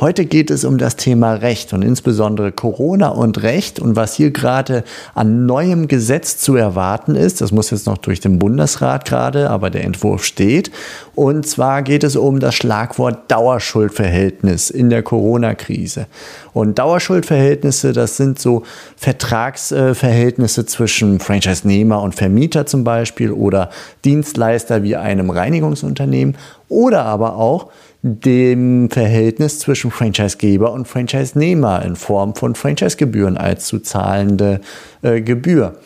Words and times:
Heute 0.00 0.24
geht 0.24 0.50
es 0.50 0.64
um 0.64 0.76
das 0.76 0.96
Thema 0.96 1.34
Recht 1.34 1.72
und 1.72 1.82
insbesondere 1.82 2.50
Corona 2.50 3.10
und 3.10 3.44
Recht 3.44 3.78
und 3.78 3.94
was 3.94 4.14
hier 4.14 4.32
gerade 4.32 4.82
an 5.14 5.46
neuem 5.46 5.86
Gesetz 5.86 6.36
zu 6.36 6.56
erwarten 6.56 7.14
ist. 7.14 7.40
Das 7.40 7.52
muss 7.52 7.70
jetzt 7.70 7.86
noch 7.86 7.98
durch 7.98 8.18
den 8.18 8.40
Bundesrat 8.40 9.04
gerade, 9.04 9.50
aber 9.50 9.70
der 9.70 9.84
Entwurf 9.84 10.24
steht. 10.24 10.72
Und 11.14 11.46
zwar 11.46 11.82
geht 11.82 12.02
es 12.02 12.16
um 12.16 12.40
das 12.40 12.56
Schlagwort 12.56 13.30
Dauerschuldverhältnis 13.30 14.68
in 14.68 14.90
der 14.90 15.04
Corona-Krise. 15.04 16.08
Und 16.52 16.76
Dauerschuldverhältnisse, 16.80 17.92
das 17.92 18.16
sind 18.16 18.40
so 18.40 18.64
Vertragsverhältnisse 18.96 20.66
zwischen 20.66 21.20
Franchise-Nehmer 21.20 22.02
und 22.02 22.16
Vermieter 22.16 22.66
zum 22.66 22.82
Beispiel 22.82 23.30
oder 23.30 23.70
Dienstleister 24.04 24.82
wie 24.82 24.96
einem 24.96 25.30
Reinigungsunternehmen 25.30 26.36
oder 26.68 27.04
aber 27.04 27.36
auch 27.36 27.70
dem 28.06 28.90
Verhältnis 28.90 29.60
zwischen 29.60 29.90
Franchisegeber 29.90 30.72
und 30.72 30.86
Franchise-Nehmer 30.86 31.82
in 31.86 31.96
Form 31.96 32.34
von 32.34 32.54
Franchise-Gebühren 32.54 33.38
als 33.38 33.64
zu 33.64 33.78
zahlende 33.78 34.60
äh, 35.00 35.22
Gebühr. 35.22 35.76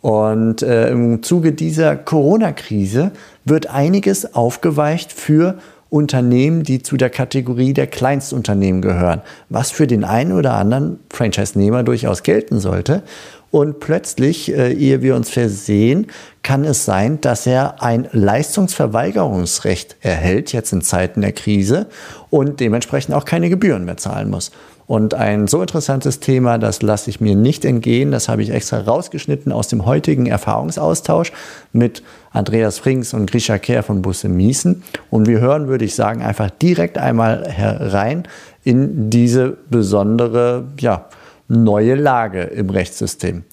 Und 0.00 0.62
äh, 0.62 0.90
im 0.90 1.22
Zuge 1.22 1.52
dieser 1.52 1.94
Corona-Krise 1.94 3.12
wird 3.44 3.68
einiges 3.68 4.34
aufgeweicht 4.34 5.12
für 5.12 5.54
Unternehmen, 5.88 6.64
die 6.64 6.82
zu 6.82 6.96
der 6.96 7.10
Kategorie 7.10 7.74
der 7.74 7.86
Kleinstunternehmen 7.86 8.82
gehören, 8.82 9.22
was 9.48 9.70
für 9.70 9.86
den 9.86 10.02
einen 10.02 10.32
oder 10.32 10.54
anderen 10.54 10.98
Franchise-Nehmer 11.10 11.84
durchaus 11.84 12.24
gelten 12.24 12.58
sollte. 12.58 13.04
Und 13.50 13.80
plötzlich, 13.80 14.52
äh, 14.52 14.72
ehe 14.72 15.00
wir 15.00 15.16
uns 15.16 15.30
versehen, 15.30 16.08
kann 16.42 16.64
es 16.64 16.84
sein, 16.84 17.20
dass 17.20 17.46
er 17.46 17.82
ein 17.82 18.08
Leistungsverweigerungsrecht 18.12 19.96
erhält, 20.00 20.52
jetzt 20.52 20.72
in 20.72 20.82
Zeiten 20.82 21.22
der 21.22 21.32
Krise, 21.32 21.86
und 22.30 22.60
dementsprechend 22.60 23.14
auch 23.14 23.24
keine 23.24 23.48
Gebühren 23.48 23.84
mehr 23.84 23.96
zahlen 23.96 24.28
muss. 24.28 24.50
Und 24.88 25.12
ein 25.12 25.48
so 25.48 25.60
interessantes 25.60 26.18
Thema, 26.18 26.56
das 26.56 26.80
lasse 26.80 27.10
ich 27.10 27.20
mir 27.20 27.36
nicht 27.36 27.66
entgehen. 27.66 28.10
Das 28.10 28.30
habe 28.30 28.42
ich 28.42 28.48
extra 28.48 28.78
rausgeschnitten 28.78 29.52
aus 29.52 29.68
dem 29.68 29.84
heutigen 29.84 30.24
Erfahrungsaustausch 30.24 31.30
mit 31.74 32.02
Andreas 32.30 32.78
Frings 32.78 33.12
und 33.12 33.30
Grisha 33.30 33.58
Kehr 33.58 33.82
von 33.82 34.00
Busse 34.00 34.30
Miesen. 34.30 34.82
Und 35.10 35.26
wir 35.26 35.40
hören, 35.40 35.68
würde 35.68 35.84
ich 35.84 35.94
sagen, 35.94 36.22
einfach 36.22 36.48
direkt 36.48 36.96
einmal 36.96 37.46
herein 37.46 38.26
in 38.64 39.10
diese 39.10 39.58
besondere, 39.68 40.64
ja, 40.80 41.04
neue 41.48 41.94
Lage 41.94 42.42
im 42.42 42.68
Rechtssystem. 42.68 43.44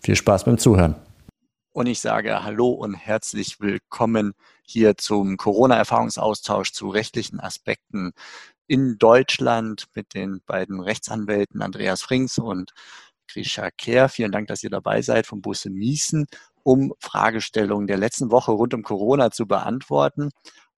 Viel 0.00 0.16
Spaß 0.16 0.44
beim 0.44 0.56
Zuhören. 0.56 0.94
Und 1.72 1.86
ich 1.86 2.00
sage 2.00 2.44
Hallo 2.44 2.68
und 2.68 2.94
herzlich 2.94 3.60
willkommen 3.60 4.32
hier 4.62 4.96
zum 4.96 5.36
Corona-Erfahrungsaustausch 5.36 6.72
zu 6.72 6.88
rechtlichen 6.88 7.40
Aspekten 7.40 8.12
in 8.66 8.98
Deutschland 8.98 9.86
mit 9.94 10.14
den 10.14 10.40
beiden 10.46 10.80
Rechtsanwälten 10.80 11.60
Andreas 11.60 12.02
Frings 12.02 12.38
und 12.38 12.72
Grisha 13.26 13.70
Kehr. 13.76 14.08
Vielen 14.08 14.32
Dank, 14.32 14.46
dass 14.46 14.62
ihr 14.62 14.70
dabei 14.70 15.02
seid 15.02 15.26
vom 15.26 15.42
Busse 15.42 15.70
Miesen, 15.70 16.26
um 16.62 16.94
Fragestellungen 17.00 17.88
der 17.88 17.98
letzten 17.98 18.30
Woche 18.30 18.52
rund 18.52 18.74
um 18.74 18.82
Corona 18.82 19.32
zu 19.32 19.46
beantworten. 19.46 20.30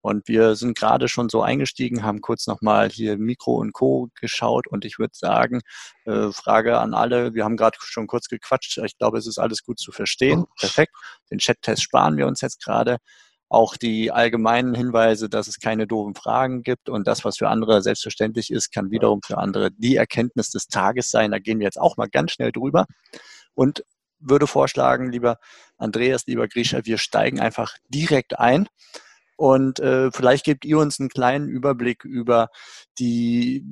Und 0.03 0.27
wir 0.27 0.57
sind 0.57 0.77
gerade 0.77 1.09
schon 1.09 1.29
so 1.29 1.43
eingestiegen, 1.43 2.03
haben 2.03 2.21
kurz 2.21 2.47
nochmal 2.49 2.91
hier 2.91 3.17
Mikro 3.17 3.55
und 3.55 3.73
Co. 3.73 4.09
geschaut 4.21 4.67
und 4.67 4.85
ich 4.85 4.99
würde 4.99 5.15
sagen, 5.15 5.61
äh, 6.05 6.33
Frage 6.33 6.79
an 6.79 6.93
alle, 6.93 7.35
wir 7.35 7.45
haben 7.45 7.57
gerade 7.57 7.79
schon 7.81 8.09
kurz 8.09 8.27
gequatscht, 8.27 8.79
ich 8.79 8.99
glaube, 8.99 9.19
es 9.19 9.29
ist 9.29 9.39
alles 9.39 9.63
gut 9.63 9.79
zu 9.79 9.93
verstehen. 9.93 10.45
Perfekt. 10.59 10.93
Den 11.31 11.39
Chat-Test 11.39 11.83
sparen 11.83 12.17
wir 12.17 12.27
uns 12.27 12.41
jetzt 12.41 12.63
gerade. 12.63 12.99
Auch 13.49 13.77
die 13.77 14.11
allgemeinen 14.11 14.75
Hinweise, 14.75 15.29
dass 15.29 15.47
es 15.47 15.61
keine 15.61 15.87
doofen 15.87 16.15
Fragen 16.15 16.63
gibt 16.63 16.89
und 16.89 17.07
das, 17.07 17.25
was 17.25 17.37
für 17.37 17.49
andere 17.49 17.83
selbstverständlich 17.83 18.51
ist, 18.51 18.73
kann 18.73 18.91
wiederum 18.91 19.21
für 19.25 19.39
andere 19.39 19.71
die 19.71 19.97
Erkenntnis 19.97 20.51
des 20.51 20.69
Tages 20.69 21.11
sein. 21.11 21.31
Da 21.31 21.39
gehen 21.39 21.59
wir 21.59 21.67
jetzt 21.67 21.79
auch 21.79 21.97
mal 21.97 22.09
ganz 22.09 22.33
schnell 22.33 22.51
drüber. 22.51 22.87
Und 23.55 23.85
würde 24.19 24.47
vorschlagen, 24.47 25.13
lieber 25.13 25.37
Andreas, 25.77 26.27
lieber 26.27 26.49
Grisha, 26.49 26.81
wir 26.85 26.99
steigen 26.99 27.41
einfach 27.41 27.75
direkt 27.89 28.39
ein. 28.39 28.69
Und 29.37 29.81
äh, 29.81 30.11
vielleicht 30.13 30.45
gebt 30.45 30.65
ihr 30.65 30.79
uns 30.79 31.01
einen 31.01 31.09
kleinen 31.09 31.49
Überblick 31.49 32.05
über 32.05 32.49
die 32.99 33.65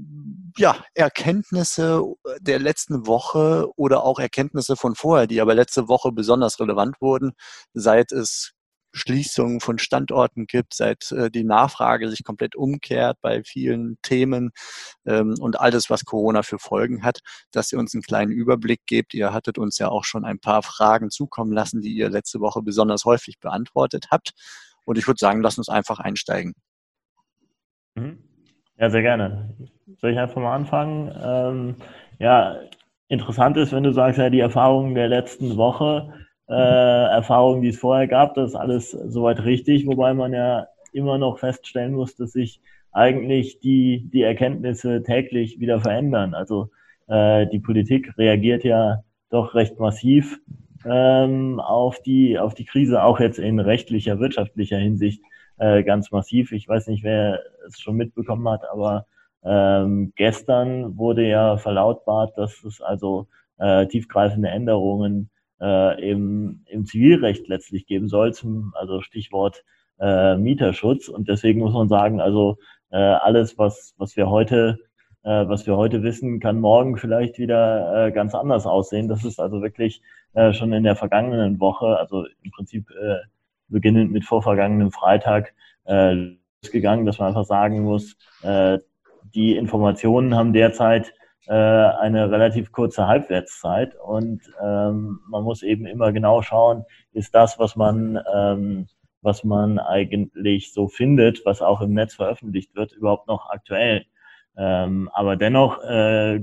ja, 0.56 0.76
Erkenntnisse 0.94 2.03
der 2.41 2.59
letzten 2.59 3.06
Woche 3.06 3.69
oder 3.76 4.04
auch 4.04 4.19
Erkenntnisse 4.19 4.76
von 4.76 4.94
vorher, 4.94 5.26
die 5.26 5.41
aber 5.41 5.54
letzte 5.54 5.88
Woche 5.88 6.12
besonders 6.12 6.59
relevant 6.60 7.00
wurden, 7.00 7.32
seit 7.75 8.12
es 8.12 8.53
Schließungen 8.93 9.60
von 9.60 9.78
Standorten 9.78 10.47
gibt, 10.47 10.75
seit 10.75 11.12
äh, 11.12 11.31
die 11.31 11.44
Nachfrage 11.44 12.10
sich 12.10 12.25
komplett 12.25 12.56
umkehrt 12.56 13.19
bei 13.21 13.42
vielen 13.44 13.98
Themen 14.03 14.50
ähm, 15.06 15.34
und 15.41 15.60
alles, 15.60 15.91
was 15.91 16.04
Corona 16.04 16.42
für 16.42 16.59
Folgen 16.59 17.03
hat, 17.04 17.21
dass 17.53 17.72
ihr 17.72 17.78
uns 17.78 17.94
einen 17.94 18.03
kleinen 18.03 18.32
Überblick 18.32 18.81
gebt. 18.87 19.15
Ihr 19.15 19.32
hattet 19.32 19.59
uns 19.59 19.78
ja 19.78 19.88
auch 19.88 20.04
schon 20.04 20.25
ein 20.25 20.41
paar 20.41 20.62
Fragen 20.62 21.10
zukommen 21.10 21.53
lassen, 21.53 21.81
die 21.81 21.94
ihr 21.94 22.10
letzte 22.10 22.41
Woche 22.41 22.62
besonders 22.62 23.04
häufig 23.04 23.38
beantwortet 23.41 24.06
habt. 24.10 24.32
Und 24.90 24.98
ich 24.98 25.06
würde 25.06 25.18
sagen, 25.18 25.40
lass 25.40 25.56
uns 25.56 25.68
einfach 25.68 26.00
einsteigen. 26.00 26.52
Mhm. 27.94 28.18
Ja, 28.76 28.90
sehr 28.90 29.02
gerne. 29.02 29.54
Soll 29.98 30.10
ich 30.10 30.18
einfach 30.18 30.42
mal 30.42 30.56
anfangen? 30.56 31.14
Ähm, 31.22 31.76
ja, 32.18 32.56
interessant 33.06 33.56
ist, 33.56 33.70
wenn 33.70 33.84
du 33.84 33.92
sagst, 33.92 34.18
ja, 34.18 34.30
die 34.30 34.40
Erfahrungen 34.40 34.96
der 34.96 35.06
letzten 35.06 35.56
Woche, 35.56 36.12
äh, 36.48 36.54
Erfahrungen, 36.54 37.62
die 37.62 37.68
es 37.68 37.78
vorher 37.78 38.08
gab, 38.08 38.34
das 38.34 38.50
ist 38.50 38.56
alles 38.56 38.90
soweit 38.90 39.44
richtig, 39.44 39.86
wobei 39.86 40.12
man 40.12 40.32
ja 40.32 40.66
immer 40.92 41.18
noch 41.18 41.38
feststellen 41.38 41.94
muss, 41.94 42.16
dass 42.16 42.32
sich 42.32 42.60
eigentlich 42.90 43.60
die, 43.60 44.10
die 44.12 44.22
Erkenntnisse 44.22 45.04
täglich 45.04 45.60
wieder 45.60 45.78
verändern. 45.78 46.34
Also 46.34 46.70
äh, 47.06 47.46
die 47.46 47.60
Politik 47.60 48.18
reagiert 48.18 48.64
ja 48.64 49.04
doch 49.30 49.54
recht 49.54 49.78
massiv 49.78 50.40
ähm, 50.84 51.60
auf, 51.60 52.00
die, 52.02 52.38
auf 52.38 52.54
die 52.54 52.64
Krise, 52.64 53.02
auch 53.02 53.20
jetzt 53.20 53.38
in 53.38 53.60
rechtlicher, 53.60 54.18
wirtschaftlicher 54.18 54.78
Hinsicht 54.78 55.22
äh, 55.58 55.82
ganz 55.82 56.10
massiv. 56.10 56.52
Ich 56.52 56.68
weiß 56.68 56.86
nicht, 56.88 57.04
wer 57.04 57.41
es 57.66 57.80
schon 57.80 57.96
mitbekommen 57.96 58.48
hat, 58.48 58.62
aber 58.70 59.06
ähm, 59.42 60.12
gestern 60.16 60.96
wurde 60.96 61.26
ja 61.26 61.56
verlautbart, 61.56 62.36
dass 62.36 62.62
es 62.64 62.80
also 62.80 63.28
äh, 63.58 63.86
tiefgreifende 63.86 64.48
Änderungen 64.48 65.30
äh, 65.60 66.10
im, 66.10 66.64
im 66.66 66.86
Zivilrecht 66.86 67.48
letztlich 67.48 67.86
geben 67.86 68.08
soll, 68.08 68.32
zum, 68.34 68.72
also 68.74 69.00
Stichwort 69.02 69.64
äh, 69.98 70.36
Mieterschutz. 70.36 71.08
Und 71.08 71.28
deswegen 71.28 71.60
muss 71.60 71.74
man 71.74 71.88
sagen, 71.88 72.20
also 72.20 72.56
äh, 72.91 72.97
alles, 72.97 73.58
was, 73.58 73.94
was 73.98 74.16
wir 74.16 74.28
heute 74.28 74.78
äh, 75.22 75.47
was 75.48 75.66
wir 75.66 75.76
heute 75.76 76.03
wissen, 76.03 76.41
kann 76.41 76.60
morgen 76.60 76.97
vielleicht 76.97 77.38
wieder 77.38 78.06
äh, 78.06 78.12
ganz 78.12 78.34
anders 78.34 78.66
aussehen. 78.66 79.08
Das 79.08 79.25
ist 79.25 79.41
also 79.41 79.62
wirklich 79.62 80.03
äh, 80.34 80.53
schon 80.53 80.72
in 80.72 80.84
der 80.84 80.97
vergangenen 80.97 81.60
Woche, 81.60 81.98
also 81.98 82.26
im 82.42 82.50
Prinzip 82.50 82.91
äh, 82.91 83.16
beginnend 83.69 84.12
mit 84.12 84.25
vorvergangenem 84.25 84.92
Freitag, 84.92 85.54
äh, 85.84 86.16
gegangen, 86.72 87.06
dass 87.06 87.19
man 87.19 87.28
einfach 87.28 87.44
sagen 87.44 87.82
muss, 87.82 88.16
äh, 88.42 88.78
die 89.34 89.56
Informationen 89.56 90.34
haben 90.34 90.53
derzeit 90.53 91.12
eine 91.47 92.30
relativ 92.30 92.71
kurze 92.71 93.09
Halbwertszeit 93.09 93.97
und 93.97 94.41
ähm, 94.62 95.21
man 95.28 95.42
muss 95.42 95.62
eben 95.62 95.86
immer 95.86 96.12
genau 96.12 96.42
schauen, 96.42 96.84
ist 97.12 97.34
das, 97.34 97.59
was 97.59 97.74
man 97.74 98.21
ähm, 98.33 98.86
was 99.22 99.44
man 99.44 99.78
eigentlich 99.78 100.72
so 100.72 100.89
findet, 100.89 101.44
was 101.44 101.62
auch 101.62 101.80
im 101.80 101.94
Netz 101.94 102.15
veröffentlicht 102.15 102.74
wird, 102.74 102.92
überhaupt 102.92 103.27
noch 103.28 103.50
aktuell. 103.50 104.04
Ähm, 104.56 105.08
aber 105.12 105.36
dennoch 105.36 105.82
äh, 105.82 106.41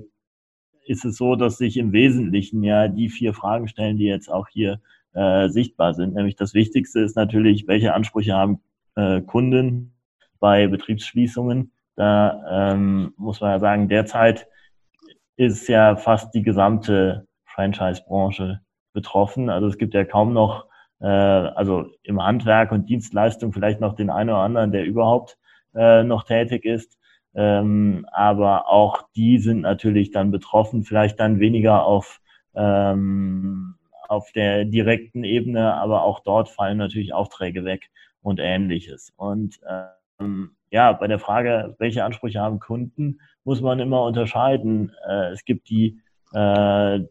ist 0.85 1.05
es 1.05 1.17
so, 1.17 1.35
dass 1.35 1.57
sich 1.57 1.77
im 1.77 1.91
Wesentlichen 1.91 2.63
ja 2.63 2.87
die 2.87 3.09
vier 3.09 3.33
Fragen 3.33 3.67
stellen, 3.67 3.97
die 3.97 4.05
jetzt 4.05 4.31
auch 4.31 4.47
hier 4.47 4.79
äh, 5.13 5.49
sichtbar 5.49 5.93
sind. 5.93 6.13
Nämlich 6.13 6.35
das 6.35 6.53
Wichtigste 6.53 7.01
ist 7.01 7.15
natürlich, 7.15 7.67
welche 7.67 7.93
Ansprüche 7.93 8.33
haben 8.33 8.61
äh, 8.95 9.21
Kunden 9.21 9.93
bei 10.39 10.67
Betriebsschließungen. 10.67 11.71
Da 11.95 12.71
ähm, 12.73 13.13
muss 13.17 13.41
man 13.41 13.51
ja 13.51 13.59
sagen, 13.59 13.89
derzeit 13.89 14.47
ist 15.35 15.67
ja 15.67 15.95
fast 15.95 16.33
die 16.33 16.43
gesamte 16.43 17.27
Franchise-Branche 17.45 18.61
betroffen. 18.93 19.49
Also 19.49 19.67
es 19.67 19.77
gibt 19.77 19.93
ja 19.93 20.05
kaum 20.05 20.33
noch, 20.33 20.65
äh, 20.99 21.07
also 21.07 21.85
im 22.03 22.21
Handwerk 22.21 22.71
und 22.71 22.87
Dienstleistung 22.89 23.53
vielleicht 23.53 23.79
noch 23.79 23.95
den 23.95 24.09
einen 24.09 24.29
oder 24.29 24.39
anderen, 24.39 24.71
der 24.71 24.85
überhaupt 24.85 25.37
äh, 25.75 26.03
noch 26.03 26.23
tätig 26.23 26.65
ist. 26.65 26.97
Ähm, 27.37 28.07
aber 28.11 28.67
auch 28.67 29.03
die 29.15 29.37
sind 29.37 29.61
natürlich 29.61 30.09
dann 30.09 30.31
betroffen, 30.31 30.83
vielleicht 30.83 31.19
dann 31.19 31.39
weniger 31.39 31.85
auf, 31.85 32.19
ähm, 32.55 33.75
auf 34.09 34.31
der 34.31 34.65
direkten 34.65 35.23
Ebene, 35.23 35.75
aber 35.75 36.01
auch 36.01 36.21
dort 36.21 36.49
fallen 36.49 36.79
natürlich 36.79 37.13
Aufträge 37.13 37.63
weg 37.63 37.91
und 38.23 38.39
ähnliches. 38.39 39.13
Und 39.17 39.59
ähm, 40.19 40.55
ja, 40.71 40.91
bei 40.93 41.05
der 41.05 41.19
Frage, 41.19 41.75
welche 41.77 42.03
Ansprüche 42.03 42.39
haben 42.39 42.59
Kunden, 42.59 43.19
muss 43.43 43.61
man 43.61 43.79
immer 43.79 44.03
unterscheiden. 44.03 44.91
Äh, 45.07 45.29
es 45.29 45.45
gibt 45.45 45.69
die, 45.69 45.99
äh, 46.33 47.01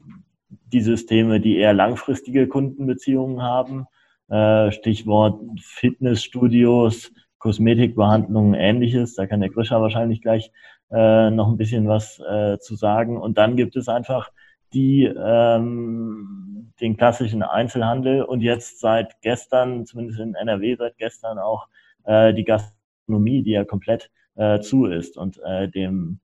die 0.72 0.80
Systeme, 0.80 1.40
die 1.40 1.56
eher 1.56 1.72
langfristige 1.72 2.48
Kundenbeziehungen 2.48 3.42
haben. 3.42 3.86
Äh, 4.28 4.72
Stichwort 4.72 5.40
Fitnessstudios, 5.60 7.12
Kosmetikbehandlungen, 7.46 8.54
ähnliches. 8.54 9.14
Da 9.14 9.28
kann 9.28 9.38
der 9.40 9.50
Grischer 9.50 9.80
wahrscheinlich 9.80 10.20
gleich 10.20 10.50
äh, 10.90 11.30
noch 11.30 11.46
ein 11.46 11.56
bisschen 11.56 11.86
was 11.86 12.18
äh, 12.18 12.58
zu 12.58 12.74
sagen. 12.74 13.18
Und 13.18 13.38
dann 13.38 13.56
gibt 13.56 13.76
es 13.76 13.88
einfach 13.88 14.32
die, 14.72 15.04
ähm, 15.04 16.72
den 16.80 16.96
klassischen 16.96 17.44
Einzelhandel 17.44 18.22
und 18.22 18.40
jetzt 18.40 18.80
seit 18.80 19.20
gestern, 19.22 19.86
zumindest 19.86 20.18
in 20.18 20.34
NRW 20.34 20.74
seit 20.74 20.98
gestern 20.98 21.38
auch, 21.38 21.68
äh, 22.02 22.34
die 22.34 22.42
Gastronomie, 22.42 23.44
die 23.44 23.52
ja 23.52 23.64
komplett 23.64 24.10
äh, 24.34 24.58
zu 24.58 24.86
ist. 24.86 25.16
Und 25.16 25.38
äh, 25.44 25.68
dem, 25.68 26.18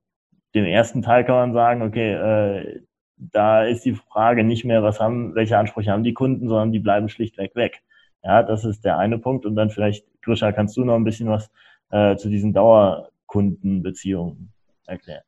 dem 0.56 0.64
ersten 0.64 1.02
Teil 1.02 1.24
kann 1.24 1.36
man 1.36 1.52
sagen, 1.52 1.82
okay, 1.82 2.14
äh, 2.14 2.80
da 3.16 3.62
ist 3.62 3.84
die 3.84 3.94
Frage 3.94 4.42
nicht 4.42 4.64
mehr, 4.64 4.82
was 4.82 4.98
haben, 4.98 5.36
welche 5.36 5.56
Ansprüche 5.56 5.92
haben 5.92 6.02
die 6.02 6.14
Kunden, 6.14 6.48
sondern 6.48 6.72
die 6.72 6.80
bleiben 6.80 7.08
schlichtweg 7.08 7.54
weg. 7.54 7.84
Ja, 8.24 8.42
das 8.42 8.64
ist 8.64 8.84
der 8.84 8.98
eine 8.98 9.18
Punkt. 9.18 9.46
Und 9.46 9.56
dann 9.56 9.70
vielleicht, 9.70 10.06
Grisha, 10.22 10.52
kannst 10.52 10.76
du 10.76 10.84
noch 10.84 10.94
ein 10.94 11.04
bisschen 11.04 11.28
was 11.28 11.50
äh, 11.90 12.16
zu 12.16 12.28
diesen 12.28 12.52
Dauerkundenbeziehungen 12.52 14.52
erklären? 14.86 15.22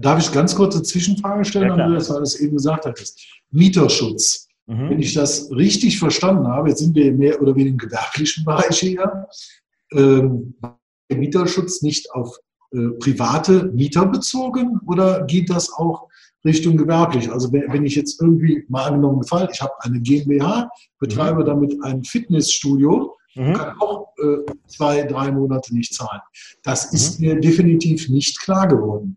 Darf 0.00 0.18
ich 0.18 0.32
ganz 0.32 0.54
kurz 0.54 0.74
eine 0.74 0.82
Zwischenfrage 0.82 1.44
stellen, 1.44 1.78
ja, 1.78 1.84
Andreas, 1.84 2.10
weil 2.10 2.16
du 2.16 2.22
es 2.22 2.40
eben 2.40 2.56
gesagt 2.56 2.86
hattest? 2.86 3.24
Mieterschutz. 3.50 4.48
Mhm. 4.66 4.90
Wenn 4.90 5.00
ich 5.00 5.14
das 5.14 5.50
richtig 5.50 5.98
verstanden 5.98 6.46
habe, 6.46 6.68
jetzt 6.68 6.80
sind 6.80 6.94
wir 6.94 7.12
mehr 7.12 7.40
oder 7.40 7.54
weniger 7.54 7.70
im 7.70 7.78
gewerblichen 7.78 8.44
Bereich 8.44 8.78
hier, 8.78 9.26
ähm, 9.92 10.54
Mieterschutz 11.10 11.82
nicht 11.82 12.10
auf 12.12 12.36
äh, 12.72 12.88
private 12.98 13.64
Mieter 13.72 14.06
bezogen 14.06 14.80
oder 14.86 15.24
geht 15.24 15.48
das 15.48 15.72
auch 15.72 16.07
Richtung 16.44 16.76
gewerblich. 16.76 17.30
Also 17.30 17.52
wenn, 17.52 17.72
wenn 17.72 17.86
ich 17.86 17.96
jetzt 17.96 18.20
irgendwie 18.20 18.64
mal 18.68 18.86
angenommen 18.86 19.24
Fall, 19.24 19.48
ich 19.52 19.60
habe 19.60 19.72
eine 19.80 20.00
GmbH, 20.00 20.70
betreibe 20.98 21.42
mhm. 21.42 21.46
damit 21.46 21.76
ein 21.82 22.04
Fitnessstudio, 22.04 23.16
mhm. 23.34 23.54
kann 23.54 23.76
auch 23.80 24.12
äh, 24.18 24.38
zwei, 24.66 25.02
drei 25.02 25.32
Monate 25.32 25.74
nicht 25.74 25.92
zahlen. 25.94 26.20
Das 26.62 26.92
ist 26.92 27.20
mhm. 27.20 27.26
mir 27.26 27.40
definitiv 27.40 28.08
nicht 28.08 28.40
klar 28.40 28.68
geworden. 28.68 29.16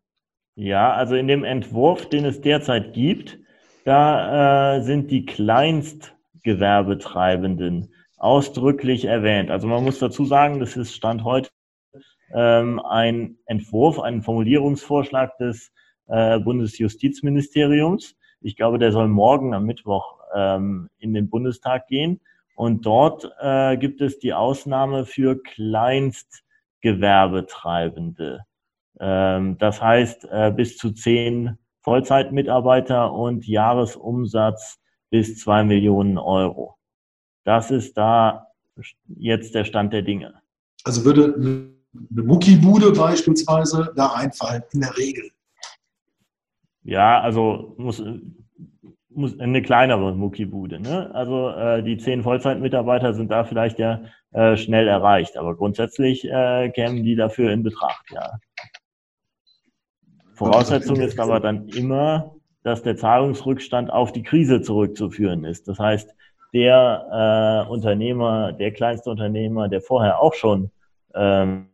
Ja, 0.56 0.94
also 0.94 1.16
in 1.16 1.28
dem 1.28 1.44
Entwurf, 1.44 2.10
den 2.10 2.26
es 2.26 2.42
derzeit 2.42 2.94
gibt, 2.94 3.38
da 3.86 4.78
äh, 4.78 4.84
sind 4.84 5.10
die 5.10 5.26
Kleinstgewerbetreibenden 5.26 7.94
ausdrücklich 8.18 9.06
erwähnt. 9.06 9.50
Also 9.50 9.68
man 9.68 9.84
muss 9.84 9.98
dazu 10.00 10.26
sagen, 10.26 10.60
das 10.60 10.76
ist 10.76 10.94
Stand 10.94 11.24
heute 11.24 11.50
ähm, 12.34 12.80
ein 12.80 13.38
Entwurf, 13.46 14.00
ein 14.00 14.22
Formulierungsvorschlag 14.22 15.38
des 15.38 15.72
äh, 16.12 16.40
Bundesjustizministeriums. 16.40 18.16
Ich 18.42 18.56
glaube, 18.56 18.80
der 18.80 18.92
soll 18.92 19.08
morgen 19.08 19.54
am 19.54 19.66
Mittwoch 19.66 20.18
ähm, 20.36 20.90
in 21.00 21.13
den 21.13 21.30
Bundestag 21.30 21.88
gehen. 21.88 22.19
Und 22.56 22.86
dort 22.86 23.31
äh, 23.40 23.78
gibt 23.78 24.02
es 24.02 24.19
die 24.19 24.34
Ausnahme 24.34 25.06
für 25.06 25.42
Kleinstgewerbetreibende. 25.42 28.42
Ähm, 29.00 29.58
das 29.58 29.81
heißt, 29.81 30.28
äh, 30.30 30.52
bis 30.56 30.78
zu 30.78 30.92
zehn 30.92 31.58
Vollzeitmitarbeiter 31.81 33.13
und 33.13 33.48
Jahresumsatz 33.48 34.80
bis 35.10 35.40
zwei 35.40 35.63
Millionen 35.63 36.18
Euro. 36.18 36.75
Das 37.44 37.72
ist 37.72 37.98
da 37.98 38.48
jetzt 39.08 39.56
der 39.56 39.66
Stand 39.66 39.92
der 39.94 40.04
Dinge. 40.04 40.36
Also 40.84 41.06
würde 41.06 41.36
eine 41.36 41.72
Muckibude 42.24 42.92
beispielsweise 42.92 43.94
da 43.96 44.08
reinfallen, 44.08 44.63
in 44.74 44.81
der 44.81 44.98
Regel. 44.98 45.31
Ja, 46.83 47.22
also 47.22 47.75
muss, 47.78 48.04
muss 49.10 49.39
eine 49.39 49.62
kleinere 49.62 50.16
Muckibude. 50.16 50.80
Ne? 50.80 51.13
Also 51.13 51.50
äh, 51.50 51.83
die 51.83 51.98
zehn 51.98 52.24
Vollzeitmitarbeiter 52.24 53.13
sind 53.13 53.30
da 53.30 53.44
vielleicht 53.44 53.80
ja 53.80 54.01
äh, 54.31 54.57
schnell 54.57 54.88
erreicht, 54.88 55.38
aber 55.38 55.56
grundsätzlich 55.56 56.25
äh, 56.25 56.69
kämen 56.69 57.04
die 57.04 57.16
dafür 57.16 57.51
in 57.51 57.63
Betracht, 57.63 58.06
ja. 58.12 58.39
Voraussetzung 60.33 60.95
ist 60.95 61.19
aber 61.19 61.39
dann 61.39 61.68
immer, 61.69 62.36
dass 62.63 62.81
der 62.81 62.95
Zahlungsrückstand 62.95 63.92
auf 63.92 64.12
die 64.12 64.24
Krise 64.24 64.62
zurückzuführen 64.62 65.45
ist. 65.45 65.68
Das 65.68 65.77
heißt, 65.77 66.16
der 66.54 67.66
äh, 67.68 67.69
Unternehmer, 67.69 68.51
der 68.51 68.72
kleinste 68.72 69.12
Unternehmer, 69.12 69.69
der 69.69 69.81
vorher 69.81 70.19
auch 70.19 70.34
schon 70.34 70.72
ähm, 71.13 71.68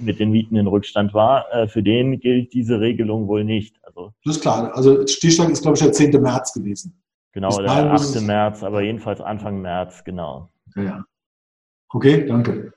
mit 0.00 0.20
den 0.20 0.30
Mieten 0.30 0.56
in 0.56 0.66
Rückstand 0.66 1.14
war, 1.14 1.52
äh, 1.52 1.68
für 1.68 1.82
den 1.82 2.20
gilt 2.20 2.52
diese 2.52 2.80
Regelung 2.80 3.28
wohl 3.28 3.44
nicht. 3.44 3.76
Also, 3.84 4.12
das 4.24 4.36
ist 4.36 4.42
klar. 4.42 4.74
Also 4.74 5.06
Stichstand 5.06 5.50
ist, 5.50 5.62
glaube 5.62 5.76
ich, 5.76 5.82
der 5.82 5.92
10. 5.92 6.20
März 6.20 6.52
gewesen. 6.52 7.00
Genau, 7.32 7.56
der 7.60 7.92
8. 7.92 8.20
März, 8.22 8.62
aber 8.62 8.82
jedenfalls 8.82 9.20
Anfang 9.20 9.60
März, 9.60 10.02
genau. 10.04 10.50
Ja. 10.74 11.04
Okay, 11.90 12.26
danke. 12.26 12.72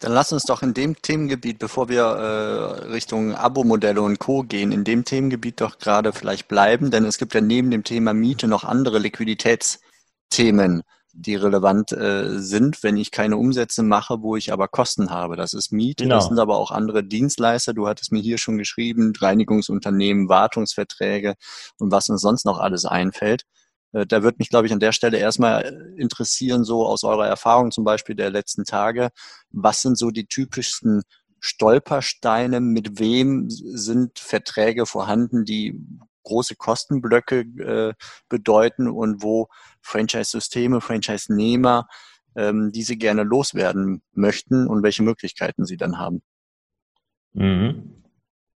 Dann 0.00 0.12
lass 0.12 0.32
uns 0.32 0.44
doch 0.44 0.62
in 0.62 0.74
dem 0.74 1.00
Themengebiet, 1.00 1.58
bevor 1.58 1.88
wir 1.88 2.02
äh, 2.02 2.88
Richtung 2.92 3.34
Abo-Modelle 3.34 4.02
und 4.02 4.18
Co. 4.18 4.42
gehen, 4.42 4.70
in 4.70 4.84
dem 4.84 5.04
Themengebiet 5.04 5.60
doch 5.62 5.78
gerade 5.78 6.12
vielleicht 6.12 6.48
bleiben, 6.48 6.90
denn 6.90 7.04
es 7.04 7.16
gibt 7.16 7.32
ja 7.32 7.40
neben 7.40 7.70
dem 7.70 7.82
Thema 7.82 8.12
Miete 8.12 8.46
noch 8.46 8.64
andere 8.64 8.98
Liquiditätsthemen 8.98 10.82
die 11.18 11.34
relevant 11.34 11.92
äh, 11.92 12.38
sind, 12.38 12.82
wenn 12.82 12.96
ich 12.96 13.10
keine 13.10 13.38
Umsätze 13.38 13.82
mache, 13.82 14.22
wo 14.22 14.36
ich 14.36 14.52
aber 14.52 14.68
Kosten 14.68 15.10
habe. 15.10 15.36
Das 15.36 15.54
ist 15.54 15.72
Miete, 15.72 16.04
genau. 16.04 16.16
das 16.16 16.26
sind 16.26 16.38
aber 16.38 16.58
auch 16.58 16.70
andere 16.70 17.02
Dienstleister. 17.02 17.72
Du 17.72 17.88
hattest 17.88 18.12
mir 18.12 18.20
hier 18.20 18.38
schon 18.38 18.58
geschrieben, 18.58 19.12
Reinigungsunternehmen, 19.18 20.28
Wartungsverträge 20.28 21.34
und 21.78 21.90
was 21.90 22.10
uns 22.10 22.20
sonst 22.20 22.44
noch 22.44 22.58
alles 22.58 22.84
einfällt. 22.84 23.44
Äh, 23.92 24.06
da 24.06 24.22
wird 24.22 24.38
mich, 24.38 24.50
glaube 24.50 24.66
ich, 24.66 24.72
an 24.72 24.80
der 24.80 24.92
Stelle 24.92 25.18
erstmal 25.18 25.94
interessieren, 25.96 26.64
so 26.64 26.86
aus 26.86 27.02
eurer 27.02 27.26
Erfahrung 27.26 27.70
zum 27.70 27.84
Beispiel 27.84 28.14
der 28.14 28.30
letzten 28.30 28.64
Tage, 28.64 29.08
was 29.50 29.82
sind 29.82 29.96
so 29.96 30.10
die 30.10 30.26
typischsten 30.26 31.02
Stolpersteine, 31.40 32.60
mit 32.60 32.98
wem 32.98 33.46
sind 33.48 34.18
Verträge 34.18 34.84
vorhanden, 34.84 35.44
die 35.44 35.80
große 36.26 36.56
Kostenblöcke 36.56 37.40
äh, 37.40 37.94
bedeuten 38.28 38.88
und 38.88 39.22
wo 39.22 39.48
Franchise-Systeme, 39.86 40.80
Franchise-Nehmer 40.80 41.86
ähm, 42.36 42.70
diese 42.72 42.96
gerne 42.96 43.22
loswerden 43.22 44.02
möchten 44.12 44.66
und 44.66 44.82
welche 44.82 45.02
Möglichkeiten 45.02 45.64
sie 45.64 45.76
dann 45.76 45.98
haben. 45.98 46.22
Mhm. 47.32 48.02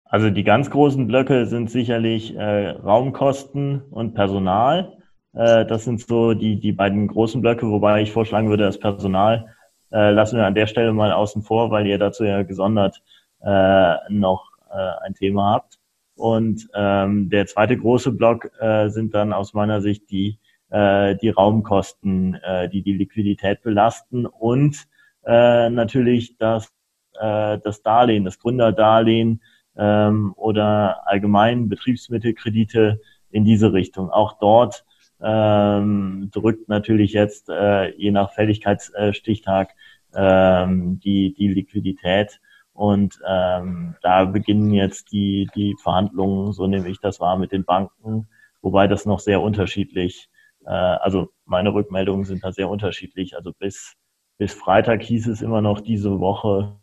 Also 0.04 0.30
die 0.30 0.44
ganz 0.44 0.70
großen 0.70 1.06
Blöcke 1.06 1.46
sind 1.46 1.70
sicherlich 1.70 2.34
äh, 2.34 2.70
Raumkosten 2.70 3.82
und 3.90 4.14
Personal. 4.14 4.99
Äh, 5.34 5.64
das 5.66 5.84
sind 5.84 6.00
so 6.00 6.34
die, 6.34 6.58
die 6.58 6.72
beiden 6.72 7.06
großen 7.06 7.40
Blöcke, 7.40 7.70
wobei 7.70 8.02
ich 8.02 8.12
vorschlagen 8.12 8.49
würde, 8.49 8.64
das 8.64 8.80
Personal 8.80 9.46
äh, 9.92 10.10
lassen 10.10 10.37
wir 10.37 10.46
an 10.46 10.54
der 10.54 10.66
Stelle 10.66 10.92
mal 10.92 11.12
außen 11.12 11.42
vor, 11.42 11.70
weil 11.70 11.87
ihr 11.87 11.99
dazu 11.99 12.25
ja 12.25 12.42
gesondert 12.42 13.02
äh, 13.42 13.94
noch 14.08 14.50
äh, 14.70 15.06
ein 15.06 15.14
Thema 15.14 15.52
habt. 15.52 15.78
Und 16.16 16.68
ähm, 16.75 17.30
der 17.30 17.46
zweite 17.46 17.76
große 17.76 18.12
Block 18.12 18.50
äh, 18.60 18.88
sind 18.88 19.14
dann 19.14 19.32
aus 19.32 19.54
meiner 19.54 19.80
Sicht 19.80 20.10
die, 20.10 20.38
äh, 20.70 21.16
die 21.16 21.30
Raumkosten, 21.30 22.34
äh, 22.34 22.68
die 22.68 22.82
die 22.82 22.92
Liquidität 22.92 23.62
belasten 23.62 24.26
und 24.26 24.86
äh, 25.24 25.68
natürlich 25.70 26.38
das, 26.38 26.72
äh, 27.18 27.58
das 27.62 27.82
Darlehen, 27.82 28.24
das 28.24 28.38
Gründerdarlehen 28.38 29.42
ähm, 29.76 30.32
oder 30.36 31.06
allgemein 31.06 31.68
Betriebsmittelkredite 31.68 33.00
in 33.30 33.44
diese 33.44 33.72
Richtung. 33.72 34.10
Auch 34.10 34.38
dort 34.38 34.84
ähm, 35.20 36.30
drückt 36.32 36.68
natürlich 36.68 37.12
jetzt 37.12 37.48
äh, 37.48 37.94
je 37.96 38.10
nach 38.10 38.32
Fälligkeitsstichtag 38.32 39.74
ähm, 40.14 40.98
die, 41.00 41.34
die 41.34 41.48
Liquidität 41.48 42.40
und 42.72 43.20
ähm, 43.28 43.96
da 44.00 44.24
beginnen 44.24 44.72
jetzt 44.72 45.12
die, 45.12 45.48
die 45.54 45.76
Verhandlungen, 45.82 46.52
so 46.52 46.66
nehme 46.66 46.88
ich 46.88 46.98
das 46.98 47.20
wahr, 47.20 47.36
mit 47.36 47.52
den 47.52 47.64
Banken, 47.64 48.26
wobei 48.62 48.86
das 48.86 49.04
noch 49.04 49.20
sehr 49.20 49.42
unterschiedlich, 49.42 50.29
äh, 50.64 50.70
also 50.70 51.28
meine 51.44 51.72
Rückmeldungen 51.74 52.24
sind 52.24 52.44
da 52.44 52.52
sehr 52.52 52.68
unterschiedlich. 52.68 53.36
Also 53.36 53.52
bis, 53.58 53.94
bis 54.38 54.54
Freitag 54.54 55.02
hieß 55.02 55.28
es 55.28 55.42
immer 55.42 55.60
noch, 55.60 55.80
diese 55.80 56.20
Woche 56.20 56.80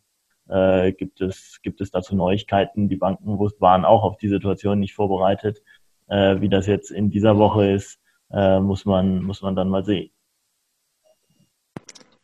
äh, 0.50 0.94
gibt, 0.94 1.22
es, 1.22 1.60
gibt 1.62 1.82
es 1.82 1.92
dazu 1.92 2.16
Neuigkeiten. 2.16 2.90
Die 2.90 2.96
Banken 2.96 3.40
waren 3.60 3.86
auch 3.86 4.04
auf 4.04 4.18
die 4.18 4.30
Situation 4.30 4.80
nicht 4.80 4.94
vorbereitet. 4.94 5.62
Äh, 6.08 6.42
wie 6.42 6.50
das 6.50 6.68
jetzt 6.68 6.92
in 6.92 7.10
dieser 7.10 7.38
Woche 7.38 7.70
ist, 7.72 8.00
äh, 8.32 8.60
muss, 8.60 8.86
man, 8.86 9.24
muss 9.24 9.42
man 9.42 9.56
dann 9.56 9.70
mal 9.70 9.84
sehen. 9.84 10.12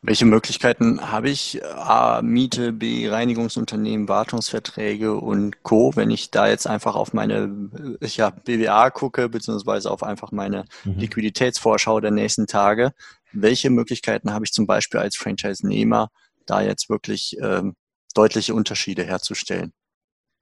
Welche 0.05 0.25
Möglichkeiten 0.25 1.12
habe 1.13 1.29
ich? 1.29 1.63
A, 1.63 2.22
Miete, 2.22 2.74
B, 2.74 3.07
Reinigungsunternehmen, 3.07 4.10
Wartungsverträge 4.10 5.15
und 5.15 5.63
Co. 5.63 5.95
Wenn 5.95 6.12
ich 6.12 6.29
da 6.29 6.50
jetzt 6.50 6.67
einfach 6.67 6.95
auf 6.95 7.13
meine 7.13 7.69
ja, 8.01 8.29
BWA 8.29 8.89
gucke, 8.89 9.29
beziehungsweise 9.29 9.89
auf 9.89 10.03
einfach 10.03 10.33
meine 10.33 10.65
mhm. 10.83 10.98
Liquiditätsvorschau 10.98 12.01
der 12.01 12.12
nächsten 12.12 12.48
Tage, 12.48 12.91
welche 13.31 13.69
Möglichkeiten 13.69 14.33
habe 14.33 14.43
ich 14.43 14.51
zum 14.51 14.67
Beispiel 14.67 15.00
als 15.00 15.15
Franchise-Nehmer, 15.15 16.10
da 16.45 16.62
jetzt 16.62 16.89
wirklich 16.89 17.38
ähm, 17.41 17.75
deutliche 18.13 18.53
Unterschiede 18.53 19.05
herzustellen? 19.05 19.72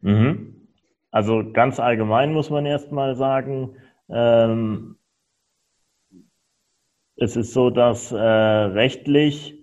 Mhm. 0.02 0.70
Also 1.12 1.44
ganz 1.54 1.80
allgemein 1.80 2.34
muss 2.34 2.50
man 2.50 2.66
erstmal 2.66 3.16
sagen, 3.16 3.76
ähm, 4.10 4.98
es 7.22 7.36
ist 7.36 7.54
so, 7.54 7.70
dass 7.70 8.12
äh, 8.12 8.18
rechtlich 8.18 9.56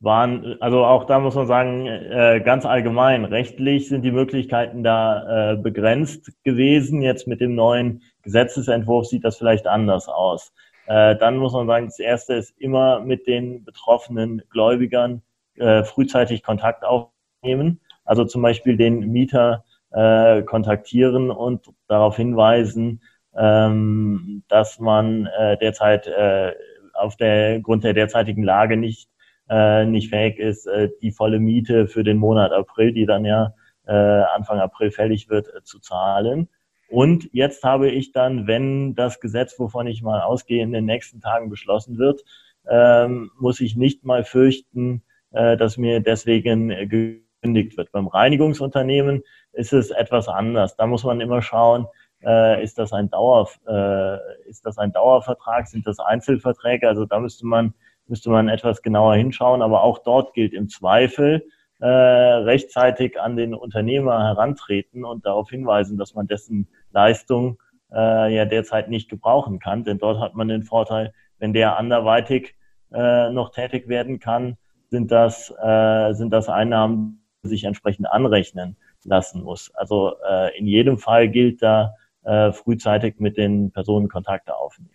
waren, 0.00 0.56
also 0.60 0.84
auch 0.84 1.04
da 1.04 1.20
muss 1.20 1.34
man 1.34 1.46
sagen, 1.46 1.86
äh, 1.86 2.40
ganz 2.44 2.64
allgemein, 2.64 3.24
rechtlich 3.24 3.88
sind 3.88 4.02
die 4.02 4.10
Möglichkeiten 4.10 4.82
da 4.82 5.52
äh, 5.52 5.56
begrenzt 5.56 6.32
gewesen. 6.44 7.02
Jetzt 7.02 7.26
mit 7.26 7.40
dem 7.40 7.54
neuen 7.54 8.02
Gesetzesentwurf 8.22 9.06
sieht 9.06 9.24
das 9.24 9.36
vielleicht 9.36 9.66
anders 9.66 10.08
aus. 10.08 10.52
Äh, 10.86 11.16
dann 11.16 11.36
muss 11.36 11.52
man 11.52 11.66
sagen, 11.66 11.86
das 11.86 12.00
Erste 12.00 12.34
ist 12.34 12.54
immer 12.58 13.00
mit 13.00 13.26
den 13.26 13.64
betroffenen 13.64 14.42
Gläubigern 14.50 15.22
äh, 15.56 15.84
frühzeitig 15.84 16.42
Kontakt 16.42 16.84
aufnehmen. 16.84 17.80
Also 18.04 18.24
zum 18.24 18.42
Beispiel 18.42 18.76
den 18.76 19.12
Mieter 19.12 19.64
äh, 19.92 20.42
kontaktieren 20.42 21.30
und 21.30 21.66
darauf 21.86 22.16
hinweisen, 22.16 23.02
ähm, 23.36 24.42
dass 24.48 24.80
man 24.80 25.26
äh, 25.26 25.56
derzeit 25.58 26.06
äh, 26.06 26.52
auf 26.94 27.16
der 27.16 27.60
Grund 27.60 27.84
der 27.84 27.94
derzeitigen 27.94 28.42
Lage 28.42 28.76
nicht 28.76 29.08
äh, 29.48 29.84
nicht 29.84 30.10
fähig 30.10 30.38
ist, 30.38 30.66
äh, 30.66 30.88
die 31.02 31.10
volle 31.10 31.38
Miete 31.38 31.86
für 31.86 32.04
den 32.04 32.16
Monat 32.16 32.52
April, 32.52 32.92
die 32.92 33.06
dann 33.06 33.24
ja 33.24 33.54
äh, 33.86 33.92
Anfang 33.92 34.60
April 34.60 34.90
fällig 34.90 35.28
wird, 35.28 35.48
äh, 35.48 35.62
zu 35.62 35.78
zahlen. 35.80 36.48
Und 36.88 37.28
jetzt 37.32 37.64
habe 37.64 37.90
ich 37.90 38.12
dann, 38.12 38.46
wenn 38.46 38.94
das 38.94 39.20
Gesetz, 39.20 39.58
wovon 39.58 39.86
ich 39.86 40.02
mal 40.02 40.20
ausgehe, 40.20 40.62
in 40.62 40.72
den 40.72 40.84
nächsten 40.84 41.20
Tagen 41.20 41.50
beschlossen 41.50 41.98
wird, 41.98 42.22
ähm, 42.68 43.30
muss 43.38 43.60
ich 43.60 43.76
nicht 43.76 44.04
mal 44.04 44.24
fürchten, 44.24 45.02
äh, 45.32 45.56
dass 45.56 45.78
mir 45.78 46.00
deswegen 46.00 46.68
gekündigt 46.88 47.76
wird. 47.76 47.92
Beim 47.92 48.06
Reinigungsunternehmen 48.06 49.22
ist 49.52 49.72
es 49.72 49.90
etwas 49.90 50.28
anders. 50.28 50.76
Da 50.76 50.86
muss 50.86 51.04
man 51.04 51.20
immer 51.20 51.42
schauen, 51.42 51.86
äh, 52.24 52.62
ist 52.62 52.78
das 52.78 52.92
ein 52.92 53.10
Dauer, 53.10 53.48
äh, 53.66 54.48
ist 54.48 54.64
das 54.66 54.78
ein 54.78 54.92
Dauervertrag, 54.92 55.66
sind 55.66 55.86
das 55.86 55.98
Einzelverträge? 55.98 56.88
Also 56.88 57.04
da 57.04 57.20
müsste 57.20 57.46
man 57.46 57.74
müsste 58.06 58.30
man 58.30 58.48
etwas 58.48 58.82
genauer 58.82 59.14
hinschauen. 59.14 59.62
Aber 59.62 59.82
auch 59.82 59.98
dort 59.98 60.34
gilt 60.34 60.52
im 60.52 60.68
Zweifel 60.68 61.46
äh, 61.80 61.86
rechtzeitig 61.86 63.20
an 63.20 63.36
den 63.36 63.54
Unternehmer 63.54 64.22
herantreten 64.22 65.04
und 65.04 65.26
darauf 65.26 65.50
hinweisen, 65.50 65.98
dass 65.98 66.14
man 66.14 66.26
dessen 66.26 66.68
Leistung 66.92 67.58
äh, 67.92 68.34
ja 68.34 68.44
derzeit 68.44 68.88
nicht 68.88 69.08
gebrauchen 69.08 69.58
kann. 69.58 69.84
Denn 69.84 69.98
dort 69.98 70.20
hat 70.20 70.34
man 70.34 70.48
den 70.48 70.62
Vorteil, 70.62 71.12
wenn 71.38 71.52
der 71.52 71.78
anderweitig 71.78 72.54
äh, 72.92 73.30
noch 73.30 73.50
tätig 73.50 73.88
werden 73.88 74.20
kann, 74.20 74.58
sind 74.90 75.10
das, 75.10 75.52
äh, 75.62 76.12
sind 76.12 76.30
das 76.30 76.48
Einnahmen, 76.48 77.24
die 77.42 77.48
sich 77.48 77.64
entsprechend 77.64 78.06
anrechnen 78.08 78.76
lassen 79.04 79.42
muss. 79.42 79.74
Also 79.74 80.14
äh, 80.28 80.56
in 80.56 80.66
jedem 80.66 80.98
Fall 80.98 81.28
gilt 81.28 81.62
da 81.62 81.94
äh, 82.24 82.52
frühzeitig 82.52 83.16
mit 83.18 83.36
den 83.36 83.70
Personen 83.72 84.08
Kontakte 84.08 84.54
aufnehmen. 84.54 84.90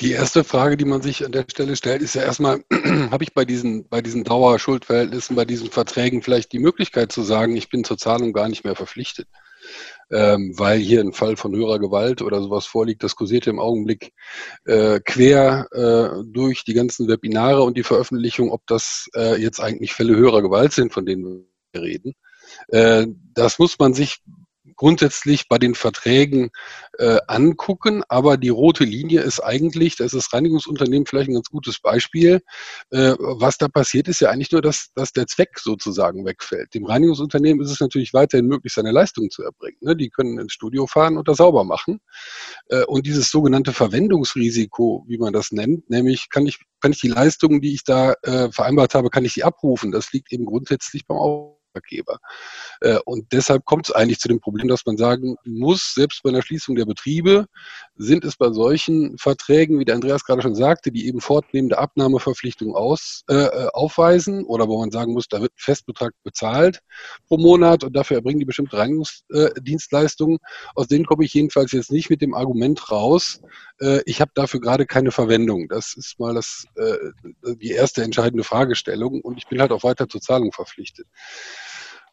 Die 0.00 0.12
erste 0.12 0.42
Frage, 0.42 0.76
die 0.76 0.84
man 0.84 1.00
sich 1.02 1.24
an 1.24 1.32
der 1.32 1.44
Stelle 1.48 1.76
stellt, 1.76 2.02
ist 2.02 2.14
ja 2.14 2.22
erstmal, 2.22 2.64
habe 3.10 3.22
ich 3.22 3.34
bei 3.34 3.44
diesen, 3.44 3.88
bei 3.88 4.00
diesen 4.00 4.24
Dauerschuldverhältnissen, 4.24 5.36
bei 5.36 5.44
diesen 5.44 5.70
Verträgen 5.70 6.22
vielleicht 6.22 6.52
die 6.52 6.58
Möglichkeit 6.58 7.12
zu 7.12 7.22
sagen, 7.22 7.56
ich 7.56 7.68
bin 7.68 7.84
zur 7.84 7.98
Zahlung 7.98 8.32
gar 8.32 8.48
nicht 8.48 8.64
mehr 8.64 8.74
verpflichtet, 8.74 9.28
ähm, 10.10 10.54
weil 10.56 10.78
hier 10.78 11.00
ein 11.00 11.12
Fall 11.12 11.36
von 11.36 11.54
höherer 11.54 11.78
Gewalt 11.78 12.22
oder 12.22 12.42
sowas 12.42 12.66
vorliegt. 12.66 13.04
Das 13.04 13.14
kursiert 13.14 13.46
im 13.46 13.60
Augenblick 13.60 14.12
äh, 14.64 14.98
quer 14.98 15.68
äh, 15.70 16.24
durch 16.26 16.64
die 16.64 16.74
ganzen 16.74 17.06
Webinare 17.06 17.62
und 17.62 17.76
die 17.76 17.84
Veröffentlichung, 17.84 18.50
ob 18.50 18.66
das 18.66 19.08
äh, 19.14 19.40
jetzt 19.40 19.60
eigentlich 19.60 19.92
Fälle 19.92 20.16
höherer 20.16 20.42
Gewalt 20.42 20.72
sind, 20.72 20.92
von 20.92 21.06
denen 21.06 21.46
wir 21.72 21.80
reden. 21.80 22.14
Äh, 22.68 23.06
das 23.34 23.58
muss 23.58 23.78
man 23.78 23.94
sich 23.94 24.20
grundsätzlich 24.82 25.48
bei 25.48 25.58
den 25.58 25.76
Verträgen 25.76 26.50
äh, 26.98 27.18
angucken. 27.28 28.02
Aber 28.08 28.36
die 28.36 28.48
rote 28.48 28.82
Linie 28.82 29.20
ist 29.20 29.38
eigentlich, 29.38 29.94
das 29.94 30.06
ist 30.06 30.26
das 30.26 30.32
Reinigungsunternehmen 30.32 31.06
vielleicht 31.06 31.30
ein 31.30 31.34
ganz 31.34 31.50
gutes 31.50 31.78
Beispiel. 31.78 32.40
Äh, 32.90 33.14
was 33.16 33.58
da 33.58 33.68
passiert, 33.68 34.08
ist 34.08 34.20
ja 34.20 34.30
eigentlich 34.30 34.50
nur, 34.50 34.60
dass, 34.60 34.88
dass 34.96 35.12
der 35.12 35.28
Zweck 35.28 35.60
sozusagen 35.60 36.26
wegfällt. 36.26 36.74
Dem 36.74 36.84
Reinigungsunternehmen 36.84 37.64
ist 37.64 37.70
es 37.70 37.78
natürlich 37.78 38.12
weiterhin 38.12 38.48
möglich, 38.48 38.72
seine 38.72 38.90
Leistung 38.90 39.30
zu 39.30 39.44
erbringen. 39.44 39.78
Ne? 39.82 39.94
Die 39.94 40.10
können 40.10 40.40
ins 40.40 40.52
Studio 40.52 40.88
fahren 40.88 41.16
und 41.16 41.28
das 41.28 41.36
sauber 41.36 41.62
machen. 41.62 42.00
Äh, 42.66 42.82
und 42.86 43.06
dieses 43.06 43.30
sogenannte 43.30 43.72
Verwendungsrisiko, 43.72 45.04
wie 45.06 45.18
man 45.18 45.32
das 45.32 45.52
nennt, 45.52 45.90
nämlich 45.90 46.28
kann 46.28 46.44
ich, 46.44 46.58
kann 46.80 46.90
ich 46.90 47.00
die 47.00 47.06
Leistungen, 47.06 47.60
die 47.60 47.72
ich 47.72 47.84
da 47.84 48.14
äh, 48.24 48.50
vereinbart 48.50 48.96
habe, 48.96 49.10
kann 49.10 49.24
ich 49.24 49.34
die 49.34 49.44
abrufen. 49.44 49.92
Das 49.92 50.12
liegt 50.12 50.32
eben 50.32 50.44
grundsätzlich 50.44 51.06
beim 51.06 51.18
Aufbau 51.18 51.61
Auftraggeber. 51.72 52.18
Äh, 52.80 52.98
und 53.04 53.32
deshalb 53.32 53.64
kommt 53.64 53.88
es 53.88 53.94
eigentlich 53.94 54.20
zu 54.20 54.28
dem 54.28 54.40
Problem, 54.40 54.68
dass 54.68 54.84
man 54.86 54.96
sagen 54.96 55.36
muss, 55.44 55.94
selbst 55.94 56.22
bei 56.22 56.30
einer 56.30 56.42
Schließung 56.42 56.76
der 56.76 56.84
Betriebe 56.84 57.46
sind 57.96 58.24
es 58.24 58.36
bei 58.36 58.50
solchen 58.50 59.16
Verträgen, 59.18 59.78
wie 59.78 59.84
der 59.84 59.94
Andreas 59.94 60.24
gerade 60.24 60.42
schon 60.42 60.54
sagte, 60.54 60.92
die 60.92 61.06
eben 61.06 61.20
fortnehmende 61.20 61.78
Abnahmeverpflichtungen 61.78 62.74
aus, 62.74 63.24
äh, 63.28 63.34
äh, 63.34 63.68
aufweisen 63.72 64.44
oder 64.44 64.68
wo 64.68 64.78
man 64.78 64.90
sagen 64.90 65.12
muss, 65.12 65.28
da 65.28 65.40
wird 65.40 65.52
ein 65.52 65.58
Festbetrag 65.58 66.12
bezahlt 66.22 66.80
pro 67.28 67.38
Monat 67.38 67.84
und 67.84 67.94
dafür 67.94 68.16
erbringen 68.18 68.40
die 68.40 68.44
bestimmte 68.44 68.76
Reinigungsdienstleistungen. 68.76 70.38
Aus 70.74 70.88
denen 70.88 71.06
komme 71.06 71.24
ich 71.24 71.34
jedenfalls 71.34 71.72
jetzt 71.72 71.90
nicht 71.90 72.10
mit 72.10 72.20
dem 72.20 72.34
Argument 72.34 72.90
raus, 72.90 73.40
äh, 73.82 74.02
ich 74.06 74.20
habe 74.20 74.30
dafür 74.34 74.60
gerade 74.60 74.86
keine 74.86 75.10
Verwendung. 75.10 75.68
Das 75.68 75.94
ist 75.96 76.18
mal 76.18 76.34
das, 76.34 76.64
äh, 76.76 76.96
die 77.56 77.70
erste 77.70 78.02
entscheidende 78.02 78.44
Fragestellung 78.44 79.20
und 79.20 79.38
ich 79.38 79.48
bin 79.48 79.60
halt 79.60 79.72
auch 79.72 79.82
weiter 79.82 80.08
zur 80.08 80.20
Zahlung 80.20 80.52
verpflichtet. 80.52 81.06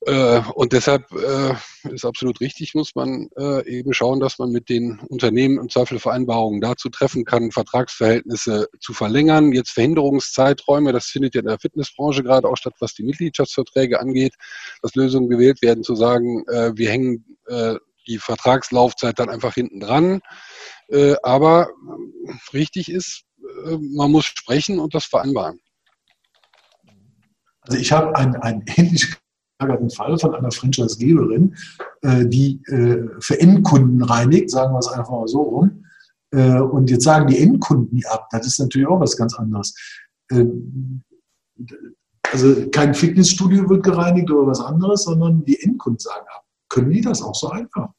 Äh, 0.06 0.42
und 0.54 0.72
deshalb 0.72 1.12
äh, 1.12 1.56
ist 1.94 2.06
absolut 2.06 2.40
richtig, 2.40 2.74
muss 2.74 2.96
man 2.96 3.30
äh, 3.38 3.68
eben 3.68 3.94
schauen, 3.94 4.22
dass 4.22 4.40
man 4.40 4.50
mit 4.50 4.70
den 4.70 5.00
Unternehmen 5.10 5.60
im 5.60 5.70
Zweifel 5.70 6.00
Vereinbarungen 6.00 6.62
dazu 6.62 6.90
treffen 6.90 7.26
kann, 7.26 7.52
Vertragsverhältnisse 7.52 8.70
zu 8.80 8.94
verlängern. 8.94 9.52
Jetzt 9.52 9.72
Verhinderungszeiträume, 9.72 10.94
das 10.94 11.08
findet 11.08 11.36
ja 11.36 11.42
in 11.42 11.48
der 11.48 11.60
Fitnessbranche 11.60 12.24
gerade 12.24 12.48
auch 12.48 12.56
statt, 12.56 12.76
was 12.80 12.94
die 12.94 13.04
Mitgliedschaftsverträge 13.04 14.00
angeht, 14.00 14.36
dass 14.82 14.96
Lösungen 14.96 15.30
gewählt 15.30 15.62
werden, 15.62 15.84
zu 15.84 15.96
sagen, 15.96 16.46
wir 16.48 16.90
hängen 16.90 17.38
die 18.08 18.18
Vertragslaufzeit 18.18 19.20
dann 19.20 19.30
einfach 19.30 19.54
hinten 19.56 19.80
dran. 19.80 20.22
Aber 21.24 21.70
richtig 22.54 22.90
ist, 22.90 23.24
man 23.66 24.12
muss 24.12 24.26
sprechen 24.26 24.80
und 24.80 24.96
das 24.96 25.06
vereinbaren. 25.06 25.60
Also 27.62 27.78
ich 27.78 27.92
habe 27.92 28.16
ein, 28.16 28.36
ein 28.38 28.64
ähnlich 28.78 29.08
gelagerten 29.60 29.90
Fall 29.90 30.18
von 30.18 30.36
einer 30.36 30.52
Franchisegeberin, 30.52 31.56
äh, 32.02 32.26
die 32.26 32.62
äh, 32.68 33.08
für 33.20 33.40
Endkunden 33.40 34.02
reinigt, 34.04 34.50
sagen 34.50 34.74
wir 34.74 34.80
es 34.80 34.88
einfach 34.88 35.12
mal 35.12 35.28
so 35.28 35.42
rum. 35.42 35.86
Äh, 36.32 36.60
und 36.60 36.90
jetzt 36.90 37.04
sagen 37.04 37.28
die 37.28 37.40
Endkunden 37.40 37.96
die 37.96 38.06
ab. 38.08 38.28
Das 38.32 38.48
ist 38.48 38.60
natürlich 38.60 38.88
auch 38.88 39.00
was 39.00 39.18
ganz 39.18 39.36
anderes. 39.36 39.76
Ähm, 40.32 41.04
also 42.32 42.70
kein 42.70 42.94
Fitnessstudio 42.94 43.70
wird 43.70 43.84
gereinigt 43.84 44.32
oder 44.32 44.48
was 44.48 44.62
anderes, 44.62 45.04
sondern 45.04 45.44
die 45.46 45.62
Endkunden 45.62 46.00
sagen 46.00 46.26
ab. 46.34 46.44
Können 46.70 46.92
die 46.92 47.02
das 47.02 47.22
auch 47.22 47.36
so 47.36 47.50
einfach? 47.50 47.90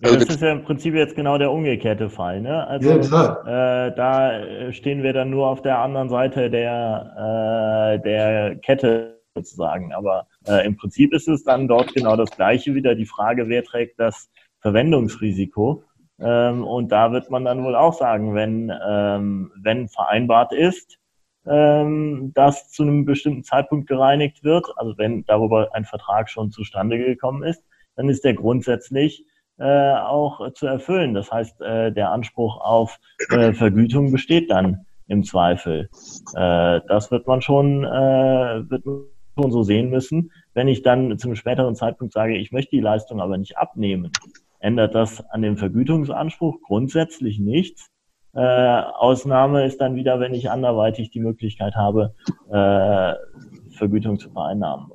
Ja, 0.00 0.14
das 0.16 0.28
ist 0.28 0.42
ja 0.42 0.52
im 0.52 0.64
Prinzip 0.64 0.94
jetzt 0.94 1.16
genau 1.16 1.38
der 1.38 1.50
umgekehrte 1.50 2.10
Fall. 2.10 2.42
Ne? 2.42 2.66
Also 2.66 2.90
ja, 2.90 3.86
äh, 3.86 3.96
da 3.96 4.72
stehen 4.72 5.02
wir 5.02 5.14
dann 5.14 5.30
nur 5.30 5.46
auf 5.46 5.62
der 5.62 5.78
anderen 5.78 6.10
Seite 6.10 6.50
der, 6.50 7.96
äh, 7.96 8.02
der 8.02 8.56
Kette 8.56 9.14
sozusagen. 9.34 9.92
Aber 9.92 10.26
äh, 10.46 10.64
im 10.66 10.76
Prinzip 10.76 11.12
ist 11.12 11.28
es 11.28 11.44
dann 11.44 11.68
dort 11.68 11.92
genau 11.94 12.16
das 12.16 12.30
Gleiche 12.30 12.74
wieder. 12.74 12.94
Die 12.94 13.06
Frage, 13.06 13.48
wer 13.48 13.64
trägt 13.64 13.98
das 13.98 14.30
Verwendungsrisiko? 14.60 15.84
Ähm, 16.20 16.64
und 16.64 16.92
da 16.92 17.12
wird 17.12 17.30
man 17.30 17.44
dann 17.44 17.64
wohl 17.64 17.74
auch 17.74 17.94
sagen, 17.94 18.34
wenn, 18.34 18.72
ähm, 18.86 19.52
wenn 19.60 19.88
vereinbart 19.88 20.52
ist, 20.52 20.98
ähm, 21.46 22.32
dass 22.34 22.70
zu 22.70 22.84
einem 22.84 23.04
bestimmten 23.04 23.42
Zeitpunkt 23.42 23.88
gereinigt 23.88 24.44
wird, 24.44 24.66
also 24.76 24.96
wenn 24.96 25.24
darüber 25.26 25.74
ein 25.74 25.84
Vertrag 25.84 26.30
schon 26.30 26.50
zustande 26.50 26.96
gekommen 26.96 27.42
ist, 27.42 27.62
dann 27.96 28.08
ist 28.08 28.24
der 28.24 28.34
grundsätzlich 28.34 29.26
äh, 29.58 29.94
auch 29.94 30.52
zu 30.52 30.66
erfüllen. 30.66 31.14
Das 31.14 31.30
heißt, 31.30 31.60
äh, 31.60 31.92
der 31.92 32.10
Anspruch 32.10 32.60
auf 32.60 32.98
äh, 33.30 33.52
Vergütung 33.52 34.10
besteht 34.10 34.50
dann 34.50 34.86
im 35.06 35.22
Zweifel. 35.22 35.90
Äh, 36.34 36.80
das 36.88 37.10
wird 37.10 37.26
man 37.26 37.42
schon, 37.42 37.84
äh, 37.84 38.70
wird 38.70 38.84
schon 39.34 39.50
so 39.50 39.62
sehen 39.62 39.90
müssen. 39.90 40.30
Wenn 40.52 40.68
ich 40.68 40.82
dann 40.82 41.18
zu 41.18 41.28
einem 41.28 41.36
späteren 41.36 41.74
Zeitpunkt 41.74 42.12
sage, 42.12 42.36
ich 42.36 42.52
möchte 42.52 42.76
die 42.76 42.80
Leistung 42.80 43.20
aber 43.20 43.38
nicht 43.38 43.58
abnehmen, 43.58 44.10
ändert 44.60 44.94
das 44.94 45.24
an 45.30 45.42
dem 45.42 45.56
Vergütungsanspruch 45.56 46.60
grundsätzlich 46.62 47.38
nichts. 47.38 47.90
Äh, 48.34 48.40
Ausnahme 48.40 49.64
ist 49.64 49.80
dann 49.80 49.94
wieder, 49.94 50.18
wenn 50.18 50.34
ich 50.34 50.50
anderweitig 50.50 51.10
die 51.10 51.20
Möglichkeit 51.20 51.74
habe, 51.76 52.14
äh, 52.50 53.14
Vergütung 53.76 54.18
zu 54.18 54.30
vereinnahmen. 54.30 54.90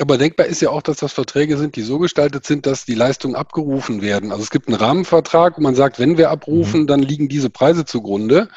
Aber 0.00 0.16
denkbar 0.16 0.46
ist 0.46 0.62
ja 0.62 0.70
auch, 0.70 0.82
dass 0.82 0.98
das 0.98 1.12
Verträge 1.12 1.56
sind, 1.56 1.74
die 1.74 1.82
so 1.82 1.98
gestaltet 1.98 2.46
sind, 2.46 2.66
dass 2.66 2.84
die 2.84 2.94
Leistungen 2.94 3.34
abgerufen 3.34 4.00
werden. 4.00 4.30
Also 4.30 4.44
es 4.44 4.50
gibt 4.50 4.68
einen 4.68 4.76
Rahmenvertrag, 4.76 5.58
wo 5.58 5.62
man 5.62 5.74
sagt, 5.74 5.98
wenn 5.98 6.16
wir 6.16 6.30
abrufen, 6.30 6.82
mhm. 6.82 6.86
dann 6.86 7.02
liegen 7.02 7.28
diese 7.28 7.50
Preise 7.50 7.84
zugrunde, 7.84 8.48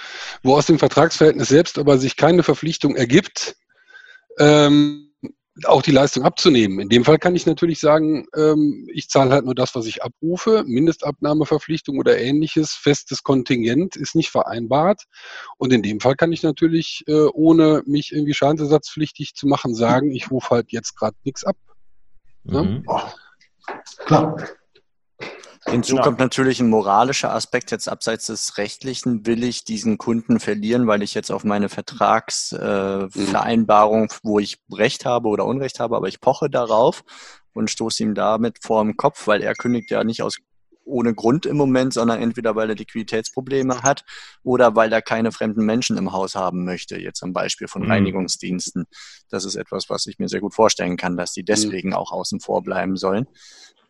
wo 0.44 0.56
aus 0.56 0.68
dem 0.68 0.78
Vertragsverhältnis 0.78 1.48
selbst 1.48 1.80
aber 1.80 1.98
sich 1.98 2.16
keine 2.16 2.44
Verpflichtung 2.44 2.96
ergibt, 2.96 3.56
ähm, 4.38 5.11
auch 5.66 5.82
die 5.82 5.92
Leistung 5.92 6.24
abzunehmen. 6.24 6.80
In 6.80 6.90
dem 6.90 7.04
Fall 7.04 7.18
kann 7.18 7.36
ich 7.36 7.46
natürlich 7.46 7.80
sagen, 7.80 8.26
ähm, 8.36 8.88
ich 8.92 9.10
zahle 9.10 9.32
halt 9.32 9.46
nur 9.46 9.56
das, 9.56 9.76
was 9.76 9.86
ich 9.86 10.04
abrufe. 10.04 10.64
Mindestabnahmeverpflichtung 10.66 12.00
oder 12.00 12.18
ähnliches, 12.18 12.72
festes 12.72 13.24
Kontingent 13.24 13.96
ist 13.96 14.16
nicht 14.16 14.30
vereinbart. 14.30 15.04
Und 15.58 15.74
in 15.74 15.84
dem 15.84 16.00
Fall 16.00 16.16
kann 16.16 16.32
ich 16.32 16.44
natürlich, 16.44 17.04
äh, 17.08 17.26
ohne 17.34 17.84
mich 17.86 18.12
irgendwie 18.12 18.34
schadensersatzpflichtig 18.34 19.36
zu 19.36 19.48
machen, 19.48 19.76
sagen, 19.76 20.12
ich 20.12 20.32
rufe 20.32 20.56
halt 20.56 20.72
jetzt 20.72 20.96
gerade 20.96 21.18
nichts 21.24 21.44
ab. 21.44 21.58
Ne? 22.44 22.64
Mhm. 22.64 22.84
Oh, 22.88 23.02
klar. 24.06 24.38
Hinzu 25.68 25.94
genau. 25.94 26.06
kommt 26.06 26.20
natürlich 26.20 26.60
ein 26.60 26.70
moralischer 26.70 27.32
Aspekt. 27.34 27.70
Jetzt 27.70 27.88
abseits 27.88 28.26
des 28.28 28.58
Rechtlichen 28.58 29.28
will 29.28 29.44
ich 29.44 29.64
diesen 29.64 30.00
Kunden 30.00 30.40
verlieren, 30.40 30.88
weil 30.88 31.04
ich 31.04 31.14
jetzt 31.14 31.32
auf 31.32 31.44
meine 31.44 31.70
Vertragsvereinbarung, 31.70 34.06
äh, 34.06 34.16
wo 34.24 34.40
ich 34.40 34.58
Recht 34.72 35.06
habe 35.06 35.28
oder 35.28 35.46
Unrecht 35.46 35.80
habe, 35.80 35.96
aber 35.96 36.08
ich 36.08 36.20
poche 36.20 36.50
darauf 36.50 37.04
und 37.54 37.70
stoße 37.70 38.02
ihm 38.02 38.16
damit 38.16 38.64
vor 38.64 38.84
den 38.84 38.98
Kopf, 38.98 39.28
weil 39.28 39.44
er 39.44 39.54
kündigt 39.54 39.92
ja 39.92 40.04
nicht 40.04 40.24
aus 40.24 40.38
ohne 40.84 41.14
Grund 41.14 41.46
im 41.46 41.58
Moment, 41.58 41.94
sondern 41.94 42.20
entweder 42.22 42.56
weil 42.56 42.70
er 42.70 42.76
Liquiditätsprobleme 42.76 43.84
hat 43.84 44.04
oder 44.44 44.76
weil 44.76 44.92
er 44.92 45.04
keine 45.04 45.32
fremden 45.32 45.66
Menschen 45.66 45.98
im 45.98 46.12
Haus 46.12 46.36
haben 46.36 46.66
möchte. 46.66 47.00
Jetzt 47.00 47.24
am 47.24 47.34
Beispiel 47.34 47.68
von 47.68 47.84
mhm. 47.84 47.92
Reinigungsdiensten. 47.92 48.86
Das 49.30 49.46
ist 49.46 49.56
etwas, 49.56 49.90
was 49.90 50.06
ich 50.08 50.20
mir 50.20 50.28
sehr 50.28 50.42
gut 50.42 50.54
vorstellen 50.54 50.98
kann, 50.98 51.16
dass 51.18 51.32
die 51.34 51.42
mhm. 51.42 51.46
deswegen 51.46 51.90
mhm. 51.90 51.96
auch 51.96 52.12
außen 52.12 52.40
vor 52.40 52.64
bleiben 52.64 52.98
sollen. 52.98 53.28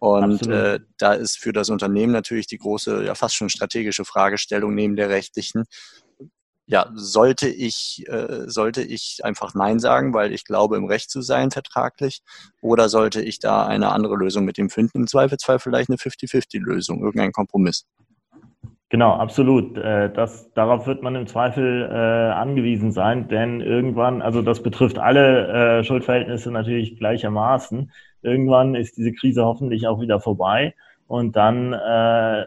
Und 0.01 0.47
äh, 0.47 0.79
da 0.97 1.13
ist 1.13 1.37
für 1.37 1.53
das 1.53 1.69
Unternehmen 1.69 2.11
natürlich 2.11 2.47
die 2.47 2.57
große, 2.57 3.03
ja 3.05 3.13
fast 3.13 3.35
schon 3.35 3.49
strategische 3.49 4.03
Fragestellung 4.03 4.73
neben 4.73 4.95
der 4.95 5.09
rechtlichen. 5.09 5.65
Ja, 6.65 6.89
sollte 6.95 7.47
ich, 7.47 8.03
äh, 8.07 8.49
sollte 8.49 8.81
ich 8.81 9.19
einfach 9.21 9.53
Nein 9.53 9.77
sagen, 9.77 10.15
weil 10.15 10.33
ich 10.33 10.43
glaube, 10.43 10.75
im 10.77 10.85
Recht 10.85 11.11
zu 11.11 11.21
sein 11.21 11.51
vertraglich, 11.51 12.21
oder 12.63 12.89
sollte 12.89 13.21
ich 13.21 13.37
da 13.37 13.67
eine 13.67 13.91
andere 13.91 14.15
Lösung 14.15 14.43
mit 14.43 14.57
dem 14.57 14.71
finden? 14.71 15.01
Im 15.01 15.07
Zweifelsfall 15.07 15.59
vielleicht 15.59 15.91
eine 15.91 15.97
50-50-Lösung, 15.97 17.03
irgendein 17.03 17.31
Kompromiss. 17.31 17.85
Genau, 18.89 19.13
absolut. 19.13 19.77
Äh, 19.77 20.11
das, 20.11 20.51
darauf 20.53 20.87
wird 20.87 21.03
man 21.03 21.13
im 21.13 21.27
Zweifel 21.27 21.87
äh, 21.91 22.31
angewiesen 22.33 22.91
sein, 22.91 23.27
denn 23.27 23.61
irgendwann, 23.61 24.23
also 24.23 24.41
das 24.41 24.63
betrifft 24.63 24.97
alle 24.97 25.79
äh, 25.79 25.83
Schuldverhältnisse 25.83 26.49
natürlich 26.49 26.97
gleichermaßen 26.97 27.91
irgendwann 28.21 28.75
ist 28.75 28.97
diese 28.97 29.13
Krise 29.13 29.45
hoffentlich 29.45 29.87
auch 29.87 29.99
wieder 29.99 30.19
vorbei 30.19 30.75
und 31.07 31.35
dann 31.35 31.73
äh, 31.73 32.45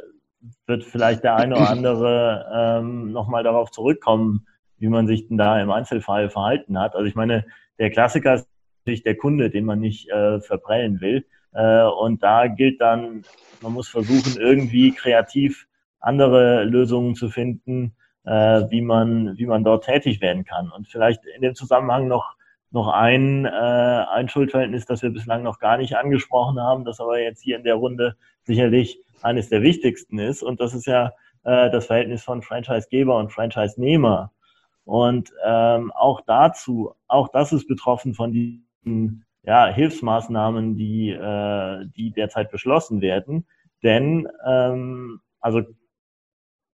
wird 0.66 0.84
vielleicht 0.84 1.24
der 1.24 1.36
eine 1.36 1.56
oder 1.56 1.70
andere 1.70 2.46
ähm, 2.54 3.12
nochmal 3.12 3.42
darauf 3.42 3.70
zurückkommen, 3.70 4.46
wie 4.78 4.88
man 4.88 5.06
sich 5.06 5.28
denn 5.28 5.38
da 5.38 5.60
im 5.60 5.70
Einzelfall 5.70 6.30
verhalten 6.30 6.78
hat. 6.78 6.94
Also 6.94 7.06
ich 7.06 7.14
meine, 7.14 7.44
der 7.78 7.90
Klassiker 7.90 8.34
ist 8.34 8.48
natürlich 8.84 9.02
der 9.02 9.16
Kunde, 9.16 9.50
den 9.50 9.64
man 9.64 9.80
nicht 9.80 10.08
äh, 10.10 10.40
verprellen 10.40 11.00
will. 11.00 11.24
Äh, 11.52 11.84
und 11.84 12.22
da 12.22 12.46
gilt 12.48 12.80
dann, 12.80 13.24
man 13.62 13.72
muss 13.72 13.88
versuchen, 13.88 14.40
irgendwie 14.40 14.92
kreativ 14.92 15.66
andere 16.00 16.64
Lösungen 16.64 17.14
zu 17.14 17.30
finden, 17.30 17.94
äh, 18.24 18.30
wie 18.70 18.82
man, 18.82 19.36
wie 19.38 19.46
man 19.46 19.64
dort 19.64 19.84
tätig 19.84 20.20
werden 20.20 20.44
kann. 20.44 20.70
Und 20.70 20.88
vielleicht 20.88 21.24
in 21.26 21.42
dem 21.42 21.54
Zusammenhang 21.54 22.08
noch 22.08 22.36
noch 22.74 22.88
ein, 22.88 23.44
äh, 23.44 23.48
ein 23.48 24.28
Schuldverhältnis, 24.28 24.84
das 24.84 25.02
wir 25.02 25.10
bislang 25.10 25.44
noch 25.44 25.60
gar 25.60 25.78
nicht 25.78 25.96
angesprochen 25.96 26.60
haben, 26.60 26.84
das 26.84 27.00
aber 27.00 27.20
jetzt 27.20 27.40
hier 27.40 27.56
in 27.56 27.62
der 27.62 27.76
Runde 27.76 28.16
sicherlich 28.42 29.00
eines 29.22 29.48
der 29.48 29.62
wichtigsten 29.62 30.18
ist. 30.18 30.42
Und 30.42 30.60
das 30.60 30.74
ist 30.74 30.86
ja 30.86 31.12
äh, 31.44 31.70
das 31.70 31.86
Verhältnis 31.86 32.24
von 32.24 32.42
Franchisegeber 32.42 33.16
und 33.16 33.32
Franchise-Nehmer. 33.32 34.32
Und 34.84 35.32
ähm, 35.46 35.92
auch 35.92 36.22
dazu, 36.26 36.94
auch 37.06 37.28
das 37.28 37.52
ist 37.52 37.68
betroffen 37.68 38.12
von 38.12 38.32
diesen 38.32 39.24
ja, 39.44 39.68
Hilfsmaßnahmen, 39.68 40.76
die, 40.76 41.10
äh, 41.10 41.86
die 41.96 42.10
derzeit 42.10 42.50
beschlossen 42.50 43.00
werden. 43.00 43.46
Denn 43.84 44.26
ähm, 44.44 45.20
also 45.40 45.62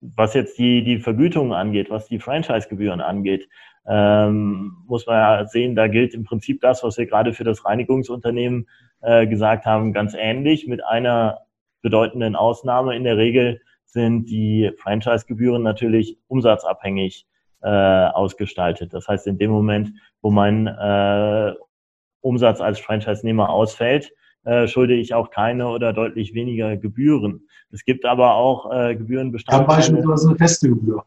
was 0.01 0.33
jetzt 0.33 0.59
die, 0.59 0.83
die 0.83 0.99
Vergütung 0.99 1.53
angeht, 1.53 1.91
was 1.91 2.07
die 2.07 2.21
Franchise-Gebühren 2.21 3.03
angeht, 3.03 3.49
ähm, 3.91 4.77
muss 4.87 5.07
man 5.07 5.17
ja 5.17 5.47
sehen, 5.47 5.75
da 5.75 5.89
gilt 5.89 6.15
im 6.15 6.23
Prinzip 6.23 6.61
das, 6.61 6.85
was 6.85 6.97
wir 6.97 7.07
gerade 7.07 7.33
für 7.33 7.43
das 7.43 7.65
Reinigungsunternehmen 7.65 8.69
äh, 9.01 9.27
gesagt 9.27 9.67
haben, 9.67 9.93
ganz 9.93 10.15
ähnlich, 10.17 10.69
mit 10.69 10.85
einer 10.85 11.41
bedeutenden 11.83 12.37
Ausnahme. 12.37 12.95
In 12.95 13.03
der 13.03 13.17
Regel 13.17 13.61
sind 13.87 14.31
die 14.31 14.71
Franchise-Gebühren 14.79 15.65
natürlich 15.65 16.19
umsatzabhängig 16.29 17.27
äh, 17.63 17.69
ausgestaltet. 17.69 18.95
Das 18.95 19.09
heißt, 19.09 19.27
in 19.27 19.39
dem 19.39 19.51
Moment, 19.51 19.93
wo 20.23 20.31
mein 20.31 20.69
äh, 20.69 21.55
Umsatz 22.21 22.61
als 22.61 22.79
Franchise-Nehmer 22.79 23.51
ausfällt, 23.51 24.13
äh, 24.45 24.69
schulde 24.69 24.95
ich 24.95 25.15
auch 25.15 25.31
keine 25.31 25.69
oder 25.69 25.93
deutlich 25.93 26.33
weniger 26.33 26.77
Gebühren. 26.77 27.49
Es 27.73 27.85
gibt 27.85 28.05
aber 28.05 28.35
auch 28.35 28.73
äh, 28.73 28.95
Gebührenbestandteile. 28.95 29.69
Ja, 29.69 29.77
beispielsweise 29.77 30.29
eine 30.29 30.39
feste 30.39 30.69
Gebühr. 30.69 31.05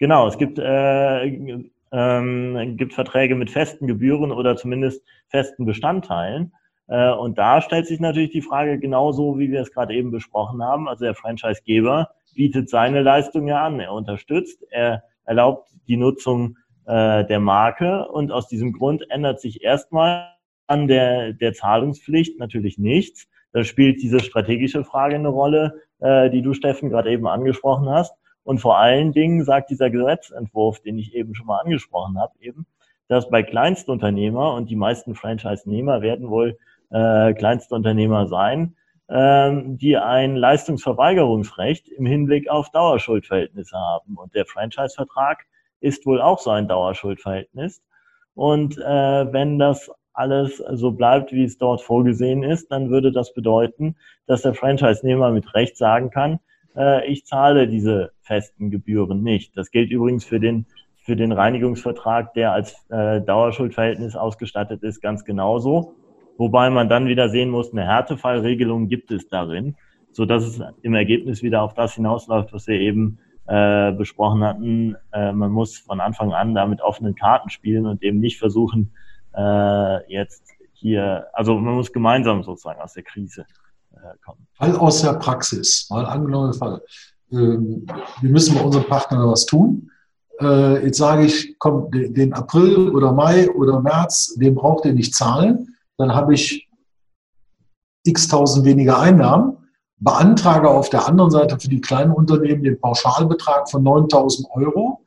Genau, 0.00 0.26
es 0.26 0.36
gibt, 0.36 0.58
äh, 0.58 1.70
ähm, 1.94 2.76
gibt 2.76 2.92
Verträge 2.92 3.36
mit 3.36 3.50
festen 3.50 3.86
Gebühren 3.86 4.32
oder 4.32 4.56
zumindest 4.56 5.02
festen 5.28 5.64
Bestandteilen. 5.64 6.52
Äh, 6.88 7.12
und 7.12 7.38
da 7.38 7.60
stellt 7.60 7.86
sich 7.86 8.00
natürlich 8.00 8.30
die 8.30 8.42
Frage 8.42 8.78
genauso, 8.78 9.38
wie 9.38 9.50
wir 9.50 9.60
es 9.60 9.72
gerade 9.72 9.94
eben 9.94 10.10
besprochen 10.10 10.62
haben. 10.62 10.88
Also 10.88 11.04
der 11.04 11.14
Franchisegeber 11.14 12.10
bietet 12.34 12.68
seine 12.68 13.02
Leistung 13.02 13.46
ja 13.46 13.64
an. 13.64 13.78
Er 13.78 13.92
unterstützt, 13.92 14.64
er 14.70 15.04
erlaubt 15.24 15.70
die 15.86 15.96
Nutzung 15.96 16.56
äh, 16.86 17.24
der 17.24 17.40
Marke 17.40 18.08
und 18.08 18.32
aus 18.32 18.48
diesem 18.48 18.72
Grund 18.72 19.08
ändert 19.10 19.40
sich 19.40 19.62
erstmal 19.62 20.30
an 20.66 20.88
der, 20.88 21.32
der 21.32 21.52
Zahlungspflicht 21.52 22.38
natürlich 22.40 22.76
nichts. 22.76 23.28
Da 23.52 23.62
spielt 23.62 24.02
diese 24.02 24.18
strategische 24.18 24.82
Frage 24.82 25.14
eine 25.14 25.28
Rolle, 25.28 25.80
äh, 26.00 26.28
die 26.30 26.42
du, 26.42 26.54
Steffen, 26.54 26.90
gerade 26.90 27.12
eben 27.12 27.28
angesprochen 27.28 27.88
hast. 27.88 28.16
Und 28.44 28.58
vor 28.58 28.78
allen 28.78 29.12
Dingen 29.12 29.44
sagt 29.44 29.70
dieser 29.70 29.90
Gesetzentwurf, 29.90 30.80
den 30.80 30.98
ich 30.98 31.14
eben 31.14 31.34
schon 31.34 31.46
mal 31.46 31.58
angesprochen 31.58 32.18
habe, 32.18 32.34
eben, 32.40 32.66
dass 33.08 33.28
bei 33.28 33.42
Kleinstunternehmer 33.42 34.54
und 34.54 34.70
die 34.70 34.76
meisten 34.76 35.14
Franchise-Nehmer 35.14 36.02
werden 36.02 36.28
wohl 36.28 36.58
äh, 36.90 37.32
Kleinstunternehmer 37.34 38.26
sein, 38.26 38.76
ähm, 39.08 39.76
die 39.78 39.96
ein 39.96 40.36
Leistungsverweigerungsrecht 40.36 41.88
im 41.88 42.06
Hinblick 42.06 42.48
auf 42.48 42.70
Dauerschuldverhältnisse 42.70 43.76
haben. 43.76 44.16
Und 44.16 44.34
der 44.34 44.46
Franchise-Vertrag 44.46 45.44
ist 45.80 46.06
wohl 46.06 46.20
auch 46.20 46.38
so 46.38 46.50
ein 46.50 46.68
Dauerschuldverhältnis. 46.68 47.82
Und 48.34 48.78
äh, 48.78 49.32
wenn 49.32 49.58
das 49.58 49.90
alles 50.12 50.58
so 50.72 50.92
bleibt, 50.92 51.32
wie 51.32 51.44
es 51.44 51.58
dort 51.58 51.82
vorgesehen 51.82 52.42
ist, 52.42 52.70
dann 52.70 52.88
würde 52.88 53.12
das 53.12 53.34
bedeuten, 53.34 53.96
dass 54.26 54.42
der 54.42 54.54
Franchise-Nehmer 54.54 55.30
mit 55.32 55.54
Recht 55.54 55.76
sagen 55.76 56.10
kann, 56.10 56.40
äh, 56.76 57.06
ich 57.06 57.24
zahle 57.24 57.68
diese 57.68 58.12
festen 58.20 58.70
Gebühren 58.70 59.22
nicht. 59.22 59.56
Das 59.56 59.70
gilt 59.70 59.90
übrigens 59.90 60.24
für 60.24 60.40
den, 60.40 60.66
für 60.96 61.16
den 61.16 61.32
Reinigungsvertrag, 61.32 62.34
der 62.34 62.52
als 62.52 62.86
äh, 62.90 63.20
Dauerschuldverhältnis 63.20 64.16
ausgestattet 64.16 64.82
ist, 64.82 65.00
ganz 65.00 65.24
genauso. 65.24 65.94
Wobei 66.36 66.70
man 66.70 66.88
dann 66.88 67.06
wieder 67.06 67.28
sehen 67.28 67.50
muss, 67.50 67.72
eine 67.72 67.84
Härtefallregelung 67.84 68.88
gibt 68.88 69.10
es 69.10 69.28
darin, 69.28 69.76
so 70.10 70.24
dass 70.24 70.44
es 70.44 70.60
im 70.82 70.94
Ergebnis 70.94 71.42
wieder 71.42 71.62
auf 71.62 71.74
das 71.74 71.94
hinausläuft, 71.94 72.52
was 72.52 72.66
wir 72.66 72.80
eben 72.80 73.18
äh, 73.46 73.92
besprochen 73.92 74.42
hatten. 74.42 74.96
Äh, 75.12 75.32
man 75.32 75.52
muss 75.52 75.78
von 75.78 76.00
Anfang 76.00 76.32
an 76.32 76.54
da 76.54 76.66
mit 76.66 76.80
offenen 76.80 77.14
Karten 77.14 77.50
spielen 77.50 77.86
und 77.86 78.02
eben 78.02 78.18
nicht 78.18 78.38
versuchen, 78.38 78.92
äh, 79.36 80.12
jetzt 80.12 80.50
hier, 80.72 81.28
also 81.32 81.54
man 81.58 81.74
muss 81.74 81.92
gemeinsam 81.92 82.42
sozusagen 82.42 82.80
aus 82.80 82.94
der 82.94 83.04
Krise 83.04 83.46
äh, 84.04 84.16
kommen. 84.24 84.46
Fall 84.54 84.76
aus 84.76 85.02
der 85.02 85.14
Praxis, 85.14 85.86
mal 85.90 86.04
angenommen 86.04 86.52
Fall. 86.54 86.82
Ähm, 87.32 87.86
wir 88.20 88.30
müssen 88.30 88.54
bei 88.54 88.62
unserem 88.62 88.86
Partner 88.86 89.28
was 89.28 89.46
tun. 89.46 89.90
Äh, 90.40 90.84
jetzt 90.84 90.98
sage 90.98 91.24
ich, 91.24 91.56
komm, 91.58 91.90
den 91.90 92.32
April 92.32 92.90
oder 92.90 93.12
Mai 93.12 93.50
oder 93.50 93.80
März, 93.80 94.34
den 94.36 94.54
braucht 94.54 94.84
ihr 94.84 94.92
nicht 94.92 95.14
zahlen. 95.14 95.74
Dann 95.96 96.14
habe 96.14 96.34
ich 96.34 96.68
x 98.04 98.28
tausend 98.28 98.64
weniger 98.64 98.98
Einnahmen 98.98 99.56
beantrage 99.98 100.68
auf 100.68 100.90
der 100.90 101.06
anderen 101.06 101.30
Seite 101.30 101.58
für 101.58 101.68
die 101.68 101.80
kleinen 101.80 102.12
Unternehmen 102.12 102.62
den 102.62 102.78
Pauschalbetrag 102.78 103.70
von 103.70 103.82
9000 103.82 104.48
Euro. 104.52 105.00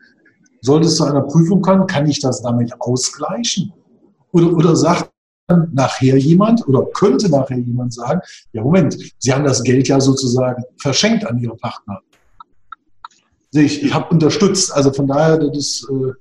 Sollte 0.62 0.88
es 0.88 0.96
zu 0.96 1.04
einer 1.04 1.22
Prüfung 1.22 1.62
kommen, 1.62 1.86
kann 1.86 2.08
ich 2.08 2.20
das 2.20 2.42
damit 2.42 2.74
ausgleichen? 2.82 3.72
Oder, 4.32 4.52
oder 4.54 4.76
sagt 4.76 5.12
nachher 5.72 6.18
jemand 6.18 6.68
oder 6.68 6.86
könnte 6.94 7.30
nachher 7.30 7.58
jemand 7.58 7.94
sagen, 7.94 8.22
ja 8.52 8.62
Moment, 8.62 8.98
Sie 9.18 9.34
haben 9.34 9.46
das 9.46 9.64
Geld 9.64 9.88
ja 9.88 10.00
sozusagen 10.00 10.64
verschenkt 10.78 11.26
an 11.26 11.40
Ihre 11.40 11.56
Partner. 11.56 12.02
ich, 13.54 13.84
ich 13.84 13.94
habe 13.94 14.10
unterstützt. 14.10 14.74
Also 14.74 14.92
von 14.92 15.08
daher, 15.08 15.38
das 15.38 15.58
ist. 15.58 15.90
Äh 15.90 16.14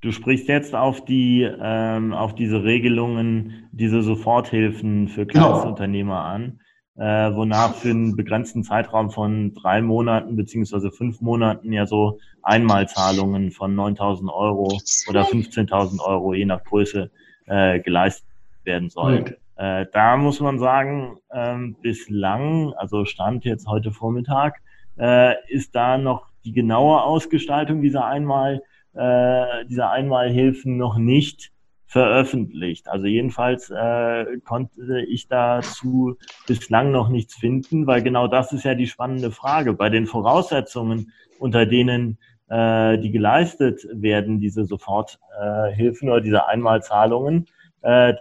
Du 0.00 0.12
sprichst 0.12 0.48
jetzt 0.48 0.74
auf 0.74 1.02
die 1.06 1.48
ähm, 1.62 2.12
auf 2.12 2.34
diese 2.34 2.62
Regelungen, 2.62 3.70
diese 3.72 4.02
Soforthilfen 4.02 5.08
für. 5.08 5.24
Kleinstunternehmer 5.24 6.16
genau. 6.16 6.34
an 6.34 6.60
äh, 6.96 7.34
wonach 7.34 7.74
für 7.74 7.90
einen 7.90 8.14
begrenzten 8.14 8.62
Zeitraum 8.62 9.10
von 9.10 9.54
drei 9.54 9.82
Monaten 9.82 10.36
beziehungsweise 10.36 10.90
fünf 10.90 11.20
Monaten 11.20 11.72
ja 11.72 11.86
so 11.86 12.18
Einmalzahlungen 12.42 13.50
von 13.50 13.74
9.000 13.74 14.32
Euro 14.32 14.78
oder 15.08 15.22
15.000 15.22 16.00
Euro 16.00 16.34
je 16.34 16.44
nach 16.44 16.62
Größe 16.64 17.10
äh, 17.46 17.80
geleistet 17.80 18.26
werden 18.64 18.90
sollen. 18.90 19.22
Okay. 19.22 19.36
Äh, 19.56 19.86
da 19.92 20.16
muss 20.16 20.40
man 20.40 20.58
sagen, 20.58 21.18
ähm, 21.32 21.76
bislang, 21.80 22.72
also 22.74 23.04
Stand 23.04 23.44
jetzt 23.44 23.66
heute 23.66 23.92
Vormittag, 23.92 24.60
äh, 24.98 25.34
ist 25.48 25.74
da 25.74 25.98
noch 25.98 26.26
die 26.44 26.52
genaue 26.52 27.02
Ausgestaltung 27.02 27.80
dieser 27.80 28.04
Einmal, 28.04 28.62
äh, 28.94 29.64
dieser 29.66 29.90
Einmalhilfen 29.90 30.76
noch 30.76 30.98
nicht 30.98 31.52
veröffentlicht. 31.86 32.88
Also 32.88 33.06
jedenfalls 33.06 33.70
äh, 33.70 34.38
konnte 34.44 35.00
ich 35.02 35.28
dazu 35.28 36.16
bislang 36.46 36.90
noch 36.90 37.08
nichts 37.08 37.36
finden, 37.36 37.86
weil 37.86 38.02
genau 38.02 38.26
das 38.26 38.52
ist 38.52 38.64
ja 38.64 38.74
die 38.74 38.88
spannende 38.88 39.30
Frage. 39.30 39.74
Bei 39.74 39.90
den 39.90 40.06
Voraussetzungen, 40.06 41.12
unter 41.38 41.66
denen 41.66 42.18
äh, 42.48 42.98
die 42.98 43.12
geleistet 43.12 43.86
werden, 43.92 44.40
diese 44.40 44.64
Soforthilfen 44.64 46.08
oder 46.08 46.20
diese 46.20 46.48
Einmalzahlungen, 46.48 47.46
äh, 47.82 48.14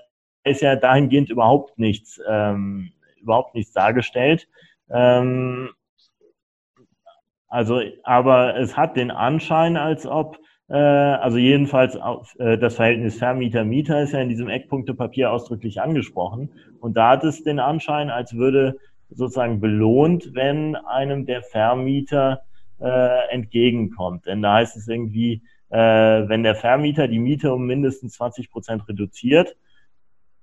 ist 0.43 0.62
ja 0.62 0.75
dahingehend 0.75 1.29
überhaupt 1.29 1.79
nichts, 1.79 2.19
ähm, 2.27 2.91
überhaupt 3.21 3.56
nichts 3.56 3.73
dargestellt. 3.73 4.47
Ähm, 4.89 5.69
also, 7.47 7.82
aber 8.03 8.58
es 8.58 8.75
hat 8.75 8.97
den 8.97 9.12
Anschein, 9.12 9.77
als 9.77 10.06
ob 10.06 10.38
äh, 10.69 10.75
also 10.75 11.38
jedenfalls 11.38 11.97
äh, 12.39 12.58
das 12.58 12.75
Verhältnis 12.75 13.17
Vermieter-Mieter 13.17 14.01
ist 14.01 14.13
ja 14.13 14.21
in 14.21 14.29
diesem 14.29 14.49
Eckpunktepapier 14.49 15.32
ausdrücklich 15.32 15.82
angesprochen. 15.82 16.51
Und 16.79 16.97
da 16.97 17.12
hat 17.12 17.23
es 17.23 17.43
den 17.43 17.60
Anschein, 17.60 18.10
als 18.10 18.34
würde 18.34 18.77
sozusagen 19.10 19.60
belohnt, 19.60 20.34
wenn 20.34 20.75
einem 20.75 21.25
der 21.25 21.43
Vermieter 21.43 22.41
äh, 22.82 23.29
entgegenkommt. 23.29 24.25
Denn 24.25 24.41
da 24.41 24.56
heißt 24.56 24.75
es 24.75 24.88
irgendwie, 24.88 25.43
äh, 25.69 25.77
wenn 25.77 26.43
der 26.43 26.56
Vermieter 26.56 27.08
die 27.08 27.19
Miete 27.19 27.53
um 27.53 27.65
mindestens 27.65 28.13
20 28.13 28.49
Prozent 28.49 28.88
reduziert, 28.88 29.56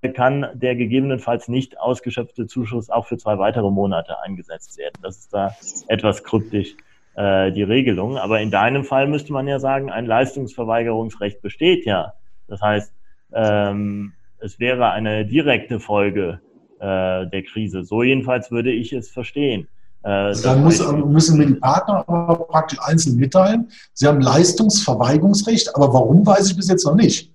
kann 0.09 0.47
der 0.55 0.77
gegebenenfalls 0.77 1.49
nicht 1.49 1.79
ausgeschöpfte 1.79 2.47
Zuschuss 2.47 2.89
auch 2.89 3.07
für 3.07 3.19
zwei 3.19 3.39
weitere 3.39 3.71
Monate 3.71 4.21
eingesetzt 4.23 4.79
werden. 4.79 4.95
Das 5.03 5.19
ist 5.19 5.35
da 5.35 5.55
etwas 5.89 6.25
kryptisch 6.25 6.75
äh, 7.17 7.53
die 7.53 7.63
Regelung. 7.63 8.17
Aber 8.17 8.41
in 8.41 8.51
deinem 8.51 8.85
Fall 8.85 9.07
müsste 9.07 9.33
man 9.33 9.47
ja 9.47 9.59
sagen, 9.59 9.91
ein 9.91 10.07
Leistungsverweigerungsrecht 10.07 11.43
besteht 11.43 11.85
ja. 11.85 12.15
Das 12.49 12.63
heißt, 12.63 12.93
ähm, 13.33 14.13
es 14.39 14.59
wäre 14.59 14.91
eine 14.91 15.27
direkte 15.27 15.81
Folge 15.81 16.41
äh, 16.79 17.27
der 17.27 17.43
Krise. 17.43 17.85
So 17.85 18.03
jedenfalls 18.03 18.51
würde 18.51 18.73
ich 18.73 18.93
es 18.93 19.11
verstehen. 19.11 19.69
Äh, 20.03 20.09
also 20.09 20.49
dann 20.49 20.65
muss, 20.65 20.93
müssen 20.93 21.39
wir 21.39 21.47
die 21.47 21.55
Partner 21.55 22.05
aber 22.09 22.45
praktisch 22.47 22.79
einzeln 22.81 23.17
mitteilen. 23.17 23.71
Sie 23.93 24.07
haben 24.07 24.21
Leistungsverweigerungsrecht, 24.21 25.75
aber 25.77 25.93
warum 25.93 26.27
weiß 26.27 26.51
ich 26.51 26.57
bis 26.57 26.69
jetzt 26.69 26.85
noch 26.85 26.95
nicht. 26.95 27.30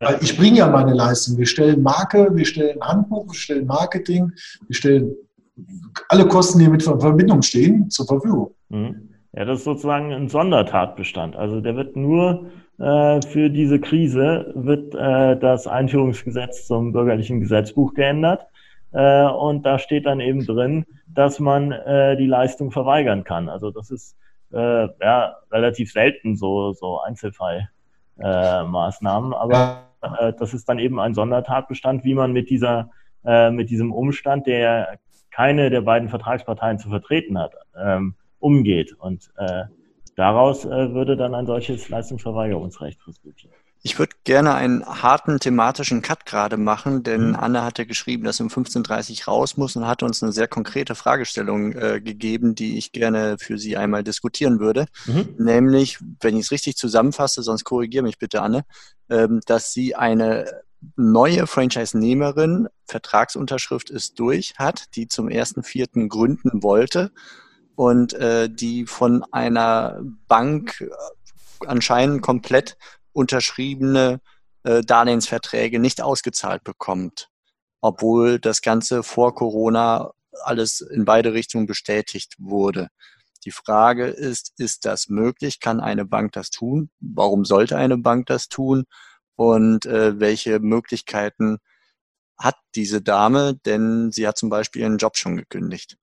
Weil 0.00 0.18
ich 0.22 0.36
bringe 0.36 0.58
ja 0.58 0.68
meine 0.68 0.94
Leistung. 0.94 1.38
Wir 1.38 1.46
stellen 1.46 1.82
Marke, 1.82 2.34
wir 2.34 2.46
stellen 2.46 2.80
Handbuch, 2.80 3.26
wir 3.26 3.34
stellen 3.34 3.66
Marketing, 3.66 4.32
wir 4.66 4.74
stellen 4.74 5.14
alle 6.08 6.26
Kosten, 6.26 6.58
die 6.58 6.68
mit 6.68 6.82
Verbindung 6.82 7.42
stehen, 7.42 7.90
zur 7.90 8.06
Verfügung. 8.06 8.54
Mhm. 8.70 9.10
Ja, 9.32 9.44
das 9.44 9.58
ist 9.58 9.64
sozusagen 9.64 10.12
ein 10.12 10.28
Sondertatbestand. 10.28 11.36
Also 11.36 11.60
der 11.60 11.76
wird 11.76 11.94
nur 11.96 12.46
äh, 12.78 13.20
für 13.22 13.50
diese 13.50 13.78
Krise 13.78 14.52
wird 14.56 14.94
äh, 14.94 15.38
das 15.38 15.66
Einführungsgesetz 15.66 16.66
zum 16.66 16.92
bürgerlichen 16.92 17.40
Gesetzbuch 17.40 17.92
geändert. 17.94 18.46
Äh, 18.92 19.26
und 19.26 19.66
da 19.66 19.78
steht 19.78 20.06
dann 20.06 20.20
eben 20.20 20.46
drin, 20.46 20.86
dass 21.06 21.38
man 21.38 21.72
äh, 21.72 22.16
die 22.16 22.26
Leistung 22.26 22.70
verweigern 22.70 23.22
kann. 23.22 23.50
Also 23.50 23.70
das 23.70 23.90
ist 23.90 24.16
äh, 24.52 24.88
ja 25.00 25.36
relativ 25.52 25.92
selten 25.92 26.36
so, 26.36 26.72
so 26.72 27.00
Einzelfallmaßnahmen. 27.00 29.34
aber 29.34 29.89
äh, 30.02 30.32
das 30.38 30.54
ist 30.54 30.68
dann 30.68 30.78
eben 30.78 31.00
ein 31.00 31.14
Sondertatbestand, 31.14 32.04
wie 32.04 32.14
man 32.14 32.32
mit 32.32 32.50
dieser 32.50 32.90
mit 33.22 33.68
diesem 33.68 33.92
Umstand, 33.92 34.46
der 34.46 34.98
keine 35.30 35.70
der 35.70 35.82
beiden 35.82 36.08
Vertragsparteien 36.08 36.78
zu 36.78 36.88
vertreten 36.88 37.38
hat, 37.38 37.54
ähm, 37.76 38.14
umgeht. 38.38 38.94
Und 38.94 39.30
äh, 39.36 39.64
daraus 40.16 40.64
äh, 40.64 40.92
würde 40.92 41.16
dann 41.16 41.34
ein 41.34 41.46
solches 41.46 41.88
Leistungsverweigerungsrecht 41.88 43.06
resultieren. 43.06 43.54
Ich 43.82 43.98
würde 43.98 44.14
gerne 44.24 44.54
einen 44.54 44.84
harten 44.84 45.40
thematischen 45.40 46.02
Cut 46.02 46.26
gerade 46.26 46.58
machen, 46.58 47.02
denn 47.02 47.28
mhm. 47.28 47.36
Anne 47.36 47.64
hatte 47.64 47.86
geschrieben, 47.86 48.24
dass 48.24 48.40
um 48.40 48.48
15.30 48.48 49.20
Uhr 49.20 49.32
raus 49.32 49.56
muss 49.56 49.74
und 49.74 49.86
hatte 49.86 50.04
uns 50.04 50.22
eine 50.22 50.32
sehr 50.32 50.48
konkrete 50.48 50.94
Fragestellung 50.94 51.72
äh, 51.72 52.00
gegeben, 52.00 52.54
die 52.54 52.76
ich 52.76 52.92
gerne 52.92 53.36
für 53.38 53.58
Sie 53.58 53.78
einmal 53.78 54.04
diskutieren 54.04 54.60
würde. 54.60 54.86
Mhm. 55.06 55.34
Nämlich, 55.38 55.98
wenn 56.20 56.36
ich 56.36 56.46
es 56.46 56.50
richtig 56.50 56.76
zusammenfasse, 56.76 57.42
sonst 57.42 57.64
korrigiere 57.64 58.02
mich 58.02 58.18
bitte, 58.18 58.42
Anne, 58.42 58.64
ähm, 59.08 59.40
dass 59.46 59.72
Sie 59.72 59.94
eine 59.94 60.62
neue 60.96 61.46
Franchise-Nehmerin, 61.46 62.68
Vertragsunterschrift 62.86 63.88
ist 63.88 64.18
durch, 64.18 64.54
hat, 64.58 64.94
die 64.96 65.08
zum 65.08 65.28
1.4. 65.28 66.08
gründen 66.08 66.62
wollte 66.62 67.12
und 67.76 68.12
äh, 68.12 68.50
die 68.50 68.84
von 68.86 69.24
einer 69.32 70.00
Bank 70.28 70.80
äh, 70.80 70.90
anscheinend 71.66 72.22
komplett 72.22 72.76
unterschriebene 73.20 74.20
äh, 74.64 74.82
Darlehensverträge 74.82 75.78
nicht 75.78 76.02
ausgezahlt 76.02 76.64
bekommt, 76.64 77.28
obwohl 77.80 78.38
das 78.38 78.62
Ganze 78.62 79.02
vor 79.02 79.34
Corona 79.34 80.12
alles 80.42 80.80
in 80.80 81.04
beide 81.04 81.32
Richtungen 81.32 81.66
bestätigt 81.66 82.34
wurde. 82.38 82.88
Die 83.44 83.52
Frage 83.52 84.06
ist, 84.06 84.52
ist 84.58 84.84
das 84.84 85.08
möglich? 85.08 85.60
Kann 85.60 85.80
eine 85.80 86.04
Bank 86.04 86.32
das 86.32 86.50
tun? 86.50 86.90
Warum 87.00 87.44
sollte 87.44 87.76
eine 87.76 87.96
Bank 87.96 88.26
das 88.26 88.48
tun? 88.48 88.84
und 89.40 89.86
äh, 89.86 90.20
welche 90.20 90.60
Möglichkeiten 90.60 91.60
hat 92.36 92.56
diese 92.74 93.00
Dame, 93.00 93.58
denn 93.64 94.12
sie 94.12 94.28
hat 94.28 94.36
zum 94.36 94.50
Beispiel 94.50 94.82
ihren 94.82 94.98
Job 94.98 95.16
schon 95.16 95.38
gekündigt. 95.38 95.96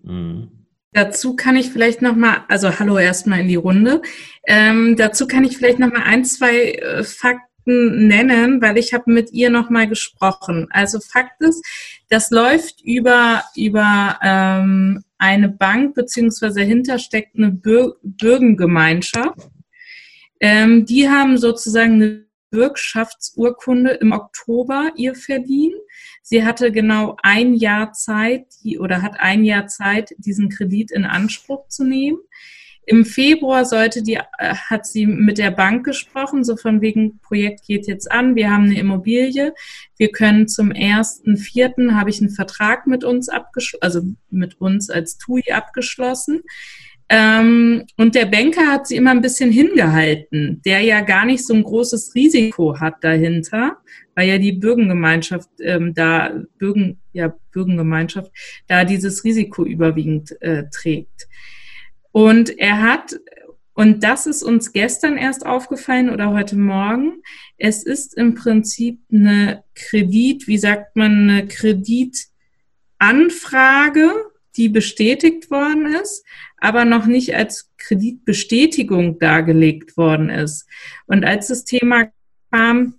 Mhm. 0.00 0.59
Dazu 0.92 1.36
kann 1.36 1.56
ich 1.56 1.70
vielleicht 1.70 2.02
noch 2.02 2.16
mal, 2.16 2.44
also 2.48 2.78
hallo 2.78 2.98
erstmal 2.98 3.40
in 3.40 3.48
die 3.48 3.56
Runde. 3.56 4.02
Ähm, 4.46 4.96
dazu 4.96 5.26
kann 5.26 5.44
ich 5.44 5.56
vielleicht 5.56 5.78
noch 5.78 5.92
mal 5.92 6.02
ein, 6.02 6.24
zwei 6.24 6.72
äh, 6.72 7.04
Fakten 7.04 8.08
nennen, 8.08 8.60
weil 8.60 8.76
ich 8.76 8.92
habe 8.92 9.12
mit 9.12 9.32
ihr 9.32 9.50
noch 9.50 9.70
mal 9.70 9.88
gesprochen. 9.88 10.66
Also 10.70 10.98
Fakt 10.98 11.40
ist, 11.42 11.64
das 12.08 12.30
läuft 12.30 12.82
über 12.82 13.44
über 13.54 14.18
ähm, 14.22 15.04
eine 15.18 15.48
Bank 15.48 15.94
beziehungsweise 15.94 16.60
dahinter 16.60 16.98
steckt 16.98 17.36
eine 17.36 17.52
Bür 17.52 17.96
Bürgengemeinschaft 18.02 19.50
ähm, 20.40 20.86
die 20.86 21.08
haben 21.08 21.36
sozusagen 21.36 21.94
eine 21.94 22.26
Bürgschaftsurkunde 22.50 23.90
im 23.92 24.12
Oktober 24.12 24.90
ihr 24.96 25.14
verliehen. 25.14 25.78
Sie 26.22 26.44
hatte 26.44 26.70
genau 26.70 27.16
ein 27.22 27.54
Jahr 27.54 27.92
Zeit 27.92 28.46
die, 28.62 28.78
oder 28.78 29.02
hat 29.02 29.18
ein 29.18 29.44
Jahr 29.44 29.66
Zeit, 29.66 30.14
diesen 30.18 30.48
Kredit 30.48 30.90
in 30.90 31.04
Anspruch 31.04 31.68
zu 31.68 31.84
nehmen. 31.84 32.18
Im 32.86 33.04
Februar 33.04 33.64
sollte 33.66 34.02
die, 34.02 34.14
äh, 34.14 34.54
hat 34.54 34.86
sie 34.86 35.06
mit 35.06 35.38
der 35.38 35.50
Bank 35.50 35.84
gesprochen, 35.84 36.44
so 36.44 36.56
von 36.56 36.80
wegen 36.80 37.20
Projekt 37.20 37.66
geht 37.66 37.86
jetzt 37.86 38.10
an, 38.10 38.34
wir 38.34 38.50
haben 38.50 38.64
eine 38.64 38.78
Immobilie, 38.78 39.54
wir 39.96 40.10
können 40.10 40.48
zum 40.48 40.72
ersten 40.72 41.36
Vierten 41.36 41.98
habe 41.98 42.10
ich 42.10 42.20
einen 42.20 42.30
Vertrag 42.30 42.86
mit 42.86 43.04
uns 43.04 43.28
abgeschlossen, 43.28 43.82
also 43.82 44.02
mit 44.30 44.60
uns 44.60 44.90
als 44.90 45.18
TUI 45.18 45.52
abgeschlossen. 45.52 46.42
Ähm, 47.08 47.86
und 47.96 48.14
der 48.14 48.26
Banker 48.26 48.68
hat 48.68 48.86
sie 48.86 48.96
immer 48.96 49.10
ein 49.10 49.20
bisschen 49.20 49.50
hingehalten, 49.50 50.62
der 50.64 50.80
ja 50.80 51.00
gar 51.00 51.24
nicht 51.24 51.44
so 51.44 51.54
ein 51.54 51.64
großes 51.64 52.14
Risiko 52.14 52.78
hat 52.78 53.02
dahinter, 53.02 53.78
weil 54.20 54.28
ja 54.28 54.36
die 54.36 54.52
Bürgengemeinschaft 54.52 55.48
ähm, 55.62 55.94
da, 55.94 56.42
Bürgen, 56.58 57.00
ja, 57.14 57.34
Bürgengemeinschaft 57.52 58.30
da 58.68 58.84
dieses 58.84 59.24
Risiko 59.24 59.64
überwiegend 59.64 60.36
äh, 60.42 60.64
trägt. 60.70 61.26
Und 62.12 62.58
er 62.58 62.82
hat, 62.82 63.18
und 63.72 64.04
das 64.04 64.26
ist 64.26 64.42
uns 64.42 64.74
gestern 64.74 65.16
erst 65.16 65.46
aufgefallen 65.46 66.10
oder 66.10 66.32
heute 66.32 66.56
Morgen, 66.56 67.22
es 67.56 67.82
ist 67.82 68.14
im 68.14 68.34
Prinzip 68.34 69.00
eine 69.10 69.64
Kredit, 69.74 70.46
wie 70.46 70.58
sagt 70.58 70.96
man, 70.96 71.30
eine 71.30 71.48
Kreditanfrage, 71.48 74.10
die 74.54 74.68
bestätigt 74.68 75.50
worden 75.50 75.94
ist, 75.94 76.26
aber 76.58 76.84
noch 76.84 77.06
nicht 77.06 77.34
als 77.34 77.70
Kreditbestätigung 77.78 79.18
dargelegt 79.18 79.96
worden 79.96 80.28
ist. 80.28 80.66
Und 81.06 81.24
als 81.24 81.48
das 81.48 81.64
Thema 81.64 82.10
kam 82.50 82.96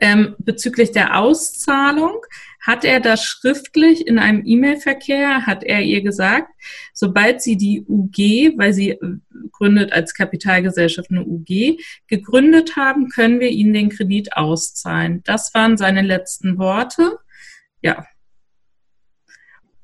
ähm, 0.00 0.34
bezüglich 0.38 0.92
der 0.92 1.18
Auszahlung, 1.18 2.20
hat 2.60 2.84
er 2.84 2.98
das 2.98 3.22
schriftlich 3.22 4.06
in 4.06 4.18
einem 4.18 4.42
E-Mail-Verkehr, 4.44 5.46
hat 5.46 5.62
er 5.62 5.82
ihr 5.82 6.02
gesagt, 6.02 6.50
sobald 6.92 7.40
sie 7.40 7.56
die 7.56 7.84
UG, 7.86 8.58
weil 8.58 8.72
sie 8.72 8.90
äh, 8.90 8.98
gründet 9.52 9.92
als 9.92 10.14
Kapitalgesellschaft 10.14 11.10
eine 11.10 11.24
UG, 11.24 11.78
gegründet 12.08 12.76
haben, 12.76 13.08
können 13.08 13.38
wir 13.38 13.50
ihnen 13.50 13.72
den 13.72 13.90
Kredit 13.90 14.36
auszahlen. 14.36 15.22
Das 15.24 15.54
waren 15.54 15.76
seine 15.76 16.02
letzten 16.02 16.58
Worte. 16.58 17.18
Ja, 17.82 18.04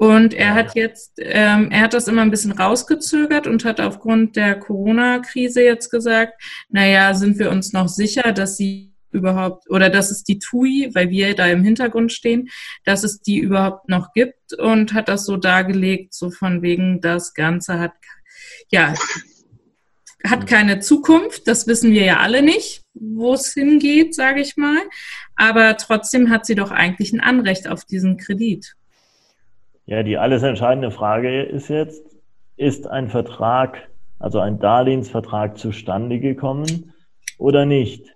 und 0.03 0.35
er 0.35 0.55
hat 0.55 0.75
jetzt, 0.75 1.13
ähm, 1.19 1.71
er 1.71 1.83
hat 1.83 1.95
das 1.95 2.09
immer 2.09 2.23
ein 2.23 2.33
bisschen 2.33 2.51
rausgezögert 2.51 3.47
und 3.47 3.65
hat 3.65 3.81
aufgrund 3.81 4.35
der 4.35 4.59
Corona-Krise 4.59 5.63
jetzt 5.63 5.91
gesagt, 5.91 6.43
naja, 6.71 7.15
sind 7.15 7.39
wir 7.39 7.53
uns 7.53 7.73
noch 7.73 7.87
sicher, 7.87 8.33
dass 8.33 8.57
sie 8.57 8.92
überhaupt, 9.13 9.71
oder 9.71 9.91
dass 9.91 10.11
es 10.11 10.25
die 10.25 10.39
TUI, 10.39 10.91
weil 10.95 11.11
wir 11.11 11.35
da 11.35 11.47
im 11.47 11.63
Hintergrund 11.63 12.13
stehen, 12.13 12.49
dass 12.85 13.05
es 13.05 13.21
die 13.21 13.39
überhaupt 13.39 13.89
noch 13.89 14.13
gibt 14.13 14.55
und 14.59 14.95
hat 14.95 15.09
das 15.09 15.25
so 15.25 15.37
dargelegt, 15.37 16.15
so 16.15 16.31
von 16.31 16.63
wegen, 16.63 17.01
das 17.01 17.35
Ganze 17.35 17.79
hat, 17.79 17.93
ja, 18.71 18.95
hat 20.25 20.47
keine 20.47 20.81
Zukunft, 20.81 21.49
das 21.49 21.67
wissen 21.67 21.93
wir 21.93 22.05
ja 22.05 22.19
alle 22.19 22.43
nicht, 22.43 22.83
wo 22.95 23.35
es 23.35 23.53
hingeht, 23.53 24.15
sage 24.15 24.41
ich 24.41 24.57
mal. 24.57 24.79
Aber 25.37 25.77
trotzdem 25.77 26.31
hat 26.31 26.47
sie 26.47 26.55
doch 26.55 26.71
eigentlich 26.71 27.13
ein 27.13 27.21
Anrecht 27.21 27.69
auf 27.69 27.85
diesen 27.85 28.17
Kredit. 28.17 28.75
Ja, 29.87 30.03
die 30.03 30.17
alles 30.17 30.43
entscheidende 30.43 30.91
Frage 30.91 31.43
ist 31.43 31.69
jetzt, 31.69 32.03
ist 32.57 32.87
ein 32.87 33.11
Vertrag, 33.11 33.89
also 34.19 34.39
ein 34.39 34.61
Darlehensvertrag 34.61 35.59
zustande 35.59 36.21
gekommen 36.21 36.93
oder 37.39 37.67
nicht? 37.67 38.12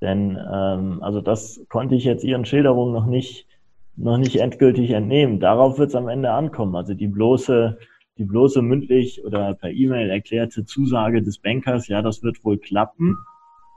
Denn 0.00 0.38
ähm, 0.52 1.02
also 1.02 1.20
das 1.20 1.64
konnte 1.68 1.94
ich 1.94 2.04
jetzt 2.04 2.24
Ihren 2.24 2.44
Schilderungen 2.44 2.92
noch 2.92 3.06
nicht, 3.06 3.46
noch 3.96 4.16
nicht 4.18 4.36
endgültig 4.36 4.90
entnehmen. 4.90 5.40
Darauf 5.40 5.78
wird 5.78 5.90
es 5.90 5.94
am 5.94 6.08
Ende 6.08 6.32
ankommen. 6.32 6.74
Also 6.74 6.94
die 6.94 7.08
bloße, 7.08 7.78
die 8.16 8.24
bloße 8.24 8.62
mündlich 8.62 9.24
oder 9.24 9.54
per 9.54 9.70
E-Mail 9.70 10.08
erklärte 10.10 10.64
Zusage 10.64 11.22
des 11.22 11.38
Bankers, 11.38 11.88
ja, 11.88 12.00
das 12.00 12.22
wird 12.22 12.44
wohl 12.44 12.58
klappen, 12.58 13.16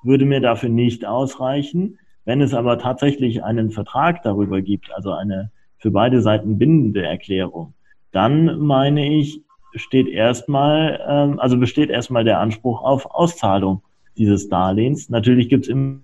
würde 0.03 0.25
mir 0.25 0.39
dafür 0.39 0.69
nicht 0.69 1.05
ausreichen. 1.05 1.99
Wenn 2.25 2.39
es 2.39 2.53
aber 2.53 2.79
tatsächlich 2.79 3.43
einen 3.43 3.71
Vertrag 3.71 4.23
darüber 4.23 4.61
gibt, 4.61 4.93
also 4.93 5.11
eine 5.11 5.51
für 5.77 5.91
beide 5.91 6.21
Seiten 6.21 6.57
bindende 6.57 7.05
Erklärung, 7.05 7.73
dann 8.13 8.59
meine 8.59 9.13
ich, 9.13 9.41
steht 9.75 10.07
erstmal, 10.07 11.01
ähm, 11.05 11.39
also 11.39 11.57
besteht 11.57 11.89
erstmal 11.89 12.23
der 12.23 12.39
Anspruch 12.39 12.81
auf 12.81 13.07
Auszahlung 13.07 13.81
dieses 14.17 14.47
Darlehens. 14.47 15.09
Natürlich 15.09 15.49
gibt 15.49 15.65
es 15.65 15.69
immer 15.69 15.99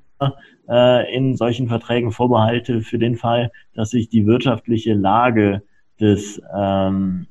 äh, 0.69 1.15
in 1.15 1.35
solchen 1.35 1.67
Verträgen 1.67 2.11
Vorbehalte 2.11 2.81
für 2.81 2.99
den 2.99 3.15
Fall, 3.15 3.51
dass 3.73 3.91
sich 3.91 4.09
die 4.09 4.25
wirtschaftliche 4.25 4.93
Lage 4.93 5.63
des, 5.99 6.41
ähm, 6.55 7.27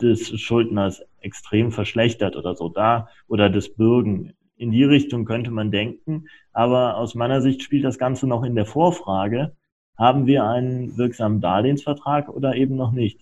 des 0.00 0.40
Schuldners 0.40 1.02
extrem 1.20 1.72
verschlechtert 1.72 2.36
oder 2.36 2.54
so 2.54 2.68
da 2.68 3.08
oder 3.28 3.50
des 3.50 3.74
Bürgen. 3.74 4.32
In 4.56 4.70
die 4.70 4.84
Richtung 4.84 5.24
könnte 5.24 5.50
man 5.50 5.70
denken, 5.70 6.26
aber 6.52 6.96
aus 6.96 7.14
meiner 7.14 7.40
Sicht 7.40 7.62
spielt 7.62 7.84
das 7.84 7.98
Ganze 7.98 8.26
noch 8.26 8.42
in 8.42 8.54
der 8.54 8.66
Vorfrage, 8.66 9.52
haben 9.96 10.26
wir 10.26 10.44
einen 10.44 10.96
wirksamen 10.96 11.40
Darlehensvertrag 11.40 12.28
oder 12.28 12.54
eben 12.54 12.76
noch 12.76 12.92
nicht? 12.92 13.20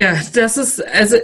Ja, 0.00 0.20
das 0.34 0.56
ist, 0.56 0.84
also 0.86 1.16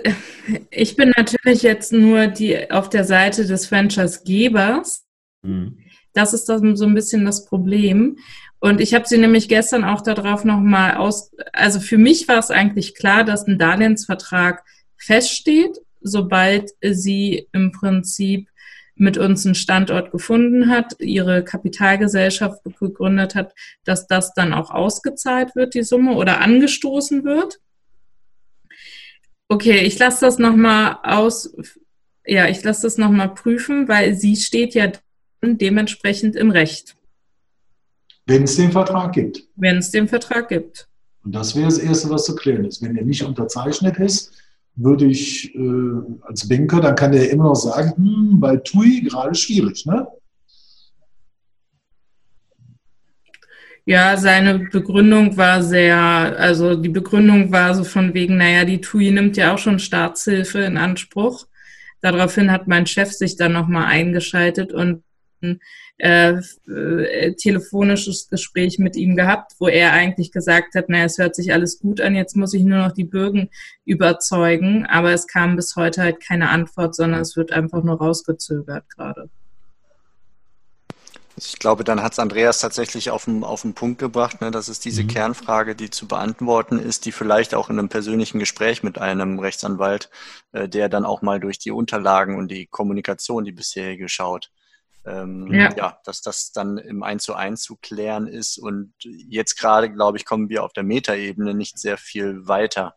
ich 0.70 0.96
bin 0.96 1.12
natürlich 1.16 1.62
jetzt 1.62 1.92
nur 1.92 2.28
die 2.28 2.70
auf 2.70 2.88
der 2.88 3.04
Seite 3.04 3.44
des 3.44 3.66
Franchise-Gebers. 3.66 5.09
Mhm. 5.42 5.78
Das 6.12 6.32
ist 6.32 6.46
dann 6.48 6.76
so 6.76 6.86
ein 6.86 6.94
bisschen 6.94 7.24
das 7.24 7.44
Problem. 7.44 8.18
Und 8.58 8.80
ich 8.80 8.94
habe 8.94 9.06
sie 9.06 9.18
nämlich 9.18 9.48
gestern 9.48 9.84
auch 9.84 10.02
darauf 10.02 10.44
nochmal 10.44 10.96
aus, 10.96 11.32
also 11.52 11.80
für 11.80 11.98
mich 11.98 12.28
war 12.28 12.38
es 12.38 12.50
eigentlich 12.50 12.94
klar, 12.94 13.24
dass 13.24 13.46
ein 13.46 13.58
Darlehensvertrag 13.58 14.64
feststeht, 14.96 15.78
sobald 16.02 16.70
sie 16.82 17.48
im 17.52 17.72
Prinzip 17.72 18.48
mit 18.96 19.16
uns 19.16 19.46
einen 19.46 19.54
Standort 19.54 20.10
gefunden 20.10 20.68
hat, 20.68 20.96
ihre 21.00 21.42
Kapitalgesellschaft 21.42 22.62
gegründet 22.78 23.34
hat, 23.34 23.54
dass 23.84 24.06
das 24.06 24.34
dann 24.34 24.52
auch 24.52 24.70
ausgezahlt 24.70 25.56
wird, 25.56 25.72
die 25.72 25.82
Summe, 25.82 26.16
oder 26.16 26.42
angestoßen 26.42 27.24
wird. 27.24 27.60
Okay, 29.48 29.80
ich 29.86 29.98
lasse 29.98 30.26
das 30.26 30.38
nochmal 30.38 30.98
aus, 31.02 31.56
ja, 32.26 32.46
ich 32.48 32.62
lasse 32.62 32.82
das 32.82 32.98
nochmal 32.98 33.34
prüfen, 33.34 33.88
weil 33.88 34.14
sie 34.14 34.36
steht 34.36 34.74
ja 34.74 34.92
dementsprechend 35.42 36.36
im 36.36 36.50
Recht. 36.50 36.96
Wenn 38.26 38.44
es 38.44 38.56
den 38.56 38.72
Vertrag 38.72 39.12
gibt. 39.12 39.42
Wenn 39.56 39.78
es 39.78 39.90
den 39.90 40.06
Vertrag 40.06 40.48
gibt. 40.48 40.88
Und 41.24 41.34
das 41.34 41.54
wäre 41.54 41.66
das 41.66 41.78
Erste, 41.78 42.10
was 42.10 42.24
zu 42.24 42.34
klären 42.34 42.64
ist. 42.64 42.82
Wenn 42.82 42.96
er 42.96 43.04
nicht 43.04 43.22
unterzeichnet 43.22 43.98
ist, 43.98 44.32
würde 44.76 45.06
ich 45.06 45.54
äh, 45.54 45.92
als 46.22 46.48
Banker, 46.48 46.80
dann 46.80 46.94
kann 46.94 47.12
der 47.12 47.30
immer 47.30 47.44
noch 47.44 47.56
sagen, 47.56 47.92
hm, 47.96 48.40
bei 48.40 48.56
TUI 48.56 49.02
gerade 49.02 49.34
schwierig, 49.34 49.84
ne? 49.84 50.06
Ja, 53.86 54.16
seine 54.16 54.58
Begründung 54.70 55.36
war 55.36 55.62
sehr, 55.62 55.98
also 55.98 56.76
die 56.76 56.90
Begründung 56.90 57.50
war 57.50 57.74
so 57.74 57.82
von 57.82 58.14
wegen, 58.14 58.36
naja, 58.36 58.64
die 58.64 58.80
TUI 58.80 59.10
nimmt 59.10 59.36
ja 59.36 59.52
auch 59.52 59.58
schon 59.58 59.78
Staatshilfe 59.78 60.60
in 60.60 60.76
Anspruch. 60.76 61.46
Daraufhin 62.00 62.52
hat 62.52 62.68
mein 62.68 62.86
Chef 62.86 63.10
sich 63.10 63.36
dann 63.36 63.52
nochmal 63.52 63.86
eingeschaltet 63.86 64.72
und 64.72 65.02
äh, 65.98 66.34
äh, 66.68 67.34
telefonisches 67.34 68.28
Gespräch 68.28 68.78
mit 68.78 68.96
ihm 68.96 69.16
gehabt, 69.16 69.52
wo 69.58 69.68
er 69.68 69.92
eigentlich 69.92 70.32
gesagt 70.32 70.74
hat, 70.74 70.88
naja, 70.88 71.04
es 71.04 71.18
hört 71.18 71.34
sich 71.34 71.52
alles 71.52 71.78
gut 71.78 72.00
an, 72.00 72.14
jetzt 72.14 72.36
muss 72.36 72.54
ich 72.54 72.62
nur 72.62 72.78
noch 72.78 72.92
die 72.92 73.04
Bürgen 73.04 73.50
überzeugen. 73.84 74.86
Aber 74.86 75.12
es 75.12 75.26
kam 75.26 75.56
bis 75.56 75.76
heute 75.76 76.02
halt 76.02 76.20
keine 76.20 76.48
Antwort, 76.50 76.94
sondern 76.94 77.20
es 77.20 77.36
wird 77.36 77.52
einfach 77.52 77.82
nur 77.82 77.98
rausgezögert 77.98 78.88
gerade. 78.90 79.28
Ich 81.36 81.58
glaube, 81.58 81.84
dann 81.84 82.02
hat 82.02 82.12
es 82.12 82.18
Andreas 82.18 82.58
tatsächlich 82.58 83.10
auf 83.10 83.24
den, 83.24 83.44
auf 83.44 83.62
den 83.62 83.72
Punkt 83.72 83.98
gebracht. 83.98 84.40
Ne? 84.40 84.50
Das 84.50 84.68
ist 84.68 84.84
diese 84.84 85.04
mhm. 85.04 85.08
Kernfrage, 85.08 85.74
die 85.74 85.88
zu 85.88 86.06
beantworten 86.06 86.78
ist, 86.78 87.06
die 87.06 87.12
vielleicht 87.12 87.54
auch 87.54 87.70
in 87.70 87.78
einem 87.78 87.88
persönlichen 87.88 88.38
Gespräch 88.38 88.82
mit 88.82 88.98
einem 88.98 89.38
Rechtsanwalt, 89.38 90.10
äh, 90.52 90.68
der 90.68 90.88
dann 90.88 91.06
auch 91.06 91.22
mal 91.22 91.40
durch 91.40 91.58
die 91.58 91.70
Unterlagen 91.70 92.36
und 92.36 92.48
die 92.48 92.66
Kommunikation, 92.66 93.44
die 93.44 93.52
bisherige 93.52 94.08
schaut, 94.08 94.50
ähm, 95.04 95.52
ja. 95.52 95.74
ja. 95.76 95.98
dass 96.04 96.22
das 96.22 96.52
dann 96.52 96.78
im 96.78 97.02
1 97.02 97.22
zu 97.22 97.34
1 97.34 97.62
zu 97.62 97.76
klären 97.76 98.26
ist. 98.26 98.58
Und 98.58 98.92
jetzt 99.04 99.56
gerade, 99.56 99.90
glaube 99.90 100.18
ich, 100.18 100.24
kommen 100.24 100.48
wir 100.48 100.64
auf 100.64 100.72
der 100.72 100.82
Metaebene 100.82 101.54
nicht 101.54 101.78
sehr 101.78 101.96
viel 101.96 102.46
weiter. 102.46 102.94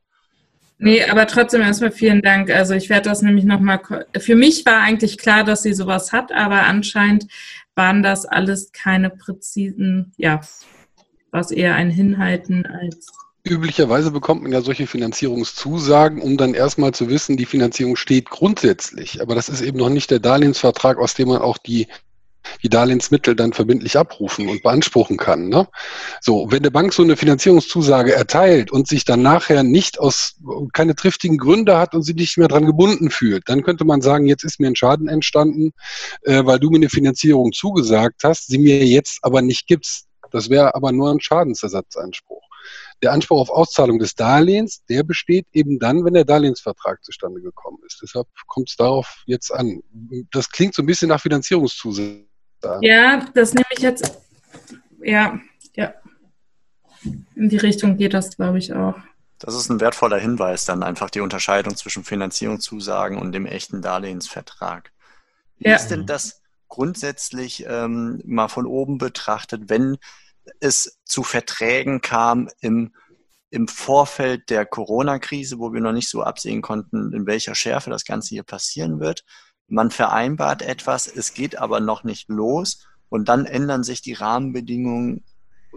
Nee, 0.80 1.04
aber 1.06 1.28
trotzdem 1.28 1.62
erstmal 1.62 1.92
vielen 1.92 2.22
Dank. 2.22 2.50
Also 2.50 2.74
ich 2.74 2.90
werde 2.90 3.10
das 3.10 3.22
nämlich 3.22 3.46
nochmal, 3.46 3.80
für 4.18 4.36
mich 4.36 4.66
war 4.66 4.82
eigentlich 4.82 5.18
klar, 5.18 5.44
dass 5.44 5.64
sie 5.64 5.74
sowas 5.74 6.12
hat, 6.12 6.32
aber 6.32 6.64
anscheinend 6.64 7.28
waren 7.76 8.04
das 8.04 8.26
alles 8.26 8.72
keine 8.72 9.10
präzisen, 9.10 10.14
ja, 10.18 10.42
was 11.32 11.52
eher 11.52 11.76
ein 11.76 11.90
Hinhalten 11.90 12.66
als 12.66 13.08
Üblicherweise 13.46 14.12
bekommt 14.12 14.44
man 14.44 14.54
ja 14.54 14.62
solche 14.62 14.88
Finanzierungszusagen, 14.88 16.22
um 16.22 16.38
dann 16.38 16.54
erstmal 16.54 16.94
zu 16.94 17.10
wissen, 17.10 17.36
die 17.36 17.46
Finanzierung 17.46 17.98
steht 17.98 18.30
grundsätzlich. 18.30 19.22
Aber 19.22 19.36
das 19.36 19.50
ist 19.50 19.60
eben 19.60 19.78
noch 19.78 19.90
nicht 19.90 20.12
der 20.12 20.20
Darlehensvertrag, 20.20 20.98
aus 20.98 21.14
dem 21.14 21.28
man 21.28 21.42
auch 21.42 21.58
die, 21.58 21.88
die 22.62 22.70
Darlehensmittel 22.70 23.36
dann 23.36 23.52
verbindlich 23.52 23.98
abrufen 23.98 24.48
und 24.48 24.64
beanspruchen 24.64 25.18
kann. 25.18 25.50
Ne? 25.50 25.68
So, 26.22 26.48
wenn 26.52 26.60
eine 26.60 26.72
Bank 26.72 26.94
so 26.94 27.04
eine 27.04 27.18
Finanzierungszusage 27.18 28.14
erteilt 28.14 28.72
und 28.72 28.88
sich 28.88 29.04
dann 29.04 29.22
nachher 29.22 29.64
nicht 29.64 30.00
aus 30.00 30.36
keine 30.72 30.96
triftigen 30.96 31.38
Gründe 31.38 31.78
hat 31.78 31.96
und 31.96 32.04
sie 32.04 32.14
nicht 32.14 32.38
mehr 32.38 32.48
dran 32.48 32.66
gebunden 32.66 33.10
fühlt, 33.10 33.50
dann 33.50 33.64
könnte 33.64 33.84
man 33.84 34.02
sagen, 34.02 34.26
jetzt 34.26 34.46
ist 34.46 34.62
mir 34.62 34.68
ein 34.68 34.78
Schaden 34.78 35.10
entstanden, 35.10 35.74
äh, 36.22 36.46
weil 36.46 36.60
du 36.60 36.70
mir 36.70 36.78
eine 36.78 36.90
Finanzierung 36.90 37.52
zugesagt 37.52 38.24
hast, 38.24 38.48
sie 38.48 38.58
mir 38.58 38.86
jetzt 38.86 39.20
aber 39.22 39.42
nicht 39.42 39.68
gibst. 39.68 40.06
Das 40.32 40.50
wäre 40.50 40.76
aber 40.76 40.94
nur 40.94 41.12
ein 41.12 41.20
Schadensersatzanspruch. 41.20 42.53
Der 43.02 43.12
Anspruch 43.12 43.40
auf 43.40 43.50
Auszahlung 43.50 44.00
des 44.00 44.16
Darlehens, 44.16 44.84
der 44.86 45.04
besteht 45.04 45.48
eben 45.52 45.80
dann, 45.80 46.06
wenn 46.06 46.14
der 46.14 46.26
Darlehensvertrag 46.26 47.04
zustande 47.04 47.42
gekommen 47.42 47.80
ist. 47.86 48.00
Deshalb 48.02 48.28
kommt 48.48 48.70
es 48.70 48.76
darauf 48.76 49.24
jetzt 49.26 49.52
an. 49.52 49.82
Das 50.32 50.50
klingt 50.50 50.76
so 50.76 50.84
ein 50.84 50.86
bisschen 50.86 51.10
nach 51.10 51.22
Finanzierungszusage. 51.22 52.28
Ja, 52.82 53.26
das 53.34 53.54
nehme 53.54 53.66
ich 53.72 53.80
jetzt. 53.80 54.20
Ja, 55.02 55.40
ja. 55.76 55.94
In 57.36 57.50
die 57.50 57.58
Richtung 57.58 57.98
geht 57.98 58.14
das, 58.14 58.36
glaube 58.38 58.60
ich, 58.60 58.74
auch. 58.74 58.96
Das 59.40 59.56
ist 59.56 59.70
ein 59.70 59.82
wertvoller 59.82 60.18
Hinweis, 60.18 60.64
dann 60.64 60.84
einfach 60.84 61.10
die 61.10 61.20
Unterscheidung 61.20 61.76
zwischen 61.76 62.06
Finanzierungszusagen 62.06 63.18
und 63.18 63.34
dem 63.34 63.46
echten 63.46 63.82
Darlehensvertrag. 63.82 64.94
Wie 65.58 65.68
ja. 65.68 65.76
ist 65.76 65.90
denn 65.90 66.06
das 66.06 66.42
grundsätzlich 66.70 67.66
ähm, 67.68 68.22
mal 68.26 68.48
von 68.48 68.66
oben 68.66 68.98
betrachtet, 68.98 69.70
wenn 69.70 69.98
es 70.60 71.00
zu 71.06 71.24
Verträgen 71.24 72.02
kam 72.02 72.50
im, 72.60 72.94
im 73.50 73.68
Vorfeld 73.68 74.50
der 74.50 74.66
Corona-Krise, 74.66 75.60
wo 75.60 75.74
wir 75.74 75.82
noch 75.82 75.92
nicht 75.92 76.10
so 76.10 76.24
absehen 76.24 76.62
konnten, 76.62 77.14
in 77.14 77.26
welcher 77.26 77.56
Schärfe 77.56 77.90
das 77.90 78.06
Ganze 78.06 78.30
hier 78.30 78.44
passieren 78.44 79.00
wird. 79.00 79.24
Man 79.68 79.92
vereinbart 79.92 80.62
etwas, 80.62 81.08
es 81.08 81.34
geht 81.34 81.58
aber 81.58 81.80
noch 81.80 82.04
nicht 82.04 82.30
los 82.30 82.86
und 83.10 83.30
dann 83.30 83.46
ändern 83.46 83.84
sich 83.84 84.02
die 84.02 84.14
Rahmenbedingungen 84.14 85.24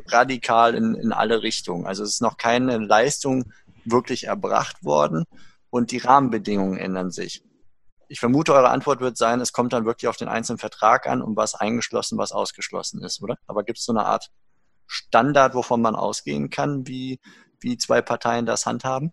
radikal 0.09 0.75
in, 0.75 0.95
in 0.95 1.13
alle 1.13 1.43
Richtungen. 1.43 1.87
Also 1.87 2.03
es 2.03 2.15
ist 2.15 2.23
noch 2.23 2.37
keine 2.37 2.79
Leistung 2.79 3.53
wirklich 3.85 4.25
erbracht 4.25 4.85
worden 4.85 5.25
und 5.71 5.93
die 5.93 5.99
Rahmenbedingungen 5.99 6.79
ändern 6.79 7.11
sich. 7.11 7.43
Ich 8.09 8.21
vermute, 8.21 8.55
eure 8.55 8.71
Antwort 8.71 9.01
wird 9.01 9.17
sein, 9.17 9.41
es 9.41 9.53
kommt 9.53 9.73
dann 9.73 9.85
wirklich 9.85 10.09
auf 10.09 10.17
den 10.17 10.29
einzelnen 10.29 10.59
Vertrag 10.59 11.07
an, 11.09 11.23
um 11.23 11.37
was 11.37 11.55
eingeschlossen, 11.55 12.19
was 12.19 12.33
ausgeschlossen 12.33 13.03
ist, 13.03 13.21
oder? 13.21 13.37
Aber 13.47 13.65
gibt 13.65 13.79
es 13.79 13.85
so 13.85 13.93
eine 13.93 14.07
Art 14.07 14.31
Standard, 14.87 15.55
wovon 15.55 15.81
man 15.81 15.95
ausgehen 15.95 16.51
kann, 16.51 16.87
wie, 16.87 17.19
wie 17.61 17.77
zwei 17.77 18.03
Parteien 18.03 18.47
das 18.47 18.67
handhaben? 18.67 19.13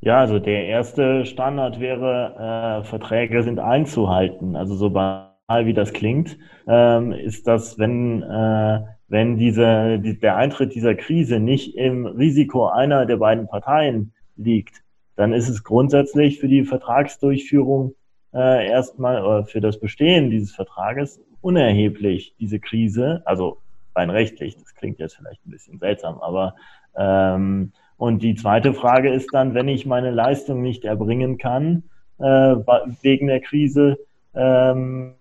Ja, 0.00 0.20
also 0.20 0.38
der 0.38 0.66
erste 0.66 1.26
Standard 1.26 1.80
wäre, 1.80 2.82
äh, 2.82 2.84
Verträge 2.84 3.42
sind 3.42 3.58
einzuhalten. 3.58 4.54
Also 4.54 4.74
so 4.76 4.90
banal 4.90 5.64
wie 5.64 5.74
das 5.74 5.92
klingt, 5.92 6.38
ähm, 6.68 7.12
ist 7.12 7.48
das, 7.48 7.78
wenn, 7.78 8.22
äh, 8.22 8.80
wenn 9.08 9.36
diese, 9.36 9.98
die, 9.98 10.18
der 10.18 10.36
Eintritt 10.36 10.74
dieser 10.74 10.94
Krise 10.94 11.40
nicht 11.40 11.76
im 11.76 12.06
Risiko 12.06 12.68
einer 12.68 13.06
der 13.06 13.16
beiden 13.16 13.48
Parteien 13.48 14.12
liegt, 14.36 14.82
dann 15.16 15.32
ist 15.32 15.48
es 15.48 15.64
grundsätzlich 15.64 16.38
für 16.38 16.46
die 16.46 16.64
Vertragsdurchführung 16.64 17.94
äh, 18.32 18.68
erstmal 18.68 19.24
oder 19.24 19.46
für 19.46 19.60
das 19.60 19.80
Bestehen 19.80 20.30
dieses 20.30 20.54
Vertrages 20.54 21.20
unerheblich, 21.48 22.34
diese 22.38 22.60
Krise, 22.60 23.22
also 23.24 23.58
rein 23.96 24.10
rechtlich, 24.10 24.56
das 24.56 24.74
klingt 24.74 24.98
jetzt 24.98 25.16
vielleicht 25.16 25.44
ein 25.46 25.50
bisschen 25.50 25.78
seltsam, 25.78 26.20
aber 26.20 26.54
ähm, 26.94 27.72
und 27.96 28.22
die 28.22 28.34
zweite 28.34 28.74
Frage 28.74 29.10
ist 29.10 29.30
dann, 29.32 29.54
wenn 29.54 29.66
ich 29.66 29.86
meine 29.86 30.10
Leistung 30.10 30.60
nicht 30.62 30.84
erbringen 30.84 31.38
kann 31.38 31.84
äh, 32.18 32.54
wegen 33.02 33.26
der 33.26 33.40
Krise, 33.40 33.98
ähm, 34.34 35.14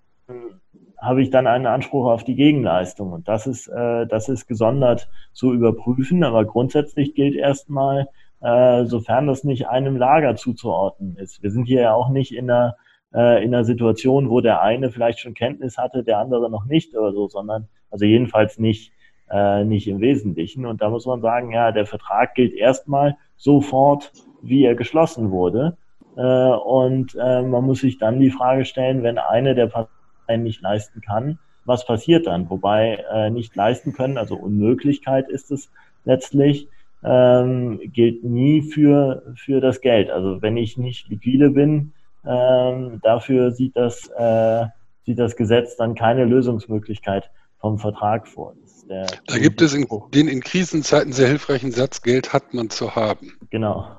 habe 1.00 1.22
ich 1.22 1.30
dann 1.30 1.48
einen 1.48 1.66
Anspruch 1.66 2.06
auf 2.06 2.24
die 2.24 2.36
Gegenleistung. 2.36 3.14
Und 3.14 3.28
das 3.28 3.48
ist, 3.48 3.68
äh, 3.68 4.06
das 4.08 4.30
ist 4.30 4.48
gesondert 4.48 5.10
zu 5.34 5.54
überprüfen. 5.54 6.24
Aber 6.24 6.46
grundsätzlich 6.46 7.16
gilt 7.16 7.36
erstmal, 7.36 8.10
äh, 8.42 8.86
sofern 8.86 9.28
das 9.28 9.44
nicht 9.44 9.68
einem 9.68 9.96
Lager 9.96 10.36
zuzuordnen 10.36 11.16
ist. 11.18 11.42
Wir 11.42 11.52
sind 11.52 11.66
hier 11.66 11.82
ja 11.82 11.94
auch 11.94 12.10
nicht 12.10 12.36
in 12.36 12.50
einer, 12.50 12.76
äh, 13.14 13.44
in 13.44 13.54
einer 13.54 13.64
Situation, 13.64 14.30
wo 14.30 14.42
der 14.42 14.62
eine 14.62 14.92
vielleicht 14.92 15.20
schon 15.20 15.34
Kenntnis 15.34 15.78
hatte, 15.78 16.04
der 16.04 16.20
andere 16.20 16.50
noch 16.50 16.66
nicht 16.66 16.96
oder 16.96 17.12
so, 17.12 17.28
sondern 17.28 17.68
also 17.90 18.06
jedenfalls 18.06 18.60
nicht 18.60 18.92
äh, 19.30 19.64
nicht 19.66 19.88
im 19.88 20.00
Wesentlichen. 20.00 20.66
Und 20.66 20.82
da 20.82 20.90
muss 20.90 21.06
man 21.06 21.22
sagen, 21.22 21.52
ja, 21.52 21.72
der 21.72 21.86
Vertrag 21.86 22.36
gilt 22.36 22.54
erstmal 22.54 23.18
sofort, 23.36 24.12
wie 24.42 24.64
er 24.64 24.76
geschlossen 24.76 25.32
wurde. 25.32 25.78
Äh, 26.16 26.22
und 26.22 27.16
äh, 27.16 27.42
man 27.42 27.66
muss 27.66 27.82
sich 27.82 27.98
dann 27.98 28.20
die 28.20 28.32
Frage 28.32 28.66
stellen, 28.66 29.04
wenn 29.04 29.18
eine 29.18 29.56
der 29.56 29.68
Parteien 29.68 30.44
nicht 30.44 30.62
leisten 30.62 31.02
kann, 31.02 31.40
was 31.66 31.86
passiert 31.86 32.28
dann? 32.28 32.50
Wobei 32.50 33.04
äh, 33.12 33.30
nicht 33.30 33.56
leisten 33.56 33.94
können, 33.94 34.18
also 34.18 34.36
Unmöglichkeit 34.36 35.30
ist 35.30 35.52
es 35.52 35.70
letztlich, 36.06 36.70
ähm, 37.04 37.80
gilt 37.94 38.24
nie 38.24 38.62
für, 38.62 39.24
für 39.36 39.60
das 39.60 39.82
Geld. 39.82 40.10
Also 40.10 40.42
wenn 40.42 40.56
ich 40.58 40.78
nicht 40.78 41.10
liquide 41.10 41.52
bin, 41.52 41.92
ähm, 42.28 43.00
dafür 43.04 43.52
sieht 43.52 43.76
das, 43.76 44.10
äh, 44.18 44.66
sieht 45.06 45.20
das 45.20 45.36
Gesetz 45.36 45.76
dann 45.78 45.96
keine 45.96 46.26
Lösungsmöglichkeit 46.26 47.30
vom 47.60 47.80
Vertrag 47.80 48.28
vor. 48.28 48.54
Da 48.88 49.38
gibt 49.38 49.62
es 49.62 49.74
in, 49.74 49.86
den 50.14 50.28
in 50.28 50.42
Krisenzeiten 50.42 51.12
sehr 51.12 51.28
hilfreichen 51.28 51.72
Satz, 51.72 52.02
Geld 52.02 52.32
hat 52.32 52.54
man 52.54 52.70
zu 52.70 52.96
haben. 52.96 53.34
Genau. 53.50 53.98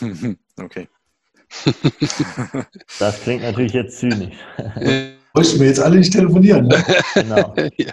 okay. 0.60 0.88
das 2.98 3.22
klingt 3.22 3.42
natürlich 3.42 3.72
jetzt 3.72 3.98
zynisch. 3.98 4.34
Müssen 5.34 5.60
wir 5.60 5.66
jetzt 5.68 5.80
alle 5.80 5.96
nicht 5.96 6.12
telefonieren. 6.12 6.66
Ne? 6.66 6.84
Genau. 7.14 7.54
ja. 7.76 7.92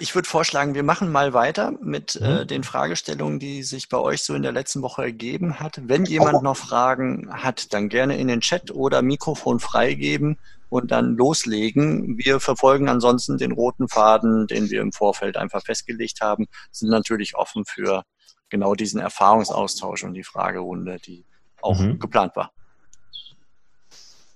Ich 0.00 0.14
würde 0.14 0.28
vorschlagen, 0.28 0.74
wir 0.74 0.84
machen 0.84 1.10
mal 1.10 1.32
weiter 1.32 1.72
mit 1.82 2.16
äh, 2.16 2.42
mhm. 2.42 2.46
den 2.46 2.62
Fragestellungen, 2.62 3.40
die 3.40 3.62
sich 3.64 3.88
bei 3.88 3.98
euch 3.98 4.22
so 4.22 4.34
in 4.34 4.42
der 4.42 4.52
letzten 4.52 4.80
Woche 4.82 5.02
ergeben 5.02 5.58
hat. 5.58 5.80
Wenn 5.82 6.04
jemand 6.04 6.42
noch 6.42 6.56
Fragen 6.56 7.28
hat, 7.32 7.72
dann 7.74 7.88
gerne 7.88 8.16
in 8.16 8.28
den 8.28 8.40
Chat 8.40 8.70
oder 8.70 9.02
Mikrofon 9.02 9.58
freigeben 9.58 10.38
und 10.68 10.90
dann 10.92 11.16
loslegen. 11.16 12.16
Wir 12.16 12.38
verfolgen 12.38 12.88
ansonsten 12.88 13.38
den 13.38 13.52
roten 13.52 13.88
Faden, 13.88 14.46
den 14.46 14.70
wir 14.70 14.82
im 14.82 14.92
Vorfeld 14.92 15.36
einfach 15.36 15.64
festgelegt 15.64 16.20
haben, 16.20 16.46
sind 16.70 16.90
natürlich 16.90 17.34
offen 17.36 17.64
für 17.64 18.04
genau 18.50 18.74
diesen 18.74 19.00
Erfahrungsaustausch 19.00 20.04
und 20.04 20.14
die 20.14 20.24
Fragerunde, 20.24 20.98
die 21.04 21.24
auch 21.60 21.78
mhm. 21.78 21.98
geplant 21.98 22.36
war. 22.36 22.52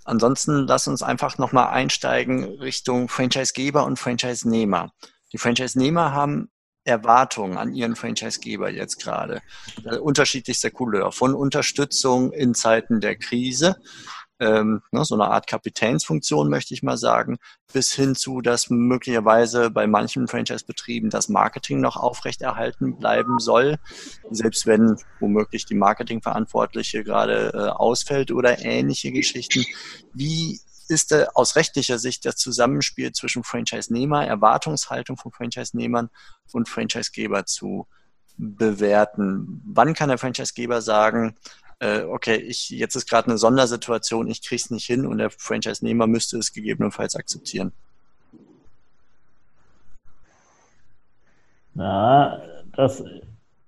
Ansonsten 0.04 0.66
lass 0.66 0.88
uns 0.88 1.02
einfach 1.02 1.38
nochmal 1.38 1.68
einsteigen 1.68 2.44
Richtung 2.58 3.08
Franchisegeber 3.08 3.84
und 3.84 3.98
Franchise-Nehmer. 3.98 4.92
Die 5.32 5.38
Franchise-Nehmer 5.38 6.12
haben 6.12 6.50
Erwartungen 6.84 7.58
an 7.58 7.72
ihren 7.74 7.94
Franchise-Geber 7.94 8.70
jetzt 8.70 9.00
gerade. 9.00 9.40
Äh, 9.84 9.98
unterschiedlichster 9.98 10.70
Couleur. 10.70 11.12
Von 11.12 11.34
Unterstützung 11.34 12.32
in 12.32 12.54
Zeiten 12.54 13.00
der 13.00 13.16
Krise 13.16 13.76
ähm, 14.42 14.82
ne, 14.90 15.04
so 15.04 15.14
eine 15.14 15.28
Art 15.28 15.46
Kapitänsfunktion, 15.46 16.50
möchte 16.50 16.74
ich 16.74 16.82
mal 16.82 16.96
sagen, 16.96 17.38
bis 17.72 17.92
hin 17.92 18.16
zu, 18.16 18.40
dass 18.40 18.70
möglicherweise 18.70 19.70
bei 19.70 19.86
manchen 19.86 20.26
Franchise-Betrieben 20.26 21.10
das 21.10 21.28
Marketing 21.28 21.80
noch 21.80 21.96
aufrechterhalten 21.96 22.98
bleiben 22.98 23.38
soll, 23.38 23.76
selbst 24.30 24.66
wenn 24.66 24.96
womöglich 25.20 25.64
die 25.66 25.76
Marketingverantwortliche 25.76 27.04
gerade 27.04 27.52
äh, 27.54 27.68
ausfällt 27.68 28.32
oder 28.32 28.64
ähnliche 28.64 29.12
Geschichten. 29.12 29.64
Wie 30.12 30.60
ist 30.92 31.10
äh, 31.10 31.26
aus 31.34 31.56
rechtlicher 31.56 31.98
Sicht 31.98 32.24
das 32.24 32.36
Zusammenspiel 32.36 33.10
zwischen 33.12 33.42
Franchise-Nehmer, 33.42 34.24
Erwartungshaltung 34.26 35.16
von 35.16 35.32
Franchise-Nehmern 35.32 36.10
und 36.52 36.68
Franchise-Geber 36.68 37.46
zu 37.46 37.88
bewerten? 38.36 39.62
Wann 39.66 39.94
kann 39.94 40.10
der 40.10 40.18
Franchise-Geber 40.18 40.80
sagen, 40.82 41.34
äh, 41.80 42.02
okay, 42.02 42.36
ich, 42.36 42.70
jetzt 42.70 42.94
ist 42.94 43.08
gerade 43.08 43.28
eine 43.28 43.38
Sondersituation, 43.38 44.30
ich 44.30 44.42
kriege 44.42 44.62
es 44.62 44.70
nicht 44.70 44.86
hin 44.86 45.04
und 45.04 45.18
der 45.18 45.30
Franchise-Nehmer 45.30 46.06
müsste 46.06 46.38
es 46.38 46.52
gegebenenfalls 46.52 47.16
akzeptieren. 47.16 47.72
Na, 51.74 52.40
das 52.76 53.02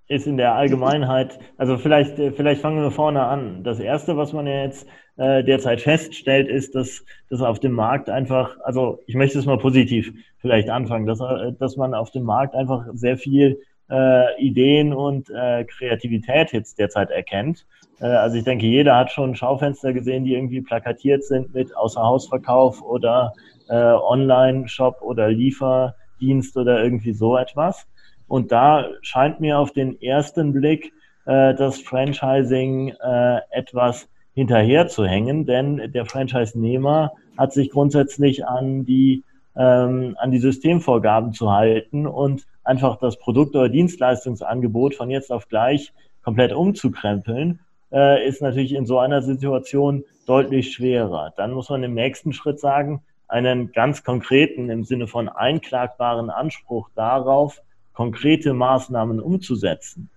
ist 0.09 0.27
in 0.27 0.37
der 0.37 0.55
Allgemeinheit, 0.55 1.39
also 1.57 1.79
vielleicht, 1.79 2.17
vielleicht 2.37 2.61
fangen 2.61 2.83
wir 2.83 2.91
vorne 2.91 3.23
an. 3.23 3.65
Das 3.65 3.81
Erste, 3.81 4.17
was 4.17 4.33
man 4.33 4.47
ja 4.47 4.63
jetzt 4.63 4.87
äh, 5.17 5.43
derzeit 5.43 5.81
feststellt, 5.81 6.49
ist, 6.49 6.75
dass, 6.75 7.05
dass 7.31 7.41
auf 7.41 7.59
dem 7.59 7.73
Markt 7.73 8.11
einfach, 8.11 8.57
also 8.65 9.01
ich 9.07 9.15
möchte 9.15 9.39
es 9.39 9.47
mal 9.47 9.59
positiv 9.59 10.13
vielleicht 10.39 10.69
anfangen, 10.69 11.07
dass, 11.07 11.21
äh, 11.21 11.53
dass 11.59 11.77
man 11.77 11.95
auf 11.95 12.11
dem 12.11 12.25
Markt 12.25 12.55
einfach 12.55 12.87
sehr 12.93 13.17
viel 13.17 13.61
äh, 13.91 14.43
Ideen 14.43 14.93
und 14.93 15.31
äh, 15.31 15.65
Kreativität 15.65 16.53
jetzt 16.53 16.79
derzeit 16.79 17.11
erkennt. 17.11 17.67
Äh, 18.01 18.07
also 18.07 18.37
ich 18.37 18.45
denke, 18.45 18.67
jeder 18.67 18.97
hat 18.97 19.11
schon 19.11 19.35
Schaufenster 19.35 19.93
gesehen, 19.93 20.25
die 20.25 20.35
irgendwie 20.35 20.61
plakatiert 20.61 21.25
sind 21.25 21.55
mit 21.55 21.77
Außerhausverkauf 21.77 22.83
oder 22.83 23.33
äh, 23.69 23.75
Online-Shop 23.75 25.01
oder 25.01 25.29
Lieferdienst 25.31 26.57
oder 26.57 26.83
irgendwie 26.83 27.13
so 27.13 27.37
etwas. 27.37 27.87
Und 28.27 28.53
da 28.53 28.87
scheint 29.03 29.41
mir 29.41 29.59
auf 29.59 29.73
den 29.73 30.01
ersten 30.01 30.53
Blick 30.53 30.93
äh, 31.27 31.55
das 31.55 31.81
Franchising 31.81 32.95
äh, 33.01 33.41
etwas 33.51 34.09
hinterher 34.35 34.89
zu 34.89 35.05
hängen, 35.05 35.47
denn 35.47 35.93
der 35.93 36.07
Franchise-Nehmer 36.07 37.13
hat 37.39 37.53
sich 37.53 37.71
grundsätzlich 37.71 38.47
an 38.47 38.85
die 38.85 39.23
ähm, 39.57 40.17
an 40.19 40.33
die 40.33 40.39
Systemvorgaben 40.39 41.33
zu 41.33 41.53
halten 41.53 42.07
und 42.07 42.45
einfach 42.65 42.99
das 42.99 43.19
Produkt- 43.19 43.55
oder 43.55 43.69
Dienstleistungsangebot 43.69 44.95
von 44.97 45.11
jetzt 45.11 45.31
auf 45.31 45.49
gleich 45.49 45.93
komplett 46.25 46.53
umzukrempeln, 46.53 47.61
äh, 47.93 48.27
ist 48.27 48.43
natürlich 48.43 48.75
in 48.75 48.87
so 48.87 48.99
einer 48.99 49.23
Situation 49.23 50.05
deutlich 50.27 50.73
schwerer. 50.73 51.33
Dann 51.37 51.53
muss 51.53 51.69
man 51.69 51.83
im 51.85 51.95
nächsten 51.95 52.33
Schritt 52.33 52.59
sagen, 52.59 53.03
einen 53.29 53.73
ganz 53.73 54.05
konkreten, 54.05 54.71
im 54.71 54.85
Sinne 54.85 55.07
von 55.07 55.29
einklagbaren 55.29 56.31
Anspruch 56.31 56.91
darauf, 56.95 57.63
konkrete 57.95 58.53
Maßnahmen 58.53 59.21
umzusetzen, 59.21 60.11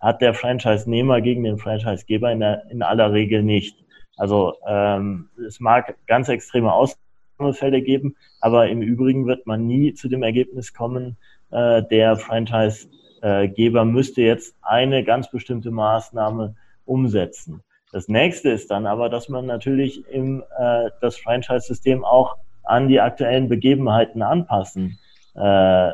hat 0.00 0.20
der 0.20 0.34
Franchise-Nehmer 0.34 1.20
gegen 1.20 1.44
den 1.44 1.58
Franchise-Geber 1.58 2.32
in, 2.32 2.42
in 2.70 2.82
aller 2.82 3.12
Regel 3.12 3.42
nicht. 3.42 3.84
Also 4.16 4.54
ähm, 4.66 5.28
es 5.46 5.60
mag 5.60 5.96
ganz 6.06 6.28
extreme 6.28 6.72
Ausnahmen 6.72 7.04
Fälle 7.52 7.82
geben, 7.82 8.16
aber 8.40 8.68
im 8.68 8.82
Übrigen 8.82 9.26
wird 9.26 9.46
man 9.46 9.66
nie 9.66 9.94
zu 9.94 10.08
dem 10.08 10.24
Ergebnis 10.24 10.74
kommen, 10.74 11.16
äh, 11.50 11.84
der 11.84 12.16
Franchise-Geber 12.16 13.84
müsste 13.84 14.22
jetzt 14.22 14.56
eine 14.62 15.04
ganz 15.04 15.30
bestimmte 15.30 15.70
Maßnahme 15.70 16.56
umsetzen. 16.84 17.62
Das 17.92 18.08
nächste 18.08 18.50
ist 18.50 18.70
dann 18.70 18.86
aber, 18.86 19.08
dass 19.08 19.28
man 19.28 19.46
natürlich 19.46 20.04
im, 20.08 20.42
äh, 20.58 20.90
das 21.00 21.16
Franchise-System 21.16 22.04
auch 22.04 22.36
an 22.64 22.88
die 22.88 23.00
aktuellen 23.00 23.48
Begebenheiten 23.48 24.22
anpassen 24.22 24.98
äh, 25.34 25.92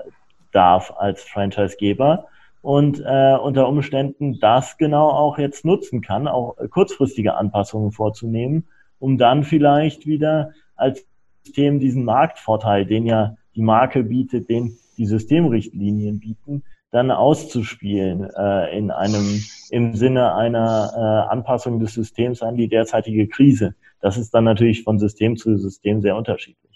darf 0.55 0.93
als 0.97 1.23
Franchise-Geber 1.23 2.27
und 2.63 3.01
äh, 3.05 3.37
unter 3.37 3.69
Umständen 3.69 4.39
das 4.41 4.79
genau 4.79 5.11
auch 5.11 5.39
jetzt 5.39 5.65
nutzen 5.65 6.01
kann, 6.01 6.27
auch 6.27 6.57
kurzfristige 6.71 7.35
Anpassungen 7.35 7.93
vorzunehmen, 7.93 8.69
um 8.99 9.19
dann 9.19 9.45
vielleicht 9.45 10.07
wieder 10.07 10.53
als 10.77 11.07
System 11.45 11.79
diesen 11.79 12.05
Marktvorteil, 12.05 12.87
den 12.87 13.05
ja 13.05 13.37
die 13.55 13.63
Marke 13.63 14.03
bietet, 14.03 14.49
den 14.49 14.79
die 14.97 15.07
Systemrichtlinien 15.07 16.21
bieten, 16.21 16.63
dann 16.91 17.11
auszuspielen 17.11 18.31
äh, 18.37 18.79
in 18.79 18.91
einem 18.91 19.43
im 19.71 19.95
Sinne 19.95 20.35
einer 20.35 20.93
äh, 20.95 21.33
Anpassung 21.33 21.81
des 21.81 21.93
Systems 21.95 22.41
an 22.43 22.57
die 22.57 22.69
derzeitige 22.69 23.27
Krise. 23.29 23.75
Das 24.01 24.17
ist 24.17 24.33
dann 24.33 24.45
natürlich 24.45 24.85
von 24.85 24.99
System 24.99 25.37
zu 25.37 25.59
System 25.59 26.01
sehr 26.01 26.17
unterschiedlich. 26.17 26.74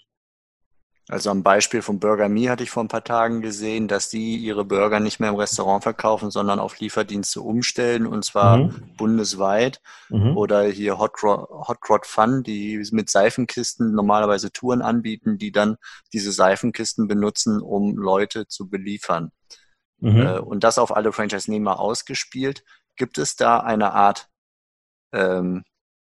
Also 1.09 1.31
am 1.31 1.41
Beispiel 1.41 1.81
von 1.81 1.99
Burger 1.99 2.29
Me 2.29 2.51
hatte 2.51 2.61
ich 2.61 2.69
vor 2.69 2.83
ein 2.83 2.87
paar 2.87 3.03
Tagen 3.03 3.41
gesehen, 3.41 3.87
dass 3.87 4.09
die 4.09 4.37
ihre 4.37 4.63
Burger 4.63 4.99
nicht 4.99 5.19
mehr 5.19 5.29
im 5.29 5.37
Restaurant 5.37 5.81
verkaufen, 5.81 6.29
sondern 6.29 6.59
auf 6.59 6.79
Lieferdienste 6.79 7.41
umstellen 7.41 8.05
und 8.05 8.23
zwar 8.23 8.57
mhm. 8.57 8.95
bundesweit. 8.95 9.81
Mhm. 10.09 10.37
Oder 10.37 10.65
hier 10.65 10.99
Hot 10.99 11.23
Rod, 11.23 11.49
Hot 11.49 11.89
Rod 11.89 12.05
Fun, 12.05 12.43
die 12.43 12.87
mit 12.91 13.09
Seifenkisten 13.09 13.95
normalerweise 13.95 14.51
Touren 14.51 14.83
anbieten, 14.83 15.39
die 15.39 15.51
dann 15.51 15.77
diese 16.13 16.31
Seifenkisten 16.31 17.07
benutzen, 17.07 17.59
um 17.59 17.97
Leute 17.97 18.47
zu 18.47 18.69
beliefern. 18.69 19.31
Mhm. 19.97 20.21
Äh, 20.21 20.39
und 20.39 20.63
das 20.63 20.77
auf 20.77 20.95
alle 20.95 21.11
Franchise-Nehmer 21.11 21.79
ausgespielt. 21.79 22.63
Gibt 22.97 23.17
es 23.17 23.35
da 23.35 23.61
eine 23.61 23.93
Art 23.93 24.27
ähm, 25.11 25.63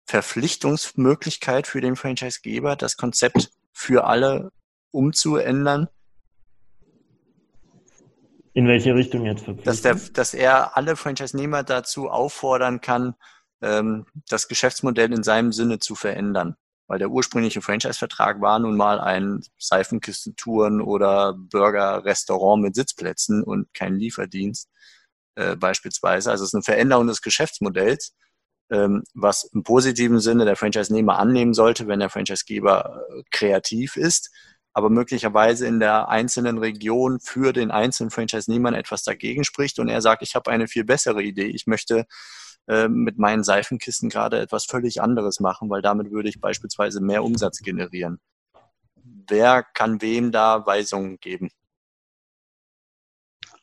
Verpflichtungsmöglichkeit 0.06 1.66
für 1.66 1.80
den 1.80 1.96
Franchise-Geber, 1.96 2.76
das 2.76 2.98
Konzept 2.98 3.52
für 3.72 4.04
alle 4.04 4.52
umzuändern. 4.92 5.88
In 8.54 8.68
welche 8.68 8.94
Richtung 8.94 9.26
jetzt 9.26 9.46
dass, 9.64 9.82
der, 9.82 9.96
dass 9.96 10.34
er 10.34 10.76
alle 10.76 10.98
Franchise-Nehmer 10.98 11.64
dazu 11.64 12.10
auffordern 12.10 12.82
kann, 12.82 13.16
ähm, 13.62 14.06
das 14.28 14.48
Geschäftsmodell 14.48 15.14
in 15.14 15.24
seinem 15.24 15.54
Sinne 15.54 15.80
zu 15.80 15.96
verändern. 15.96 16.56
Weil 16.88 17.00
der 17.00 17.10
ursprüngliche 17.10 17.62
Franchise-Vertrag 17.62 18.42
war 18.42 18.60
nun 18.60 18.76
mal 18.76 19.00
ein 19.00 19.42
Seifenkistentouren 19.58 20.82
oder 20.82 21.34
Burger-Restaurant 21.34 22.62
mit 22.62 22.76
Sitzplätzen 22.76 23.44
und 23.44 23.74
kein 23.74 23.96
Lieferdienst 23.96 24.70
äh, 25.36 25.56
beispielsweise. 25.56 26.30
Also 26.30 26.44
es 26.44 26.50
ist 26.50 26.56
eine 26.56 26.64
Veränderung 26.64 27.08
des 27.08 27.22
Geschäftsmodells, 27.22 28.14
ähm, 28.70 29.04
was 29.14 29.46
im 29.46 29.64
positiven 29.64 30.20
Sinne 30.20 30.44
der 30.44 30.58
Franchise-Nehmer 30.58 31.18
annehmen 31.18 31.54
sollte, 31.54 31.88
wenn 31.88 32.02
der 32.02 32.10
Franchise-Geber 32.10 33.06
äh, 33.10 33.24
kreativ 33.32 33.96
ist 33.96 34.30
aber 34.74 34.90
möglicherweise 34.90 35.68
in 35.68 35.80
der 35.80 36.10
einzelnen 36.10 36.58
Region 36.58 37.20
für 37.20 37.54
den 37.54 37.72
einzelnen 37.72 38.10
Franchise-Nehmer 38.10 38.74
etwas 38.74 39.04
dagegen 39.04 39.44
spricht 39.44 39.80
und 39.80 39.90
er 39.90 40.02
sagt, 40.02 40.22
ich 40.22 40.36
habe 40.36 40.52
eine 40.52 40.68
viel 40.68 40.84
bessere 40.84 41.22
Idee. 41.22 41.48
Ich 41.48 41.68
möchte 41.68 42.06
äh, 42.68 42.88
mit 42.88 43.18
meinen 43.18 43.44
Seifenkisten 43.44 44.10
gerade 44.10 44.40
etwas 44.40 44.66
völlig 44.66 45.02
anderes 45.02 45.40
machen, 45.40 45.70
weil 45.70 45.82
damit 45.82 46.12
würde 46.12 46.30
ich 46.30 46.40
beispielsweise 46.40 47.02
mehr 47.02 47.24
Umsatz 47.24 47.60
generieren. 47.60 48.20
Wer 49.28 49.64
kann 49.64 50.02
wem 50.02 50.32
da 50.32 50.66
Weisungen 50.66 51.20
geben? 51.20 51.50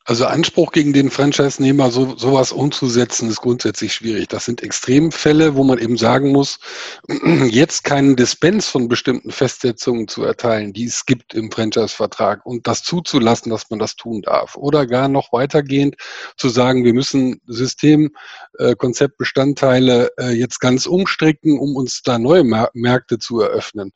Also 0.08 0.24
Anspruch 0.24 0.72
gegen 0.72 0.94
den 0.94 1.10
Franchise-Nehmer, 1.10 1.90
so, 1.90 2.16
sowas 2.16 2.50
umzusetzen, 2.50 3.28
ist 3.28 3.42
grundsätzlich 3.42 3.92
schwierig. 3.92 4.28
Das 4.28 4.46
sind 4.46 4.62
Extremfälle, 4.62 5.54
wo 5.54 5.64
man 5.64 5.78
eben 5.78 5.98
sagen 5.98 6.32
muss, 6.32 6.60
jetzt 7.50 7.84
keinen 7.84 8.16
Dispens 8.16 8.68
von 8.68 8.88
bestimmten 8.88 9.30
Festsetzungen 9.30 10.08
zu 10.08 10.24
erteilen, 10.24 10.72
die 10.72 10.86
es 10.86 11.04
gibt 11.04 11.34
im 11.34 11.52
Franchise-Vertrag 11.52 12.46
und 12.46 12.66
das 12.66 12.84
zuzulassen, 12.84 13.50
dass 13.50 13.68
man 13.68 13.78
das 13.78 13.96
tun 13.96 14.22
darf. 14.22 14.56
Oder 14.56 14.86
gar 14.86 15.08
noch 15.08 15.30
weitergehend 15.34 15.96
zu 16.38 16.48
sagen, 16.48 16.84
wir 16.86 16.94
müssen 16.94 17.42
System, 17.46 18.10
äh, 18.58 18.76
äh, 18.78 20.30
jetzt 20.30 20.58
ganz 20.60 20.86
umstricken, 20.86 21.58
um 21.58 21.76
uns 21.76 22.00
da 22.00 22.18
neue 22.18 22.44
Märkte 22.72 23.18
zu 23.18 23.42
eröffnen. 23.42 23.92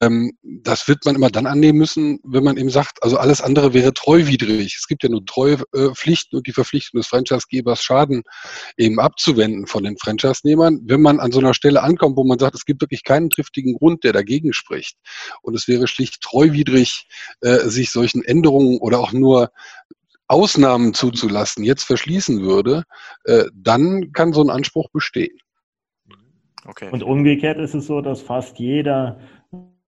Ähm, 0.00 0.32
das 0.42 0.88
wird 0.88 1.04
man 1.04 1.14
immer 1.14 1.30
dann 1.30 1.46
annehmen 1.46 1.78
müssen, 1.78 2.20
wenn 2.24 2.44
man 2.44 2.56
eben 2.56 2.70
sagt, 2.70 3.02
also 3.02 3.18
alles 3.18 3.42
andere 3.42 3.74
wäre 3.74 3.92
treuwidrig. 3.92 4.76
Es 4.78 4.86
gibt 4.86 5.02
ja 5.02 5.08
nur 5.08 5.24
Treuepflichten 5.24 6.38
und 6.38 6.46
die 6.46 6.52
Verpflichtung 6.52 7.00
des 7.00 7.08
Franchisegebers, 7.08 7.82
Schaden 7.82 8.22
eben 8.76 8.98
abzuwenden 8.98 9.66
von 9.66 9.84
den 9.84 9.98
Franchise-Nehmern. 9.98 10.80
Wenn 10.84 11.02
man 11.02 11.20
an 11.20 11.32
so 11.32 11.40
einer 11.40 11.54
Stelle 11.54 11.82
ankommt, 11.82 12.16
wo 12.16 12.24
man 12.24 12.38
sagt, 12.38 12.54
es 12.54 12.64
gibt 12.64 12.80
wirklich 12.80 13.04
keinen 13.04 13.30
triftigen 13.30 13.74
Grund, 13.74 14.04
der 14.04 14.12
dagegen 14.12 14.52
spricht 14.52 14.96
und 15.42 15.54
es 15.54 15.68
wäre 15.68 15.86
schlicht 15.86 16.20
treuwidrig, 16.22 17.06
äh, 17.40 17.68
sich 17.68 17.90
solchen 17.90 18.24
Änderungen 18.24 18.78
oder 18.78 19.00
auch 19.00 19.12
nur 19.12 19.50
Ausnahmen 20.28 20.94
zuzulassen, 20.94 21.64
jetzt 21.64 21.82
verschließen 21.82 22.40
würde, 22.42 22.84
äh, 23.24 23.44
dann 23.52 24.12
kann 24.12 24.32
so 24.32 24.40
ein 24.42 24.50
Anspruch 24.50 24.88
bestehen. 24.92 25.36
Okay. 26.66 26.88
Und 26.92 27.02
umgekehrt 27.02 27.58
ist 27.58 27.74
es 27.74 27.86
so, 27.86 28.00
dass 28.00 28.20
fast 28.20 28.58
jeder 28.58 29.18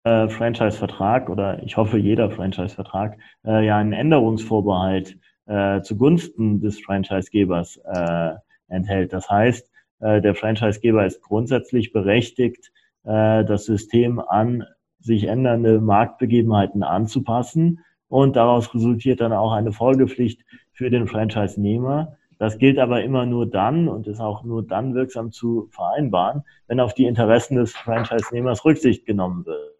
äh, 0.03 0.27
Franchise-Vertrag 0.27 1.29
oder 1.29 1.61
ich 1.63 1.77
hoffe 1.77 1.97
jeder 1.97 2.29
Franchise-Vertrag 2.29 3.17
äh, 3.45 3.65
ja 3.65 3.77
einen 3.77 3.93
Änderungsvorbehalt 3.93 5.17
äh, 5.45 5.81
zugunsten 5.81 6.59
des 6.61 6.81
Franchisegebers 6.81 7.77
äh, 7.85 8.33
enthält. 8.67 9.13
Das 9.13 9.29
heißt, 9.29 9.69
äh, 9.99 10.21
der 10.21 10.35
Franchisegeber 10.35 11.05
ist 11.05 11.21
grundsätzlich 11.21 11.91
berechtigt, 11.93 12.71
äh, 13.03 13.43
das 13.45 13.65
System 13.65 14.19
an 14.19 14.65
sich 14.99 15.25
ändernde 15.25 15.81
Marktbegebenheiten 15.81 16.83
anzupassen 16.83 17.79
und 18.07 18.35
daraus 18.35 18.73
resultiert 18.73 19.21
dann 19.21 19.33
auch 19.33 19.51
eine 19.51 19.73
Folgepflicht 19.73 20.41
für 20.71 20.89
den 20.89 21.07
Franchise-Nehmer. 21.07 22.17
Das 22.39 22.57
gilt 22.57 22.79
aber 22.79 23.03
immer 23.03 23.25
nur 23.25 23.45
dann 23.45 23.87
und 23.87 24.07
ist 24.07 24.19
auch 24.19 24.43
nur 24.43 24.65
dann 24.65 24.95
wirksam 24.95 25.31
zu 25.31 25.67
vereinbaren, 25.71 26.43
wenn 26.67 26.79
auf 26.79 26.93
die 26.93 27.05
Interessen 27.05 27.55
des 27.55 27.73
Franchise-Nehmers 27.75 28.65
Rücksicht 28.65 29.05
genommen 29.05 29.45
wird. 29.45 29.72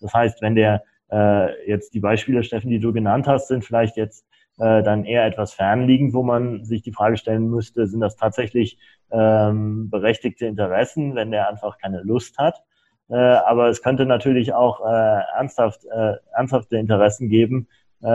Das 0.00 0.12
heißt, 0.12 0.42
wenn 0.42 0.54
der 0.54 0.82
äh, 1.10 1.68
jetzt 1.68 1.94
die 1.94 2.00
Beispiele, 2.00 2.42
Steffen, 2.42 2.70
die 2.70 2.80
du 2.80 2.92
genannt 2.92 3.26
hast, 3.26 3.48
sind 3.48 3.64
vielleicht 3.64 3.96
jetzt 3.96 4.26
äh, 4.58 4.82
dann 4.82 5.04
eher 5.04 5.26
etwas 5.26 5.52
fernliegend, 5.54 6.14
wo 6.14 6.22
man 6.22 6.64
sich 6.64 6.82
die 6.82 6.92
Frage 6.92 7.16
stellen 7.16 7.48
müsste, 7.48 7.86
sind 7.86 8.00
das 8.00 8.16
tatsächlich 8.16 8.78
ähm, 9.10 9.90
berechtigte 9.90 10.46
Interessen, 10.46 11.14
wenn 11.14 11.30
der 11.30 11.48
einfach 11.48 11.78
keine 11.78 12.02
Lust 12.02 12.38
hat. 12.38 12.62
Äh, 13.08 13.14
aber 13.14 13.68
es 13.68 13.82
könnte 13.82 14.06
natürlich 14.06 14.52
auch 14.54 14.80
äh, 14.84 15.20
ernsthaft, 15.36 15.84
äh, 15.84 16.14
ernsthafte 16.32 16.76
Interessen 16.76 17.28
geben, 17.28 17.68
äh, 18.02 18.06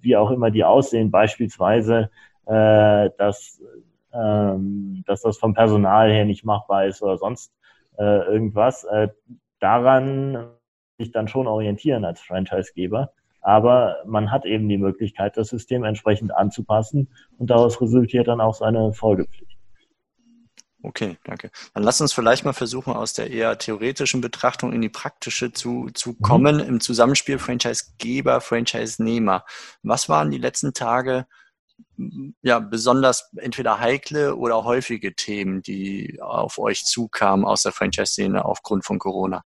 wie 0.00 0.16
auch 0.16 0.30
immer 0.30 0.50
die 0.50 0.64
aussehen, 0.64 1.10
beispielsweise, 1.10 2.10
äh, 2.46 3.10
dass, 3.16 3.62
ähm, 4.12 5.04
dass 5.06 5.22
das 5.22 5.38
vom 5.38 5.54
Personal 5.54 6.10
her 6.10 6.24
nicht 6.24 6.44
machbar 6.44 6.86
ist 6.86 7.02
oder 7.02 7.16
sonst 7.16 7.52
äh, 7.98 8.26
irgendwas. 8.26 8.84
Äh, 8.84 9.08
daran 9.60 10.50
sich 11.00 11.12
dann 11.12 11.28
schon 11.28 11.46
orientieren 11.46 12.04
als 12.04 12.20
Franchisegeber. 12.20 13.12
Aber 13.42 13.96
man 14.06 14.30
hat 14.30 14.44
eben 14.44 14.68
die 14.68 14.76
Möglichkeit, 14.76 15.36
das 15.36 15.48
System 15.48 15.82
entsprechend 15.84 16.34
anzupassen 16.34 17.08
und 17.38 17.48
daraus 17.48 17.80
resultiert 17.80 18.28
dann 18.28 18.40
auch 18.40 18.54
seine 18.54 18.92
Folgepflicht. 18.92 19.56
Okay, 20.82 21.18
danke. 21.24 21.50
Dann 21.74 21.82
lass 21.82 22.00
uns 22.00 22.12
vielleicht 22.12 22.44
mal 22.44 22.54
versuchen, 22.54 22.94
aus 22.94 23.12
der 23.12 23.30
eher 23.30 23.58
theoretischen 23.58 24.22
Betrachtung 24.22 24.72
in 24.72 24.80
die 24.80 24.88
praktische 24.88 25.52
zu, 25.52 25.90
zu 25.92 26.10
mhm. 26.10 26.22
kommen 26.22 26.56
mhm. 26.56 26.62
im 26.62 26.80
Zusammenspiel 26.80 27.38
Franchisegeber, 27.38 28.40
Franchise-Nehmer. 28.40 29.44
Was 29.82 30.08
waren 30.08 30.30
die 30.30 30.38
letzten 30.38 30.72
Tage 30.72 31.26
ja 32.42 32.60
besonders 32.60 33.30
entweder 33.36 33.80
heikle 33.80 34.36
oder 34.36 34.64
häufige 34.64 35.14
Themen, 35.14 35.62
die 35.62 36.18
auf 36.20 36.58
euch 36.58 36.84
zukamen 36.84 37.44
aus 37.44 37.62
der 37.62 37.72
Franchise-Szene 37.72 38.44
aufgrund 38.44 38.84
von 38.84 38.98
Corona? 38.98 39.44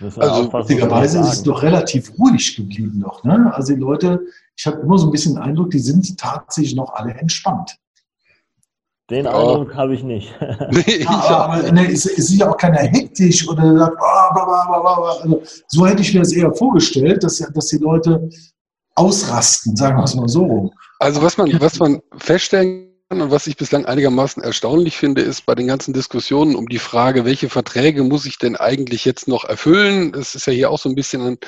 Also 0.00 0.52
witzigerweise 0.52 1.20
ist 1.20 1.32
es 1.32 1.42
doch 1.42 1.62
relativ 1.62 2.12
ruhig 2.18 2.56
geblieben 2.56 2.98
noch. 2.98 3.22
Ne? 3.24 3.52
Also 3.54 3.74
die 3.74 3.80
Leute, 3.80 4.20
ich 4.56 4.66
habe 4.66 4.80
immer 4.80 4.98
so 4.98 5.08
ein 5.08 5.12
bisschen 5.12 5.34
den 5.34 5.42
Eindruck, 5.42 5.70
die 5.70 5.78
sind 5.78 6.18
tatsächlich 6.18 6.74
noch 6.74 6.92
alle 6.94 7.12
entspannt. 7.14 7.76
Den 9.10 9.24
ja. 9.24 9.32
Eindruck 9.32 9.74
habe 9.74 9.94
ich 9.94 10.02
nicht. 10.02 10.32
Nee, 10.70 11.02
ja, 11.02 11.10
aber 11.10 11.72
ne, 11.72 11.90
es, 11.90 12.06
es, 12.06 12.30
ist 12.30 12.38
ja 12.38 12.48
auch 12.48 12.56
keiner 12.56 12.78
hektisch 12.78 13.46
oder 13.48 13.76
sagt, 13.76 13.96
oh, 13.96 14.34
bla, 14.34 14.44
bla, 14.44 14.80
bla, 14.80 15.10
also, 15.22 15.42
so 15.66 15.86
hätte 15.86 16.02
ich 16.02 16.14
mir 16.14 16.20
das 16.20 16.32
eher 16.32 16.54
vorgestellt, 16.54 17.24
dass, 17.24 17.38
dass 17.38 17.66
die 17.66 17.78
Leute 17.78 18.30
ausrasten, 18.94 19.74
sagen 19.76 19.98
wir 19.98 20.04
es 20.04 20.14
mal 20.14 20.28
so. 20.28 20.70
Also 21.00 21.22
was 21.22 21.36
man, 21.36 21.60
was 21.60 21.78
man 21.78 22.00
feststellen 22.18 22.90
und 23.18 23.32
was 23.32 23.48
ich 23.48 23.56
bislang 23.56 23.86
einigermaßen 23.86 24.40
erstaunlich 24.40 24.96
finde, 24.96 25.22
ist 25.22 25.44
bei 25.44 25.56
den 25.56 25.66
ganzen 25.66 25.92
Diskussionen 25.92 26.54
um 26.54 26.68
die 26.68 26.78
Frage, 26.78 27.24
welche 27.24 27.48
Verträge 27.48 28.04
muss 28.04 28.24
ich 28.24 28.38
denn 28.38 28.54
eigentlich 28.54 29.04
jetzt 29.04 29.26
noch 29.26 29.44
erfüllen? 29.44 30.12
Das 30.12 30.36
ist 30.36 30.46
ja 30.46 30.52
hier 30.52 30.70
auch 30.70 30.78
so 30.78 30.88
ein 30.88 30.94
bisschen 30.94 31.38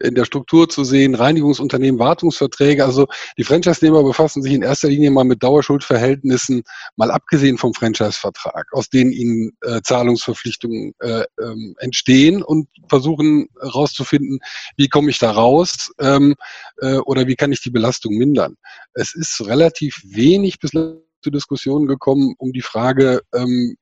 in 0.00 0.16
der 0.16 0.24
Struktur 0.24 0.68
zu 0.68 0.82
sehen. 0.82 1.14
Reinigungsunternehmen, 1.14 2.00
Wartungsverträge. 2.00 2.84
Also 2.84 3.06
die 3.38 3.44
Franchise-Nehmer 3.44 4.02
befassen 4.02 4.42
sich 4.42 4.52
in 4.52 4.62
erster 4.62 4.88
Linie 4.88 5.12
mal 5.12 5.22
mit 5.22 5.44
Dauerschuldverhältnissen, 5.44 6.64
mal 6.96 7.12
abgesehen 7.12 7.56
vom 7.56 7.72
Franchise-Vertrag, 7.72 8.66
aus 8.72 8.88
denen 8.88 9.12
ihnen 9.12 9.52
äh, 9.60 9.80
Zahlungsverpflichtungen 9.80 10.92
äh, 10.98 11.22
ähm, 11.40 11.76
entstehen 11.78 12.42
und 12.42 12.66
versuchen 12.88 13.46
herauszufinden, 13.60 14.40
wie 14.76 14.88
komme 14.88 15.10
ich 15.10 15.20
da 15.20 15.30
raus 15.30 15.92
ähm, 16.00 16.34
äh, 16.78 16.96
oder 16.96 17.28
wie 17.28 17.36
kann 17.36 17.52
ich 17.52 17.62
die 17.62 17.70
Belastung 17.70 18.16
mindern. 18.16 18.56
Es 18.94 19.14
ist 19.14 19.46
relativ 19.46 20.02
wenig 20.04 20.58
bislang 20.58 20.98
zu 21.22 21.30
Diskussionen 21.30 21.86
gekommen 21.86 22.34
um 22.38 22.52
die 22.52 22.62
Frage, 22.62 23.22
ähm, 23.34 23.76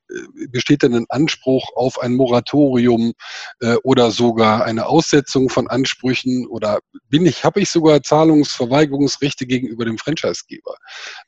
besteht 0.50 0.82
denn 0.82 0.94
ein 0.94 1.06
Anspruch 1.08 1.70
auf 1.74 2.00
ein 2.00 2.14
Moratorium 2.14 3.12
äh, 3.60 3.76
oder 3.82 4.10
sogar 4.10 4.64
eine 4.64 4.86
Aussetzung 4.86 5.48
von 5.48 5.68
Ansprüchen 5.68 6.46
oder 6.46 6.80
bin 7.08 7.26
ich, 7.26 7.44
habe 7.44 7.60
ich 7.60 7.70
sogar 7.70 8.02
Zahlungsverweigerungsrechte 8.02 9.46
gegenüber 9.46 9.84
dem 9.84 9.98
Franchisegeber? 9.98 10.76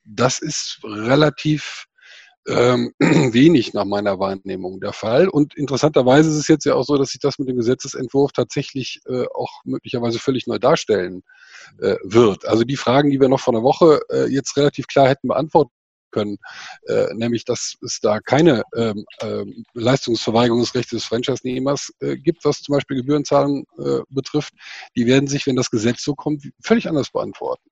Das 0.04 0.40
ist 0.40 0.80
relativ 0.84 1.86
ähm, 2.48 2.92
wenig 2.98 3.72
nach 3.72 3.84
meiner 3.84 4.18
Wahrnehmung 4.18 4.80
der 4.80 4.92
Fall. 4.92 5.28
Und 5.28 5.54
interessanterweise 5.54 6.30
ist 6.30 6.36
es 6.36 6.48
jetzt 6.48 6.64
ja 6.64 6.74
auch 6.74 6.84
so, 6.84 6.96
dass 6.96 7.10
sich 7.10 7.20
das 7.20 7.38
mit 7.38 7.48
dem 7.48 7.56
Gesetzesentwurf 7.56 8.32
tatsächlich 8.32 9.00
äh, 9.06 9.26
auch 9.34 9.62
möglicherweise 9.64 10.18
völlig 10.18 10.46
neu 10.46 10.58
darstellen 10.58 11.22
äh, 11.78 11.96
wird. 12.02 12.46
Also 12.46 12.64
die 12.64 12.76
Fragen, 12.76 13.10
die 13.10 13.20
wir 13.20 13.28
noch 13.28 13.40
vor 13.40 13.54
einer 13.54 13.62
Woche 13.62 14.00
äh, 14.10 14.26
jetzt 14.26 14.56
relativ 14.56 14.86
klar 14.86 15.08
hätten 15.08 15.28
beantworten 15.28 15.72
können, 16.12 16.38
äh, 16.86 17.12
nämlich 17.14 17.44
dass 17.44 17.74
es 17.82 17.98
da 18.00 18.20
keine 18.20 18.62
ähm, 18.76 19.04
äh, 19.18 19.44
Leistungsverweigerungsrechte 19.74 20.96
des 20.96 21.04
Franchise-Nehmers 21.04 21.92
äh, 22.00 22.16
gibt, 22.16 22.44
was 22.44 22.62
zum 22.62 22.74
Beispiel 22.74 22.98
Gebührenzahlungen 22.98 23.64
äh, 23.78 24.00
betrifft, 24.10 24.54
die 24.96 25.06
werden 25.06 25.26
sich, 25.26 25.46
wenn 25.46 25.56
das 25.56 25.70
Gesetz 25.70 26.04
so 26.04 26.14
kommt, 26.14 26.44
völlig 26.62 26.88
anders 26.88 27.10
beantworten. 27.10 27.68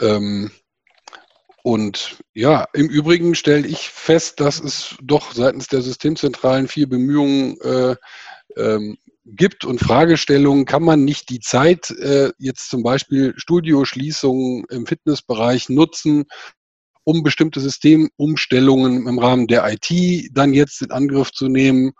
Ähm, 0.00 0.50
und 1.62 2.18
ja, 2.34 2.66
im 2.74 2.88
Übrigen 2.88 3.34
stelle 3.34 3.66
ich 3.66 3.88
fest, 3.88 4.38
dass 4.38 4.60
es 4.60 4.96
doch 5.02 5.32
seitens 5.32 5.66
der 5.66 5.80
Systemzentralen 5.80 6.68
viel 6.68 6.86
Bemühungen 6.86 7.58
äh, 7.62 7.96
ähm, 8.56 8.98
gibt 9.24 9.64
und 9.64 9.80
Fragestellungen, 9.80 10.66
kann 10.66 10.82
man 10.82 11.04
nicht 11.04 11.30
die 11.30 11.40
Zeit, 11.40 11.90
äh, 11.90 12.32
jetzt 12.38 12.68
zum 12.68 12.82
Beispiel 12.82 13.32
Studioschließungen 13.36 14.66
im 14.68 14.86
Fitnessbereich 14.86 15.70
nutzen, 15.70 16.24
um 17.04 17.22
bestimmte 17.22 17.60
Systemumstellungen 17.60 19.06
im 19.06 19.18
Rahmen 19.18 19.46
der 19.46 19.66
IT 19.70 20.30
dann 20.32 20.52
jetzt 20.52 20.82
in 20.82 20.90
Angriff 20.90 21.32
zu 21.32 21.48
nehmen, 21.48 21.92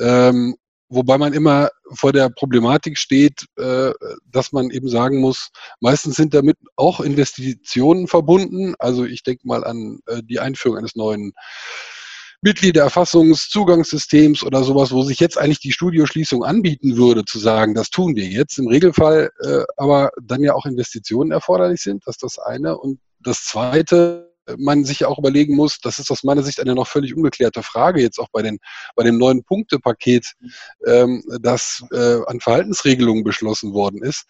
ähm, 0.00 0.56
Wobei 0.88 1.18
man 1.18 1.32
immer 1.32 1.70
vor 1.94 2.12
der 2.12 2.30
Problematik 2.30 2.96
steht, 2.96 3.46
äh, 3.56 3.90
dass 4.30 4.52
man 4.52 4.70
eben 4.70 4.88
sagen 4.88 5.18
muss, 5.18 5.50
meistens 5.80 6.14
sind 6.14 6.32
damit 6.32 6.56
auch 6.76 7.00
Investitionen 7.00 8.06
verbunden. 8.06 8.76
Also 8.78 9.04
ich 9.04 9.24
denke 9.24 9.48
mal 9.48 9.64
an 9.64 9.98
äh, 10.06 10.22
die 10.22 10.38
Einführung 10.38 10.78
eines 10.78 10.94
neuen 10.94 11.32
Mitgliedererfassungszugangssystems 12.40 14.44
oder 14.44 14.62
sowas, 14.62 14.92
wo 14.92 15.02
sich 15.02 15.18
jetzt 15.18 15.38
eigentlich 15.38 15.58
die 15.58 15.72
Studioschließung 15.72 16.44
anbieten 16.44 16.96
würde, 16.96 17.24
zu 17.24 17.40
sagen, 17.40 17.74
das 17.74 17.90
tun 17.90 18.14
wir 18.14 18.26
jetzt. 18.26 18.56
Im 18.58 18.68
Regelfall 18.68 19.32
äh, 19.40 19.64
aber 19.76 20.12
dann 20.22 20.44
ja 20.44 20.54
auch 20.54 20.66
Investitionen 20.66 21.32
erforderlich 21.32 21.80
sind. 21.80 22.06
Das 22.06 22.14
ist 22.14 22.22
das 22.22 22.38
eine. 22.38 22.78
Und 22.78 23.00
das 23.18 23.44
zweite, 23.44 24.35
man 24.58 24.84
sich 24.84 25.04
auch 25.04 25.18
überlegen 25.18 25.56
muss, 25.56 25.78
das 25.80 25.98
ist 25.98 26.10
aus 26.10 26.22
meiner 26.24 26.42
Sicht 26.42 26.60
eine 26.60 26.74
noch 26.74 26.86
völlig 26.86 27.16
ungeklärte 27.16 27.62
Frage, 27.62 28.00
jetzt 28.00 28.18
auch 28.18 28.28
bei, 28.32 28.42
den, 28.42 28.58
bei 28.94 29.02
dem 29.02 29.18
neuen 29.18 29.44
Punktepaket, 29.44 30.32
ähm, 30.86 31.22
das 31.40 31.82
äh, 31.92 32.18
an 32.26 32.40
Verhaltensregelungen 32.40 33.24
beschlossen 33.24 33.72
worden 33.72 34.02
ist. 34.02 34.24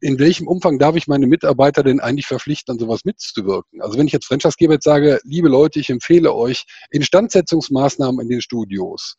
In 0.00 0.18
welchem 0.18 0.46
Umfang 0.46 0.78
darf 0.78 0.96
ich 0.96 1.06
meine 1.06 1.26
Mitarbeiter 1.26 1.82
denn 1.82 2.00
eigentlich 2.00 2.26
verpflichten, 2.26 2.72
an 2.72 2.78
sowas 2.78 3.04
mitzuwirken? 3.04 3.82
Also 3.82 3.98
wenn 3.98 4.06
ich 4.06 4.12
jetzt 4.12 4.26
Franchisegeber 4.26 4.74
jetzt 4.74 4.84
sage, 4.84 5.20
liebe 5.24 5.48
Leute, 5.48 5.80
ich 5.80 5.90
empfehle 5.90 6.34
euch 6.34 6.64
Instandsetzungsmaßnahmen 6.90 8.20
in 8.20 8.28
den 8.28 8.40
Studios, 8.40 9.16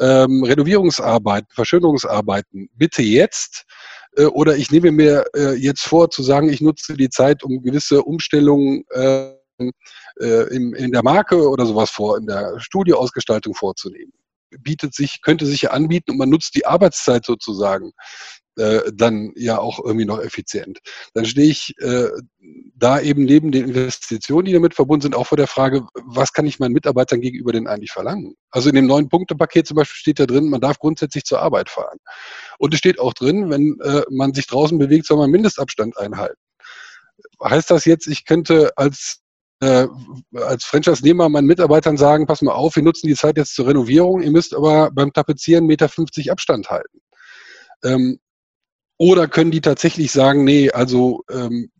ähm, 0.00 0.44
Renovierungsarbeiten, 0.44 1.48
Verschönerungsarbeiten, 1.52 2.68
bitte 2.74 3.02
jetzt, 3.02 3.64
äh, 4.16 4.24
oder 4.24 4.56
ich 4.56 4.70
nehme 4.70 4.92
mir 4.92 5.24
äh, 5.34 5.54
jetzt 5.54 5.82
vor 5.82 6.10
zu 6.10 6.22
sagen, 6.22 6.48
ich 6.48 6.60
nutze 6.60 6.94
die 6.94 7.10
Zeit, 7.10 7.42
um 7.42 7.62
gewisse 7.62 8.02
Umstellungen 8.02 8.84
äh, 8.90 9.37
äh, 10.20 10.54
in, 10.54 10.72
in 10.74 10.92
der 10.92 11.02
Marke 11.02 11.48
oder 11.48 11.66
sowas 11.66 11.90
vor, 11.90 12.18
in 12.18 12.26
der 12.26 12.58
Studioausgestaltung 12.58 13.54
vorzunehmen. 13.54 14.12
Bietet 14.60 14.94
sich, 14.94 15.20
könnte 15.22 15.44
sich 15.44 15.62
ja 15.62 15.70
anbieten 15.70 16.12
und 16.12 16.18
man 16.18 16.30
nutzt 16.30 16.54
die 16.54 16.64
Arbeitszeit 16.64 17.26
sozusagen 17.26 17.92
äh, 18.58 18.90
dann 18.92 19.32
ja 19.36 19.58
auch 19.58 19.78
irgendwie 19.84 20.04
noch 20.04 20.20
effizient. 20.20 20.80
Dann 21.14 21.24
stehe 21.26 21.48
ich 21.48 21.74
äh, 21.78 22.08
da 22.74 23.00
eben 23.00 23.24
neben 23.24 23.52
den 23.52 23.68
Investitionen, 23.68 24.46
die 24.46 24.52
damit 24.52 24.74
verbunden 24.74 25.02
sind, 25.02 25.14
auch 25.14 25.28
vor 25.28 25.36
der 25.36 25.46
Frage, 25.46 25.86
was 25.94 26.32
kann 26.32 26.46
ich 26.46 26.58
meinen 26.58 26.72
Mitarbeitern 26.72 27.20
gegenüber 27.20 27.52
denn 27.52 27.68
eigentlich 27.68 27.92
verlangen? 27.92 28.34
Also 28.50 28.68
in 28.68 28.74
dem 28.74 28.86
neuen 28.86 29.08
Punktepaket 29.08 29.68
zum 29.68 29.76
Beispiel 29.76 29.96
steht 29.96 30.18
da 30.18 30.26
drin, 30.26 30.50
man 30.50 30.60
darf 30.60 30.78
grundsätzlich 30.78 31.24
zur 31.24 31.40
Arbeit 31.40 31.70
fahren. 31.70 31.98
Und 32.58 32.74
es 32.74 32.78
steht 32.78 32.98
auch 32.98 33.14
drin, 33.14 33.48
wenn 33.48 33.78
äh, 33.80 34.02
man 34.10 34.34
sich 34.34 34.46
draußen 34.46 34.76
bewegt, 34.76 35.06
soll 35.06 35.18
man 35.18 35.30
Mindestabstand 35.30 35.96
einhalten. 35.96 36.40
Heißt 37.42 37.70
das 37.70 37.84
jetzt, 37.84 38.08
ich 38.08 38.24
könnte 38.24 38.72
als 38.76 39.20
äh, 39.60 39.86
als 40.34 40.64
Franchise-Nehmer 40.64 41.28
meinen 41.28 41.46
Mitarbeitern 41.46 41.96
sagen, 41.96 42.26
pass 42.26 42.42
mal 42.42 42.52
auf, 42.52 42.76
wir 42.76 42.82
nutzen 42.82 43.08
die 43.08 43.14
Zeit 43.14 43.36
jetzt 43.36 43.54
zur 43.54 43.66
Renovierung, 43.66 44.22
ihr 44.22 44.30
müsst 44.30 44.54
aber 44.54 44.90
beim 44.90 45.12
Tapezieren 45.12 45.64
1,50 45.66 46.18
Meter 46.18 46.32
Abstand 46.32 46.70
halten. 46.70 47.00
Ähm, 47.84 48.20
oder 48.98 49.28
können 49.28 49.50
die 49.50 49.60
tatsächlich 49.60 50.10
sagen, 50.10 50.44
nee, 50.44 50.70
also 50.70 51.24
ähm, 51.30 51.70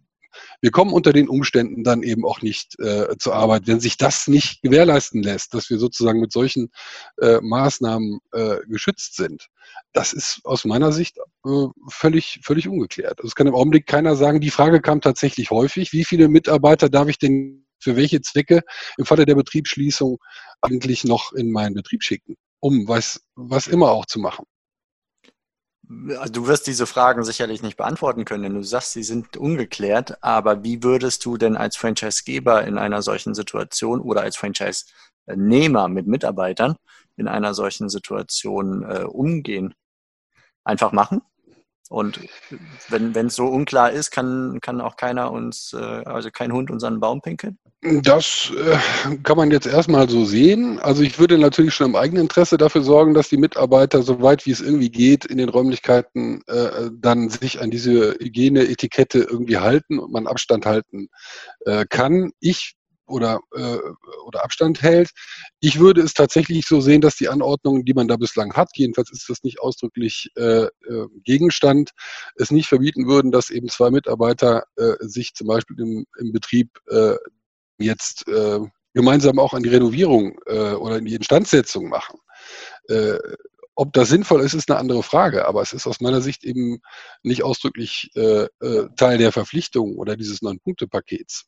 wir 0.61 0.71
kommen 0.71 0.93
unter 0.93 1.13
den 1.13 1.29
Umständen 1.29 1.85
dann 1.85 2.03
eben 2.03 2.25
auch 2.25 2.43
nicht 2.43 2.79
äh, 2.81 3.17
zur 3.19 3.35
Arbeit, 3.35 3.67
wenn 3.67 3.81
sich 3.81 3.97
das 3.97 4.29
nicht 4.29 4.63
gewährleisten 4.63 5.23
lässt, 5.23 5.55
dass 5.55 5.71
wir 5.71 5.79
sozusagen 5.79 6.21
mit 6.21 6.33
solchen 6.33 6.71
äh, 7.21 7.41
Maßnahmen 7.41 8.21
äh, 8.33 8.57
geschützt 8.69 9.17
sind. 9.17 9.49
Das 9.93 10.13
ist 10.13 10.41
aus 10.45 10.65
meiner 10.65 10.93
Sicht 10.93 11.19
äh, 11.45 11.67
völlig, 11.89 12.41
völlig 12.43 12.69
ungeklärt. 12.69 13.19
Also 13.19 13.29
es 13.29 13.35
kann 13.35 13.47
im 13.47 13.55
Augenblick 13.55 13.87
keiner 13.87 14.17
sagen, 14.17 14.41
die 14.41 14.51
Frage 14.51 14.81
kam 14.81 15.01
tatsächlich 15.01 15.51
häufig, 15.51 15.93
wie 15.93 16.05
viele 16.05 16.29
Mitarbeiter 16.29 16.89
darf 16.89 17.09
ich 17.09 17.19
denn 17.19 17.65
für 17.79 17.97
welche 17.97 18.21
Zwecke 18.21 18.63
im 18.97 19.05
Falle 19.05 19.27
der 19.27 19.35
Betriebsschließung 19.35 20.19
eigentlich 20.61 21.05
noch 21.05 21.33
in 21.33 21.51
meinen 21.51 21.75
Betrieb 21.75 22.03
schicken, 22.03 22.37
um 22.61 22.89
was, 22.89 23.21
was 23.35 23.67
immer 23.67 23.91
auch 23.91 24.07
zu 24.07 24.19
machen. 24.19 24.45
Also 26.19 26.33
du 26.33 26.47
wirst 26.47 26.67
diese 26.67 26.87
Fragen 26.87 27.25
sicherlich 27.25 27.63
nicht 27.63 27.79
beantworten 27.79 28.27
können, 28.27 28.43
denn 28.43 28.55
du 28.55 28.63
sagst, 28.63 28.93
sie 28.93 29.03
sind 29.03 29.39
ungeklärt. 29.39 30.23
Aber 30.23 30.63
wie 30.63 30.83
würdest 30.83 31.25
du 31.25 31.39
denn 31.39 31.57
als 31.57 31.77
Franchisegeber 31.77 32.65
in 32.65 32.77
einer 32.77 33.01
solchen 33.01 33.35
Situation 33.35 34.01
oder 34.01 34.21
als 34.21 34.37
Franchise-Nehmer 34.37 35.89
mit 35.89 36.07
Mitarbeitern 36.07 36.77
in 37.17 37.27
einer 37.27 37.55
solchen 37.55 37.89
Situation 37.89 38.83
äh, 38.83 39.05
umgehen? 39.05 39.73
Einfach 40.63 40.93
machen? 40.93 41.23
Und 41.89 42.21
wenn 42.89 43.15
es 43.15 43.35
so 43.35 43.47
unklar 43.47 43.91
ist, 43.91 44.11
kann, 44.11 44.59
kann 44.61 44.81
auch 44.81 44.97
keiner 44.97 45.33
uns, 45.33 45.73
äh, 45.73 45.79
also 45.79 46.31
kein 46.31 46.53
Hund 46.53 46.71
unseren 46.71 47.01
Baum 47.01 47.23
pinkeln? 47.23 47.59
Das 47.81 48.51
äh, 48.57 49.17
kann 49.23 49.37
man 49.37 49.51
jetzt 49.53 49.67
erstmal 49.67 50.09
so 50.09 50.25
sehen. 50.25 50.81
Also 50.81 51.03
ich 51.03 51.19
würde 51.19 51.39
natürlich 51.39 51.75
schon 51.75 51.91
im 51.91 51.97
eigenen 51.97 52.23
Interesse 52.23 52.59
dafür 52.59 52.83
sorgen, 52.83 53.15
dass 53.15 53.29
die 53.29 53.37
Mitarbeiter, 53.37 54.03
soweit 54.03 54.47
wie 54.47 54.51
es 54.51 54.61
irgendwie 54.61 54.91
geht, 54.91 55.25
in 55.25 55.39
den 55.39 55.49
Räumlichkeiten 55.49 56.43
äh, 56.49 56.91
dann 56.93 57.31
sich 57.31 57.61
an 57.61 57.71
diese 57.71 58.17
Hygieneetikette 58.21 59.21
irgendwie 59.21 59.59
halten 59.59 59.99
und 59.99 60.13
man 60.13 60.27
Abstand 60.27 60.67
halten 60.67 61.09
äh, 61.67 61.87
kann. 61.89 62.33
Ich 62.41 62.78
oder, 63.09 63.41
äh, 63.55 63.79
oder 64.27 64.45
Abstand 64.45 64.83
hält. 64.83 65.11
Ich 65.61 65.79
würde 65.79 66.03
es 66.03 66.15
tatsächlich 66.15 66.67
so 66.67 66.81
sehen, 66.81 67.01
dass 67.01 67.17
die 67.17 67.29
Anordnungen, 67.29 67.85
die 67.85 67.95
man 67.95 68.09
da 68.09 68.17
bislang 68.17 68.55
hat, 68.55 68.71
jedenfalls 68.75 69.11
ist 69.11 69.29
das 69.29 69.43
nicht 69.43 69.61
ausdrücklich 69.61 70.31
äh, 70.37 70.65
äh, 70.65 70.71
Gegenstand, 71.25 71.91
es 72.37 72.51
nicht 72.51 72.69
verbieten 72.69 73.07
würden, 73.07 73.33
dass 73.33 73.51
eben 73.51 73.69
zwei 73.69 73.91
Mitarbeiter 73.91 74.65
äh, 74.77 74.95
sich 75.01 75.35
zum 75.35 75.49
Beispiel 75.49 75.79
im, 75.81 76.07
im 76.19 76.33
Betrieb 76.33 76.79
äh, 76.89 77.17
jetzt 77.79 78.27
äh, 78.29 78.61
gemeinsam 78.95 79.39
auch 79.39 79.55
an 79.55 79.63
die 79.63 79.69
Renovierung 79.69 80.39
äh, 80.47 80.73
oder 80.73 80.99
in 80.99 81.05
die 81.05 81.15
Instandsetzung 81.15 81.89
machen. 81.89 82.19
Äh, 82.89 83.19
ob 83.81 83.93
das 83.93 84.09
sinnvoll 84.09 84.41
ist, 84.41 84.55
ist 84.55 84.69
eine 84.69 84.81
andere 84.81 85.05
Frage, 85.05 85.47
aber 85.47 85.63
es 85.63 85.73
ist 85.73 85.87
aus 85.87 86.01
meiner 86.01 86.21
Sicht 86.21 86.43
eben 86.43 86.81
nicht 87.23 87.45
ausdrücklich 87.45 88.11
äh, 88.17 88.49
äh, 88.61 88.89
Teil 88.97 89.19
der 89.19 89.31
Verpflichtung 89.31 89.97
oder 89.97 90.17
dieses 90.17 90.43
Neun-Punkte-Pakets. 90.43 91.47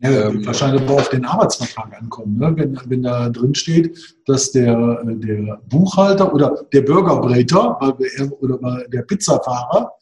Ja, 0.00 0.28
ähm, 0.28 0.44
wahrscheinlich 0.44 0.82
aber 0.82 0.94
auf 0.94 1.08
den 1.08 1.24
Arbeitsvertrag 1.24 2.00
ankommen. 2.00 2.38
Ne? 2.38 2.52
Wenn, 2.56 2.80
wenn 2.86 3.02
da 3.02 3.28
drin 3.28 3.54
steht, 3.54 3.96
dass 4.26 4.52
der, 4.52 5.02
der 5.04 5.60
Buchhalter 5.68 6.32
oder 6.32 6.64
der 6.72 6.82
Bürgerbräter 6.82 7.80
oder 8.40 8.84
der 8.88 9.02
Pizzafahrer 9.02 9.92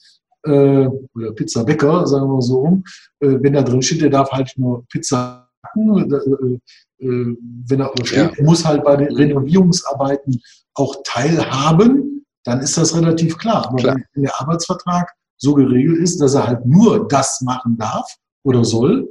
äh, 0.45 0.89
oder 1.15 1.33
Pizzabäcker, 1.35 2.07
sagen 2.07 2.27
wir 2.27 2.43
so 2.43 2.61
rum, 2.61 2.85
äh, 3.21 3.37
wenn 3.41 3.53
da 3.53 3.63
drin 3.63 3.83
steht, 3.83 4.03
der 4.03 4.11
darf 4.11 4.31
halt 4.31 4.53
nur 4.57 4.85
Pizza 4.89 5.49
backen, 5.63 6.13
äh, 6.13 7.05
äh, 7.05 7.37
wenn 7.67 7.81
er 7.81 7.93
steht, 8.05 8.37
ja. 8.37 8.45
muss 8.45 8.65
halt 8.65 8.85
bei 8.85 8.97
den 8.97 9.15
Renovierungsarbeiten 9.15 10.41
auch 10.75 10.97
teilhaben, 11.05 12.25
dann 12.45 12.61
ist 12.61 12.77
das 12.77 12.95
relativ 12.97 13.39
klar. 13.39 13.69
Aber 13.69 13.77
klar. 13.77 13.97
wenn 14.15 14.23
der 14.23 14.41
Arbeitsvertrag 14.41 15.11
so 15.37 15.55
geregelt 15.55 15.99
ist, 15.99 16.21
dass 16.21 16.35
er 16.35 16.47
halt 16.47 16.67
nur 16.67 17.09
das 17.09 17.41
machen 17.41 17.77
darf 17.77 18.17
oder 18.45 18.65
soll, 18.65 19.09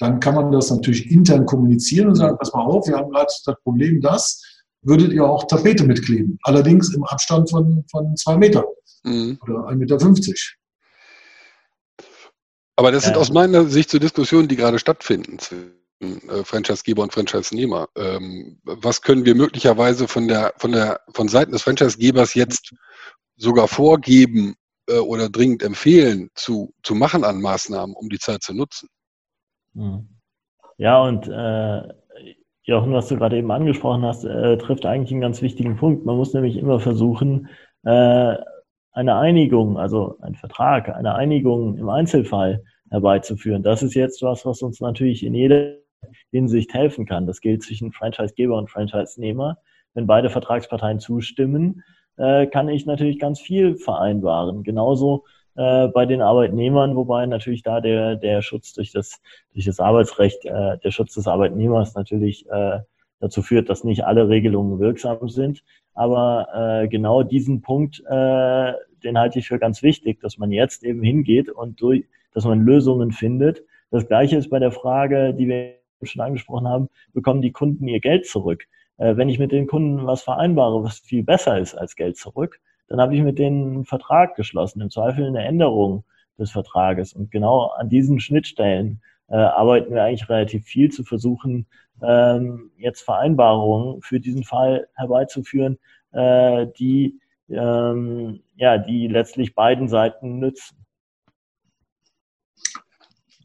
dann 0.00 0.18
kann 0.18 0.34
man 0.34 0.50
das 0.50 0.70
natürlich 0.70 1.10
intern 1.10 1.46
kommunizieren 1.46 2.08
und 2.08 2.14
sagen, 2.16 2.36
pass 2.38 2.52
mal 2.52 2.64
auf, 2.64 2.88
wir 2.88 2.96
haben 2.96 3.10
gerade 3.10 3.30
das 3.44 3.56
Problem 3.62 4.00
das, 4.00 4.42
würdet 4.82 5.12
ihr 5.12 5.24
auch 5.24 5.46
Tapete 5.46 5.84
mitkleben. 5.84 6.38
Allerdings 6.42 6.94
im 6.94 7.04
Abstand 7.04 7.50
von, 7.50 7.84
von 7.90 8.16
zwei 8.16 8.38
Metern 8.38 8.64
mhm. 9.04 9.38
oder 9.42 9.68
1,50 9.68 9.76
Meter. 9.76 10.34
Aber 12.76 12.90
das 12.92 13.04
sind 13.04 13.18
aus 13.18 13.30
meiner 13.30 13.66
Sicht 13.66 13.90
so 13.90 13.98
Diskussionen, 13.98 14.48
die 14.48 14.56
gerade 14.56 14.78
stattfinden 14.78 15.36
äh, 16.00 16.44
Franchisegeber 16.44 17.02
und 17.02 17.12
Franchisenehmer. 17.12 17.88
Ähm, 17.94 18.58
was 18.64 19.02
können 19.02 19.26
wir 19.26 19.34
möglicherweise 19.34 20.08
von 20.08 20.28
der, 20.28 20.54
von 20.56 20.72
der, 20.72 21.00
von 21.12 21.28
Seiten 21.28 21.52
des 21.52 21.60
Franchisegebers 21.60 22.32
jetzt 22.32 22.72
sogar 23.36 23.68
vorgeben 23.68 24.54
äh, 24.86 24.96
oder 24.96 25.28
dringend 25.28 25.62
empfehlen 25.62 26.30
zu, 26.34 26.72
zu 26.82 26.94
machen 26.94 27.22
an 27.22 27.42
Maßnahmen, 27.42 27.94
um 27.94 28.08
die 28.08 28.18
Zeit 28.18 28.42
zu 28.42 28.54
nutzen? 28.54 28.88
Hm. 29.74 30.08
Ja, 30.78 31.02
und 31.02 31.28
äh, 31.28 31.82
Jochen, 32.62 32.92
was 32.92 33.08
du 33.08 33.16
gerade 33.16 33.36
eben 33.36 33.50
angesprochen 33.50 34.02
hast, 34.02 34.24
äh, 34.24 34.56
trifft 34.58 34.86
eigentlich 34.86 35.12
einen 35.12 35.20
ganz 35.20 35.42
wichtigen 35.42 35.76
Punkt. 35.76 36.06
Man 36.06 36.16
muss 36.16 36.34
nämlich 36.34 36.56
immer 36.56 36.80
versuchen, 36.80 37.48
äh, 37.84 38.36
eine 38.92 39.16
Einigung, 39.16 39.78
also 39.78 40.18
ein 40.20 40.34
Vertrag, 40.34 40.88
eine 40.88 41.14
Einigung 41.14 41.76
im 41.78 41.88
Einzelfall 41.88 42.64
herbeizuführen. 42.90 43.62
Das 43.62 43.82
ist 43.82 43.94
jetzt 43.94 44.22
was, 44.22 44.44
was 44.44 44.62
uns 44.62 44.80
natürlich 44.80 45.24
in 45.24 45.34
jeder 45.34 45.76
Hinsicht 46.30 46.74
helfen 46.74 47.06
kann. 47.06 47.26
Das 47.26 47.40
gilt 47.40 47.62
zwischen 47.62 47.92
Franchisegeber 47.92 48.56
und 48.56 48.70
Franchise-Nehmer. 48.70 49.58
Wenn 49.94 50.06
beide 50.06 50.30
Vertragsparteien 50.30 51.00
zustimmen, 51.00 51.82
äh, 52.16 52.46
kann 52.46 52.68
ich 52.68 52.86
natürlich 52.86 53.18
ganz 53.18 53.40
viel 53.40 53.76
vereinbaren. 53.76 54.62
Genauso 54.62 55.24
äh, 55.60 55.88
bei 55.88 56.06
den 56.06 56.22
Arbeitnehmern, 56.22 56.96
wobei 56.96 57.26
natürlich 57.26 57.62
da 57.62 57.82
der, 57.82 58.16
der 58.16 58.40
Schutz 58.40 58.72
durch 58.72 58.92
das, 58.92 59.20
durch 59.52 59.66
das 59.66 59.78
Arbeitsrecht, 59.78 60.46
äh, 60.46 60.78
der 60.78 60.90
Schutz 60.90 61.12
des 61.14 61.26
Arbeitnehmers 61.26 61.94
natürlich 61.94 62.48
äh, 62.48 62.78
dazu 63.20 63.42
führt, 63.42 63.68
dass 63.68 63.84
nicht 63.84 64.04
alle 64.04 64.30
Regelungen 64.30 64.78
wirksam 64.78 65.28
sind. 65.28 65.62
Aber 65.92 66.48
äh, 66.54 66.88
genau 66.88 67.22
diesen 67.22 67.60
Punkt, 67.60 68.02
äh, 68.06 68.72
den 69.04 69.18
halte 69.18 69.38
ich 69.38 69.48
für 69.48 69.58
ganz 69.58 69.82
wichtig, 69.82 70.20
dass 70.20 70.38
man 70.38 70.50
jetzt 70.50 70.82
eben 70.82 71.02
hingeht 71.02 71.50
und 71.50 71.78
durch, 71.82 72.06
dass 72.32 72.46
man 72.46 72.64
Lösungen 72.64 73.12
findet. 73.12 73.62
Das 73.90 74.06
Gleiche 74.06 74.38
ist 74.38 74.48
bei 74.48 74.60
der 74.60 74.72
Frage, 74.72 75.34
die 75.34 75.46
wir 75.46 75.74
schon 76.04 76.22
angesprochen 76.22 76.68
haben, 76.68 76.88
bekommen 77.12 77.42
die 77.42 77.52
Kunden 77.52 77.86
ihr 77.86 78.00
Geld 78.00 78.26
zurück. 78.26 78.64
Äh, 78.96 79.18
wenn 79.18 79.28
ich 79.28 79.38
mit 79.38 79.52
den 79.52 79.66
Kunden 79.66 80.06
was 80.06 80.22
vereinbare, 80.22 80.82
was 80.82 81.00
viel 81.00 81.22
besser 81.22 81.58
ist 81.58 81.74
als 81.74 81.96
Geld 81.96 82.16
zurück, 82.16 82.60
dann 82.90 83.00
habe 83.00 83.14
ich 83.14 83.22
mit 83.22 83.38
denen 83.38 83.72
einen 83.72 83.84
Vertrag 83.84 84.34
geschlossen, 84.34 84.80
im 84.80 84.90
Zweifel 84.90 85.24
eine 85.24 85.44
Änderung 85.44 86.04
des 86.38 86.50
Vertrages. 86.50 87.12
Und 87.12 87.30
genau 87.30 87.66
an 87.68 87.88
diesen 87.88 88.18
Schnittstellen 88.18 89.00
äh, 89.28 89.36
arbeiten 89.36 89.94
wir 89.94 90.02
eigentlich 90.02 90.28
relativ 90.28 90.64
viel 90.64 90.90
zu 90.90 91.04
versuchen, 91.04 91.66
ähm, 92.02 92.72
jetzt 92.76 93.02
Vereinbarungen 93.02 94.02
für 94.02 94.18
diesen 94.18 94.42
Fall 94.42 94.88
herbeizuführen, 94.94 95.78
äh, 96.10 96.66
die 96.78 97.20
ähm, 97.48 98.42
ja, 98.56 98.78
die 98.78 99.06
letztlich 99.06 99.54
beiden 99.54 99.88
Seiten 99.88 100.38
nützen. 100.38 100.84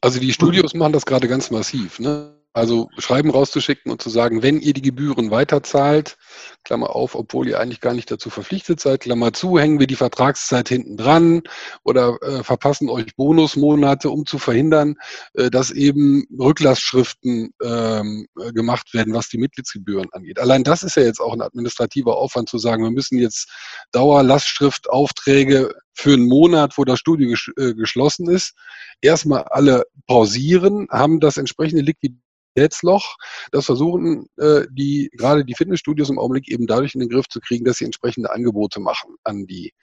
Also 0.02 0.20
die 0.20 0.32
Studios 0.34 0.74
machen 0.74 0.94
das 0.94 1.06
gerade 1.06 1.28
ganz 1.28 1.52
massiv. 1.52 2.00
Ne? 2.00 2.36
Also 2.56 2.90
Schreiben 2.98 3.32
rauszuschicken 3.32 3.92
und 3.92 4.02
zu 4.02 4.10
sagen, 4.10 4.42
wenn 4.42 4.62
ihr 4.62 4.72
die 4.72 4.82
Gebühren 4.82 5.30
weiterzahlt, 5.30 6.16
Klammer 6.64 6.96
auf, 6.96 7.14
obwohl 7.14 7.50
ihr 7.50 7.60
eigentlich 7.60 7.82
gar 7.82 7.94
nicht 7.94 8.10
dazu 8.10 8.30
verpflichtet 8.30 8.80
seid, 8.80 9.02
Klammer 9.02 9.34
zu, 9.34 9.60
hängen 9.60 9.82
wir 9.82 9.88
die 9.88 9.98
Vertragszeit 9.98 10.70
hinten 10.70 10.96
dran 10.96 11.42
oder 11.84 12.18
äh, 12.22 12.44
verpassen 12.44 12.88
euch 12.88 13.14
Bonusmonate, 13.18 14.10
um 14.10 14.26
zu 14.26 14.40
verhindern, 14.40 14.96
äh, 15.34 15.50
dass 15.50 15.70
eben 15.70 16.26
Rücklassschriften 16.40 17.54
ähm, 17.62 18.28
gemacht 18.54 18.94
werden, 18.94 19.14
was 19.14 19.28
die 19.28 19.38
Mitgliedsgebühren 19.38 20.08
angeht. 20.14 20.40
Allein 20.40 20.64
das 20.64 20.82
ist 20.82 20.96
ja 20.96 21.04
jetzt 21.04 21.20
auch 21.20 21.34
ein 21.34 21.42
administrativer 21.42 22.16
Aufwand 22.16 22.48
zu 22.48 22.58
sagen, 22.58 22.86
wir 22.86 22.92
müssen 22.92 23.20
jetzt 23.20 23.52
Dauerlastschriftaufträge 23.92 25.74
für 25.92 26.14
einen 26.14 26.30
Monat, 26.30 26.78
wo 26.78 26.86
das 26.86 27.00
Studio 27.00 27.28
ges 27.28 27.52
äh, 27.58 27.74
geschlossen 27.74 28.30
ist, 28.30 28.54
erstmal 29.02 29.44
alle 29.44 29.84
pausieren, 30.08 30.88
haben 30.90 31.20
das 31.20 31.36
entsprechende 31.36 31.84
Liquidität 31.84 32.25
Liquiditätsloch. 32.56 33.16
Das 33.52 33.66
versuchen 33.66 34.28
äh, 34.38 34.62
die 34.72 35.10
gerade 35.14 35.46
die 35.46 35.56
Fitnessstudios 35.56 36.10
im 36.10 36.20
Augenblick 36.20 36.50
eben 36.50 36.68
dadurch 36.68 36.96
in 36.96 37.02
den 37.02 37.10
Griff 37.10 37.28
zu 37.28 37.40
kriegen, 37.40 37.66
dass 37.66 37.78
sie 37.78 37.86
entsprechende 37.86 38.32
Angebote 38.32 38.80
machen 38.80 39.16
an 39.24 39.46
die 39.46 39.74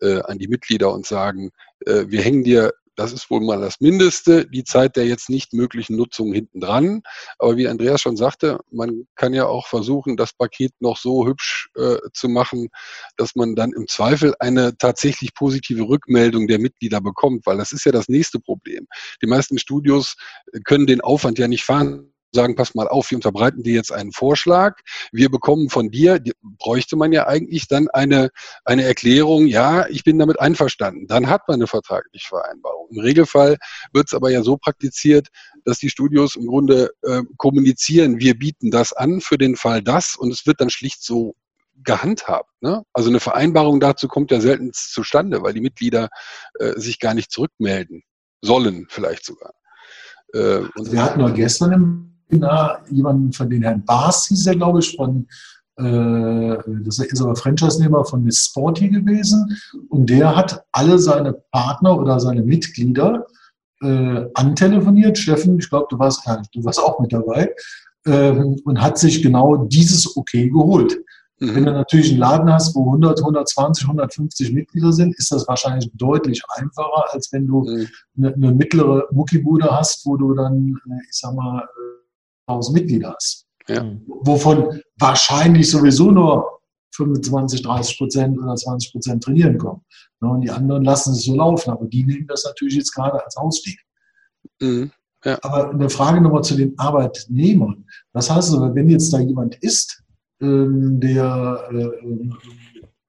äh, 0.00 0.20
an 0.22 0.38
die 0.38 0.48
Mitglieder 0.48 0.92
und 0.92 1.06
sagen, 1.06 1.50
äh, 1.86 2.04
wir 2.08 2.22
hängen 2.22 2.44
dir 2.44 2.72
das 2.96 3.12
ist 3.14 3.30
wohl 3.30 3.40
mal 3.40 3.58
das 3.60 3.80
Mindeste, 3.80 4.46
die 4.46 4.62
Zeit 4.62 4.94
der 4.96 5.06
jetzt 5.06 5.30
nicht 5.30 5.54
möglichen 5.54 5.96
Nutzung 5.96 6.34
hinten 6.34 6.60
dran. 6.60 7.00
Aber 7.38 7.56
wie 7.56 7.66
Andreas 7.66 8.02
schon 8.02 8.16
sagte, 8.18 8.58
man 8.70 9.06
kann 9.14 9.32
ja 9.32 9.46
auch 9.46 9.68
versuchen, 9.68 10.18
das 10.18 10.34
Paket 10.34 10.72
noch 10.80 10.98
so 10.98 11.26
hübsch 11.26 11.70
äh, 11.76 11.96
zu 12.12 12.28
machen, 12.28 12.68
dass 13.16 13.36
man 13.36 13.54
dann 13.54 13.72
im 13.72 13.86
Zweifel 13.88 14.34
eine 14.38 14.76
tatsächlich 14.76 15.32
positive 15.32 15.88
Rückmeldung 15.88 16.46
der 16.46 16.58
Mitglieder 16.58 17.00
bekommt, 17.00 17.46
weil 17.46 17.56
das 17.56 17.72
ist 17.72 17.86
ja 17.86 17.92
das 17.92 18.08
nächste 18.08 18.38
Problem. 18.38 18.86
Die 19.22 19.26
meisten 19.26 19.58
Studios 19.58 20.16
können 20.64 20.86
den 20.86 21.00
Aufwand 21.00 21.38
ja 21.38 21.48
nicht 21.48 21.64
fahren 21.64 22.12
sagen, 22.32 22.54
pass 22.54 22.74
mal 22.74 22.88
auf, 22.88 23.10
wir 23.10 23.16
unterbreiten 23.16 23.62
dir 23.62 23.74
jetzt 23.74 23.92
einen 23.92 24.12
Vorschlag. 24.12 24.78
Wir 25.12 25.30
bekommen 25.30 25.68
von 25.68 25.90
dir, 25.90 26.18
die, 26.18 26.32
bräuchte 26.42 26.96
man 26.96 27.12
ja 27.12 27.26
eigentlich 27.26 27.68
dann 27.68 27.88
eine, 27.88 28.30
eine 28.64 28.84
Erklärung, 28.84 29.46
ja, 29.46 29.86
ich 29.88 30.04
bin 30.04 30.18
damit 30.18 30.40
einverstanden. 30.40 31.06
Dann 31.06 31.28
hat 31.28 31.48
man 31.48 31.56
eine 31.56 31.66
vertragliche 31.66 32.28
Vereinbarung. 32.28 32.88
Im 32.90 33.00
Regelfall 33.00 33.56
wird 33.92 34.06
es 34.08 34.14
aber 34.14 34.30
ja 34.30 34.42
so 34.42 34.56
praktiziert, 34.56 35.28
dass 35.64 35.78
die 35.78 35.90
Studios 35.90 36.36
im 36.36 36.46
Grunde 36.46 36.90
äh, 37.02 37.22
kommunizieren, 37.36 38.18
wir 38.20 38.38
bieten 38.38 38.70
das 38.70 38.92
an 38.92 39.20
für 39.20 39.38
den 39.38 39.56
Fall 39.56 39.82
das 39.82 40.16
und 40.16 40.32
es 40.32 40.46
wird 40.46 40.60
dann 40.60 40.70
schlicht 40.70 41.02
so 41.02 41.34
gehandhabt. 41.82 42.50
Ne? 42.60 42.84
Also 42.92 43.08
eine 43.08 43.20
Vereinbarung 43.20 43.80
dazu 43.80 44.08
kommt 44.08 44.30
ja 44.30 44.40
selten 44.40 44.70
zustande, 44.72 45.42
weil 45.42 45.54
die 45.54 45.60
Mitglieder 45.60 46.08
äh, 46.58 46.78
sich 46.78 46.98
gar 46.98 47.14
nicht 47.14 47.30
zurückmelden 47.30 48.02
sollen, 48.42 48.86
vielleicht 48.88 49.24
sogar. 49.24 49.52
Äh, 50.32 50.62
wir 50.76 51.02
hatten 51.02 51.20
ja 51.20 51.28
gestern 51.30 51.72
im 51.72 52.09
jemanden 52.90 53.32
von 53.32 53.50
den 53.50 53.62
Herrn 53.62 53.84
Baas, 53.84 54.26
hieß 54.28 54.46
er, 54.46 54.56
glaube 54.56 54.80
ich, 54.80 54.96
von, 54.96 55.26
äh, 55.76 56.56
das 56.84 56.98
ist 56.98 57.22
aber 57.22 57.36
Franchise-Nehmer 57.36 58.04
von 58.04 58.22
Miss 58.22 58.46
Sporty 58.46 58.88
gewesen. 58.88 59.56
Und 59.88 60.10
der 60.10 60.36
hat 60.36 60.64
alle 60.72 60.98
seine 60.98 61.34
Partner 61.52 61.98
oder 61.98 62.20
seine 62.20 62.42
Mitglieder 62.42 63.26
äh, 63.82 64.26
antelefoniert. 64.34 65.18
Steffen, 65.18 65.58
ich 65.58 65.68
glaube, 65.68 65.86
du 65.90 65.98
warst, 65.98 66.26
ja, 66.26 66.42
du 66.52 66.64
warst 66.64 66.80
auch 66.80 67.00
mit 67.00 67.12
dabei. 67.12 67.54
Ähm, 68.06 68.58
und 68.64 68.80
hat 68.80 68.98
sich 68.98 69.22
genau 69.22 69.56
dieses 69.66 70.16
Okay 70.16 70.48
geholt. 70.48 70.98
Mhm. 71.40 71.54
Wenn 71.54 71.64
du 71.64 71.72
natürlich 71.72 72.10
einen 72.10 72.20
Laden 72.20 72.52
hast, 72.52 72.74
wo 72.74 72.84
100, 72.84 73.20
120, 73.20 73.84
150 73.84 74.52
Mitglieder 74.52 74.92
sind, 74.92 75.16
ist 75.16 75.32
das 75.32 75.48
wahrscheinlich 75.48 75.90
deutlich 75.94 76.42
einfacher, 76.56 77.12
als 77.12 77.32
wenn 77.32 77.46
du 77.46 77.64
mhm. 77.64 77.88
eine, 78.16 78.34
eine 78.34 78.52
mittlere 78.52 79.06
Muckibude 79.12 79.70
hast, 79.70 80.04
wo 80.06 80.16
du 80.16 80.34
dann, 80.34 80.76
äh, 80.88 81.02
ich 81.08 81.16
sag 81.16 81.34
mal, 81.34 81.66
1000 82.50 82.76
Mitglieder 82.76 83.14
hast. 83.14 83.46
Ja. 83.68 83.84
Wovon 84.06 84.80
wahrscheinlich 84.98 85.70
sowieso 85.70 86.10
nur 86.10 86.60
25, 86.94 87.62
30 87.62 87.98
Prozent 87.98 88.38
oder 88.38 88.54
20 88.54 88.92
Prozent 88.92 89.22
trainieren 89.22 89.58
kommen. 89.58 89.82
Und 90.20 90.42
die 90.42 90.50
anderen 90.50 90.84
lassen 90.84 91.12
es 91.12 91.24
so 91.24 91.34
laufen, 91.34 91.70
aber 91.70 91.86
die 91.86 92.04
nehmen 92.04 92.26
das 92.26 92.44
natürlich 92.44 92.74
jetzt 92.74 92.94
gerade 92.94 93.22
als 93.24 93.36
Ausstieg. 93.36 93.80
Mhm. 94.60 94.90
Ja. 95.24 95.38
Aber 95.42 95.70
eine 95.70 95.88
Frage 95.90 96.20
nochmal 96.20 96.44
zu 96.44 96.56
den 96.56 96.78
Arbeitnehmern. 96.78 97.84
Das 98.12 98.30
heißt, 98.30 98.52
wenn 98.52 98.88
jetzt 98.88 99.12
da 99.12 99.18
jemand 99.18 99.56
ist, 99.56 100.02
ähm, 100.40 100.98
der 101.00 101.68
äh, 101.72 102.30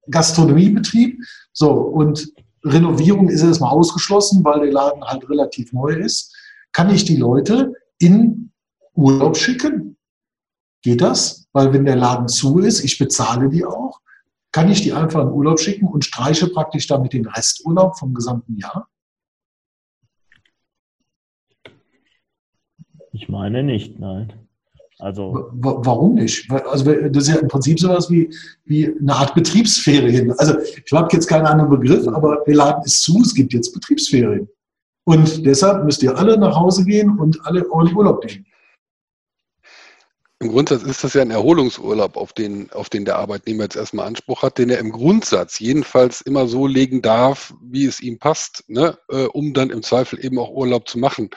Gastronomiebetrieb, 0.09 1.19
so 1.53 1.71
und 1.71 2.31
Renovierung 2.63 3.29
ist 3.29 3.43
erstmal 3.43 3.71
ausgeschlossen, 3.71 4.43
weil 4.43 4.61
der 4.61 4.71
Laden 4.71 5.03
halt 5.03 5.27
relativ 5.29 5.73
neu 5.73 5.93
ist, 5.93 6.35
kann 6.73 6.89
ich 6.89 7.05
die 7.05 7.17
Leute 7.17 7.73
in 7.99 8.50
Urlaub 8.95 9.37
schicken? 9.37 9.97
Geht 10.81 11.01
das? 11.01 11.47
Weil 11.53 11.73
wenn 11.73 11.85
der 11.85 11.95
Laden 11.95 12.27
zu 12.27 12.59
ist, 12.59 12.83
ich 12.83 12.97
bezahle 12.97 13.49
die 13.49 13.65
auch, 13.65 13.99
kann 14.51 14.69
ich 14.69 14.81
die 14.81 14.93
einfach 14.93 15.21
in 15.21 15.29
Urlaub 15.29 15.59
schicken 15.59 15.87
und 15.87 16.03
streiche 16.03 16.47
praktisch 16.47 16.87
damit 16.87 17.13
den 17.13 17.25
Resturlaub 17.25 17.97
vom 17.97 18.13
gesamten 18.13 18.57
Jahr? 18.57 18.87
Ich 23.13 23.29
meine 23.29 23.63
nicht, 23.63 23.99
nein. 23.99 24.33
Also 24.99 25.49
warum 25.53 26.15
nicht? 26.15 26.49
Also 26.51 26.85
das 26.85 27.23
ist 27.23 27.29
ja 27.29 27.39
im 27.39 27.47
Prinzip 27.47 27.79
sowas 27.79 28.09
wie, 28.11 28.29
wie 28.65 28.87
eine 28.87 29.15
Art 29.15 29.33
Betriebsferien. 29.33 30.31
Also 30.37 30.59
ich 30.59 30.91
habe 30.91 31.09
jetzt 31.11 31.27
keinen 31.27 31.47
anderen 31.47 31.71
Begriff, 31.71 32.07
aber 32.07 32.43
der 32.45 32.55
Laden 32.55 32.83
ist 32.83 33.01
zu, 33.01 33.19
es 33.21 33.33
gibt 33.33 33.53
jetzt 33.53 33.73
Betriebsferien. 33.73 34.47
Und 35.03 35.43
deshalb 35.45 35.85
müsst 35.85 36.03
ihr 36.03 36.15
alle 36.15 36.37
nach 36.37 36.55
Hause 36.55 36.85
gehen 36.85 37.17
und 37.17 37.43
alle 37.45 37.67
euren 37.71 37.95
Urlaub 37.95 38.23
nehmen. 38.23 38.45
Im 40.41 40.49
Grundsatz 40.49 40.81
ist 40.81 41.03
das 41.03 41.13
ja 41.13 41.21
ein 41.21 41.29
Erholungsurlaub, 41.29 42.17
auf 42.17 42.33
den, 42.33 42.71
auf 42.71 42.89
den 42.89 43.05
der 43.05 43.17
Arbeitnehmer 43.17 43.61
jetzt 43.61 43.75
erstmal 43.75 44.07
Anspruch 44.07 44.41
hat, 44.41 44.57
den 44.57 44.71
er 44.71 44.79
im 44.79 44.91
Grundsatz 44.91 45.59
jedenfalls 45.59 46.19
immer 46.21 46.47
so 46.47 46.65
legen 46.65 47.03
darf, 47.03 47.53
wie 47.61 47.85
es 47.85 47.99
ihm 47.99 48.17
passt, 48.17 48.63
ne? 48.67 48.97
Äh, 49.11 49.25
um 49.25 49.53
dann 49.53 49.69
im 49.69 49.83
Zweifel 49.83 50.25
eben 50.25 50.39
auch 50.39 50.49
Urlaub 50.49 50.89
zu 50.89 50.97
machen 50.97 51.29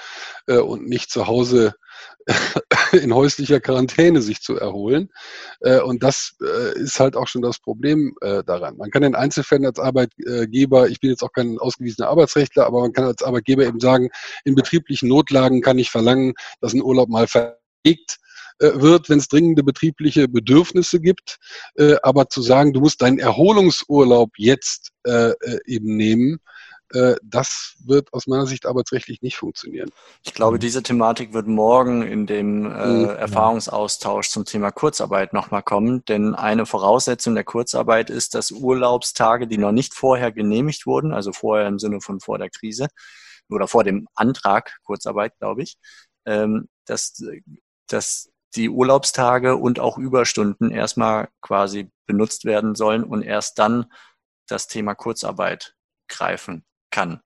äh, 0.47 0.57
und 0.57 0.89
nicht 0.89 1.11
zu 1.11 1.27
Hause 1.27 1.75
in 2.93 3.15
häuslicher 3.15 3.61
Quarantäne 3.61 4.23
sich 4.23 4.41
zu 4.41 4.59
erholen. 4.59 5.11
Äh, 5.61 5.81
und 5.81 6.03
das 6.03 6.35
äh, 6.41 6.79
ist 6.79 6.99
halt 6.99 7.15
auch 7.15 7.29
schon 7.29 7.43
das 7.43 7.59
Problem 7.59 8.17
äh, 8.23 8.43
daran. 8.43 8.79
Man 8.79 8.91
kann 8.91 9.03
in 9.03 9.15
Einzelfällen 9.15 9.67
als 9.67 9.79
Arbeitgeber, 9.79 10.89
ich 10.89 11.01
bin 11.01 11.11
jetzt 11.11 11.23
auch 11.23 11.33
kein 11.35 11.59
ausgewiesener 11.59 12.09
Arbeitsrechtler, 12.09 12.65
aber 12.65 12.81
man 12.81 12.95
kann 12.95 13.05
als 13.05 13.23
Arbeitgeber 13.23 13.67
eben 13.67 13.81
sagen, 13.81 14.09
in 14.47 14.55
betrieblichen 14.55 15.11
Notlagen 15.11 15.61
kann 15.61 15.79
ich 15.79 15.91
verlangen, 15.91 16.33
dass 16.63 16.73
ein 16.73 16.83
Urlaub 16.83 17.11
mal 17.11 17.27
ver 17.27 17.59
äh, 17.87 17.97
wird, 18.59 19.09
wenn 19.09 19.19
es 19.19 19.29
dringende 19.29 19.63
betriebliche 19.63 20.29
Bedürfnisse 20.29 21.01
gibt. 21.01 21.39
Äh, 21.77 21.97
aber 22.03 22.29
zu 22.29 22.43
sagen, 22.43 22.73
du 22.73 22.81
musst 22.81 23.03
deinen 23.03 23.19
Erholungsurlaub 23.19 24.31
jetzt 24.37 24.91
äh, 25.05 25.33
eben 25.67 25.97
nehmen, 25.97 26.39
das 27.25 27.75
wird 27.85 28.13
aus 28.13 28.29
meiner 28.29 28.47
Sicht 28.47 28.67
arbeitsrechtlich 28.67 29.21
nicht 29.21 29.37
funktionieren. 29.37 29.91
Ich 30.23 30.33
glaube, 30.33 30.61
diese 30.61 30.81
Thematik 30.81 31.33
wird 31.33 31.49
morgen 31.49 32.03
in 32.03 32.27
dem 32.27 32.67
äh, 32.67 32.87
mhm. 32.87 33.09
Erfahrungsaustausch 33.09 34.29
zum 34.29 34.45
Thema 34.45 34.71
Kurzarbeit 34.71 35.33
nochmal 35.33 35.65
kommen. 35.65 36.05
Denn 36.05 36.37
eine 36.37 36.67
Voraussetzung 36.67 37.35
der 37.35 37.43
Kurzarbeit 37.43 38.11
ist, 38.11 38.35
dass 38.37 38.53
Urlaubstage, 38.53 39.49
die 39.49 39.59
noch 39.59 39.73
nicht 39.73 39.93
vorher 39.95 40.31
genehmigt 40.31 40.87
wurden, 40.87 41.13
also 41.13 41.33
vorher 41.33 41.67
im 41.67 41.81
Sinne 41.81 42.01
von 42.01 42.21
vor 42.21 42.39
der 42.39 42.51
Krise 42.51 42.87
oder 43.49 43.67
vor 43.67 43.83
dem 43.83 44.07
Antrag 44.15 44.77
Kurzarbeit, 44.85 45.37
glaube 45.39 45.63
ich, 45.63 45.77
ähm, 46.27 46.69
dass, 46.85 47.21
dass 47.89 48.31
die 48.57 48.69
Urlaubstage 48.69 49.57
und 49.57 49.81
auch 49.81 49.99
Überstunden 49.99 50.71
erstmal 50.71 51.29
quasi 51.41 51.91
benutzt 52.07 52.45
werden 52.45 52.75
sollen 52.75 53.05
und 53.05 53.23
erst 53.23 53.59
dann 53.59 53.87
das 54.47 54.69
Thema 54.69 54.95
Kurzarbeit 54.95 55.75
greifen 56.09 56.65
kann. 56.91 57.21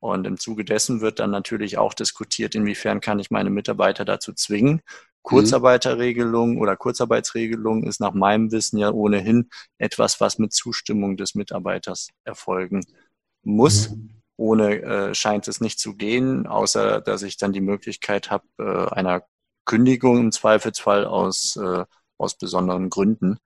Und 0.00 0.26
im 0.26 0.38
Zuge 0.38 0.64
dessen 0.64 1.00
wird 1.00 1.18
dann 1.18 1.30
natürlich 1.30 1.78
auch 1.78 1.94
diskutiert, 1.94 2.54
inwiefern 2.54 3.00
kann 3.00 3.18
ich 3.18 3.30
meine 3.30 3.50
Mitarbeiter 3.50 4.04
dazu 4.04 4.32
zwingen. 4.32 4.82
Kurzarbeiterregelung 5.22 6.60
oder 6.60 6.76
Kurzarbeitsregelung 6.76 7.84
ist 7.84 8.00
nach 8.00 8.12
meinem 8.12 8.52
Wissen 8.52 8.78
ja 8.78 8.92
ohnehin 8.92 9.48
etwas, 9.78 10.20
was 10.20 10.38
mit 10.38 10.52
Zustimmung 10.52 11.16
des 11.16 11.34
Mitarbeiters 11.34 12.10
erfolgen 12.24 12.84
muss. 13.42 13.90
Mhm. 13.90 14.22
Ohne 14.36 14.82
äh, 14.82 15.14
scheint 15.14 15.48
es 15.48 15.60
nicht 15.60 15.80
zu 15.80 15.96
gehen, 15.96 16.46
außer 16.46 17.00
dass 17.00 17.22
ich 17.22 17.38
dann 17.38 17.52
die 17.52 17.60
Möglichkeit 17.60 18.30
habe, 18.30 18.44
äh, 18.60 18.94
einer 18.94 19.22
Kündigung 19.66 20.18
im 20.18 20.32
Zweifelsfall 20.32 21.04
aus, 21.04 21.56
äh, 21.56 21.84
aus 22.16 22.38
besonderen 22.38 22.88
Gründen. 22.88 23.38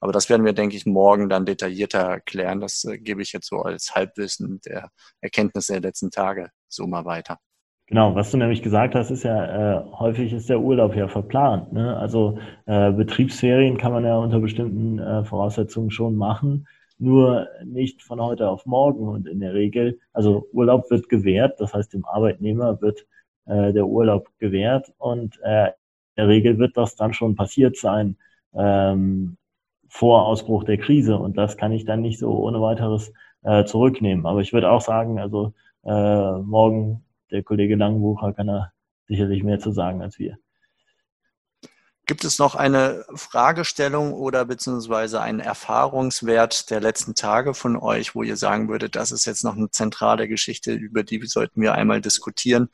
Aber 0.00 0.12
das 0.12 0.28
werden 0.28 0.44
wir, 0.44 0.52
denke 0.52 0.76
ich, 0.76 0.86
morgen 0.86 1.28
dann 1.28 1.46
detaillierter 1.46 2.00
erklären. 2.00 2.60
Das 2.60 2.84
äh, 2.84 2.98
gebe 2.98 3.22
ich 3.22 3.32
jetzt 3.32 3.48
so 3.48 3.62
als 3.62 3.94
Halbwissen 3.94 4.60
der 4.66 4.90
Erkenntnisse 5.20 5.74
der 5.74 5.82
letzten 5.82 6.10
Tage 6.10 6.50
so 6.68 6.86
mal 6.86 7.04
weiter. 7.04 7.38
Genau, 7.88 8.16
was 8.16 8.32
du 8.32 8.36
nämlich 8.36 8.62
gesagt 8.62 8.96
hast, 8.96 9.10
ist 9.12 9.22
ja, 9.22 9.78
äh, 9.78 9.84
häufig 9.92 10.32
ist 10.32 10.48
der 10.48 10.60
Urlaub 10.60 10.96
ja 10.96 11.06
verplant. 11.06 11.72
Ne? 11.72 11.96
Also 11.96 12.38
äh, 12.66 12.90
Betriebsferien 12.90 13.78
kann 13.78 13.92
man 13.92 14.04
ja 14.04 14.16
unter 14.16 14.40
bestimmten 14.40 14.98
äh, 14.98 15.24
Voraussetzungen 15.24 15.92
schon 15.92 16.16
machen, 16.16 16.66
nur 16.98 17.46
nicht 17.64 18.02
von 18.02 18.20
heute 18.20 18.48
auf 18.48 18.66
morgen. 18.66 19.08
Und 19.08 19.28
in 19.28 19.38
der 19.38 19.54
Regel, 19.54 20.00
also 20.12 20.48
Urlaub 20.52 20.90
wird 20.90 21.08
gewährt, 21.08 21.60
das 21.60 21.74
heißt 21.74 21.92
dem 21.92 22.04
Arbeitnehmer 22.04 22.80
wird 22.80 23.06
äh, 23.46 23.72
der 23.72 23.86
Urlaub 23.86 24.28
gewährt 24.38 24.92
und 24.98 25.38
äh, 25.42 25.68
in 25.68 25.72
der 26.16 26.28
Regel 26.28 26.58
wird 26.58 26.76
das 26.76 26.96
dann 26.96 27.12
schon 27.12 27.36
passiert 27.36 27.76
sein 27.76 28.16
ähm, 28.54 29.36
vor 29.88 30.26
Ausbruch 30.26 30.64
der 30.64 30.78
Krise 30.78 31.16
und 31.16 31.36
das 31.36 31.56
kann 31.56 31.72
ich 31.72 31.84
dann 31.84 32.00
nicht 32.00 32.18
so 32.18 32.30
ohne 32.30 32.60
weiteres 32.60 33.12
äh, 33.42 33.64
zurücknehmen. 33.64 34.26
Aber 34.26 34.40
ich 34.40 34.52
würde 34.52 34.70
auch 34.70 34.80
sagen, 34.80 35.18
also 35.18 35.54
äh, 35.84 36.38
morgen 36.38 37.04
der 37.30 37.42
Kollege 37.42 37.76
Langbucher 37.76 38.32
kann 38.32 38.48
da 38.48 38.72
sicherlich 39.06 39.42
mehr 39.42 39.58
zu 39.58 39.72
sagen 39.72 40.02
als 40.02 40.18
wir. 40.18 40.38
Gibt 42.08 42.24
es 42.24 42.38
noch 42.38 42.54
eine 42.54 43.04
Fragestellung 43.14 44.12
oder 44.12 44.44
beziehungsweise 44.44 45.20
einen 45.20 45.40
Erfahrungswert 45.40 46.70
der 46.70 46.80
letzten 46.80 47.16
Tage 47.16 47.52
von 47.52 47.76
euch, 47.76 48.14
wo 48.14 48.22
ihr 48.22 48.36
sagen 48.36 48.68
würdet, 48.68 48.94
das 48.94 49.10
ist 49.10 49.24
jetzt 49.24 49.42
noch 49.42 49.56
eine 49.56 49.70
zentrale 49.70 50.28
Geschichte, 50.28 50.72
über 50.72 51.02
die 51.02 51.20
sollten 51.26 51.60
wir 51.60 51.74
einmal 51.74 52.00
diskutieren, 52.00 52.68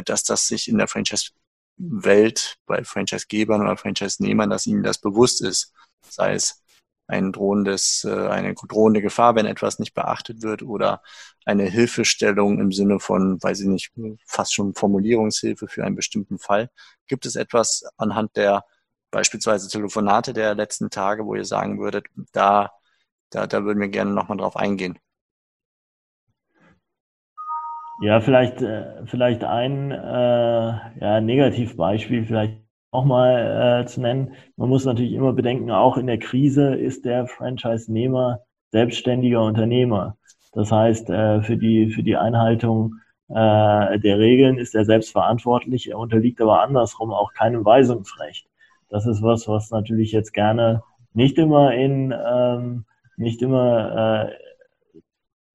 dass 0.00 0.22
das 0.24 0.46
sich 0.46 0.68
in 0.68 0.78
der 0.78 0.88
Franchise-Welt 0.88 2.56
bei 2.66 2.84
Franchise-Gebern 2.84 3.60
oder 3.60 3.76
Franchise-Nehmern, 3.76 4.48
dass 4.48 4.66
ihnen 4.66 4.82
das 4.82 4.98
bewusst 4.98 5.42
ist, 5.42 5.72
sei 6.08 6.34
es 6.34 6.62
ein 7.08 7.32
drohendes, 7.32 8.04
äh, 8.04 8.28
eine 8.28 8.54
drohende 8.54 9.02
Gefahr, 9.02 9.34
wenn 9.34 9.46
etwas 9.46 9.78
nicht 9.78 9.94
beachtet 9.94 10.42
wird 10.42 10.62
oder 10.62 11.02
eine 11.44 11.64
Hilfestellung 11.64 12.58
im 12.60 12.72
Sinne 12.72 13.00
von, 13.00 13.42
weiß 13.42 13.60
ich 13.60 13.66
nicht, 13.66 13.92
fast 14.26 14.54
schon 14.54 14.74
Formulierungshilfe 14.74 15.68
für 15.68 15.84
einen 15.84 15.96
bestimmten 15.96 16.38
Fall. 16.38 16.70
Gibt 17.08 17.26
es 17.26 17.36
etwas 17.36 17.84
anhand 17.96 18.36
der 18.36 18.64
beispielsweise 19.10 19.68
Telefonate 19.68 20.32
der 20.32 20.54
letzten 20.54 20.90
Tage, 20.90 21.26
wo 21.26 21.34
ihr 21.34 21.44
sagen 21.44 21.78
würdet, 21.78 22.06
da, 22.32 22.72
da, 23.30 23.46
da 23.46 23.64
würden 23.64 23.80
wir 23.80 23.88
gerne 23.88 24.12
nochmal 24.12 24.38
drauf 24.38 24.56
eingehen. 24.56 24.98
Ja, 28.02 28.20
vielleicht, 28.20 28.60
äh, 28.62 29.06
vielleicht 29.06 29.44
ein 29.44 29.92
äh, 29.92 29.96
ja, 29.96 31.20
Negativbeispiel 31.20 32.24
vielleicht 32.24 32.58
auch 32.90 33.04
mal 33.04 33.82
äh, 33.82 33.86
zu 33.86 34.00
nennen. 34.00 34.34
Man 34.56 34.68
muss 34.68 34.84
natürlich 34.84 35.12
immer 35.12 35.32
bedenken, 35.32 35.70
auch 35.70 35.96
in 35.96 36.08
der 36.08 36.18
Krise 36.18 36.74
ist 36.74 37.04
der 37.04 37.28
Franchise-Nehmer 37.28 38.40
selbstständiger 38.72 39.42
Unternehmer. 39.44 40.16
Das 40.52 40.72
heißt, 40.72 41.10
äh, 41.10 41.42
für, 41.42 41.56
die, 41.56 41.90
für 41.90 42.02
die 42.02 42.16
Einhaltung 42.16 42.96
äh, 43.28 44.00
der 44.00 44.18
Regeln 44.18 44.58
ist 44.58 44.74
er 44.74 44.84
selbst 44.84 45.12
verantwortlich. 45.12 45.88
Er 45.88 45.98
unterliegt 45.98 46.40
aber 46.40 46.60
andersrum 46.60 47.12
auch 47.12 47.32
keinem 47.34 47.64
Weisungsrecht. 47.64 48.48
Das 48.88 49.06
ist 49.06 49.22
was, 49.22 49.46
was 49.46 49.70
natürlich 49.70 50.10
jetzt 50.10 50.32
gerne 50.32 50.82
nicht 51.14 51.38
immer 51.38 51.72
in, 51.72 52.12
ähm, 52.12 52.84
nicht 53.16 53.42
immer 53.42 54.26
äh, 54.28 54.32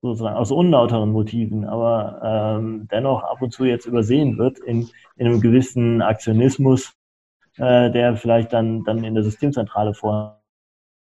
sozusagen 0.01 0.35
aus 0.35 0.51
unlauteren 0.51 1.11
Motiven, 1.11 1.65
aber 1.65 2.57
ähm, 2.59 2.87
dennoch 2.91 3.23
ab 3.23 3.41
und 3.41 3.51
zu 3.51 3.65
jetzt 3.65 3.85
übersehen 3.85 4.37
wird 4.37 4.59
in, 4.59 4.89
in 5.15 5.27
einem 5.27 5.41
gewissen 5.41 6.01
Aktionismus, 6.01 6.93
äh, 7.57 7.91
der 7.91 8.15
vielleicht 8.15 8.53
dann, 8.53 8.83
dann 8.83 9.03
in 9.03 9.15
der 9.15 9.23
Systemzentrale 9.23 9.93
vor 9.93 10.41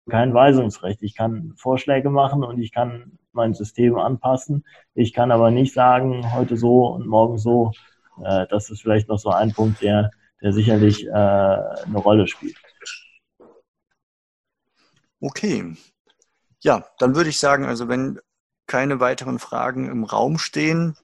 kein 0.10 0.34
Weisungsrecht. 0.34 1.02
Ich 1.02 1.16
kann 1.16 1.54
Vorschläge 1.56 2.10
machen 2.10 2.44
und 2.44 2.60
ich 2.60 2.72
kann 2.72 3.18
mein 3.32 3.54
System 3.54 3.98
anpassen. 3.98 4.66
Ich 4.94 5.14
kann 5.14 5.32
aber 5.32 5.50
nicht 5.50 5.74
sagen, 5.74 6.34
heute 6.34 6.58
so 6.58 6.88
und 6.88 7.08
morgen 7.08 7.38
so. 7.38 7.72
Äh, 8.24 8.46
das 8.50 8.70
ist 8.70 8.82
vielleicht 8.82 9.08
noch 9.08 9.18
so 9.18 9.30
ein 9.30 9.54
Punkt, 9.54 9.82
der 9.82 10.12
der 10.44 10.52
sicherlich 10.52 11.08
äh, 11.08 11.10
eine 11.10 11.98
Rolle 11.98 12.28
spielt. 12.28 12.58
Okay. 15.22 15.76
Ja, 16.60 16.86
dann 17.00 17.16
würde 17.16 17.30
ich 17.30 17.40
sagen, 17.40 17.66
also 17.66 17.88
wenn 17.88 18.20
keine 18.68 19.00
weiteren 19.00 19.40
Fragen 19.40 19.90
im 19.90 20.04
Raum 20.04 20.38
stehen, 20.38 20.96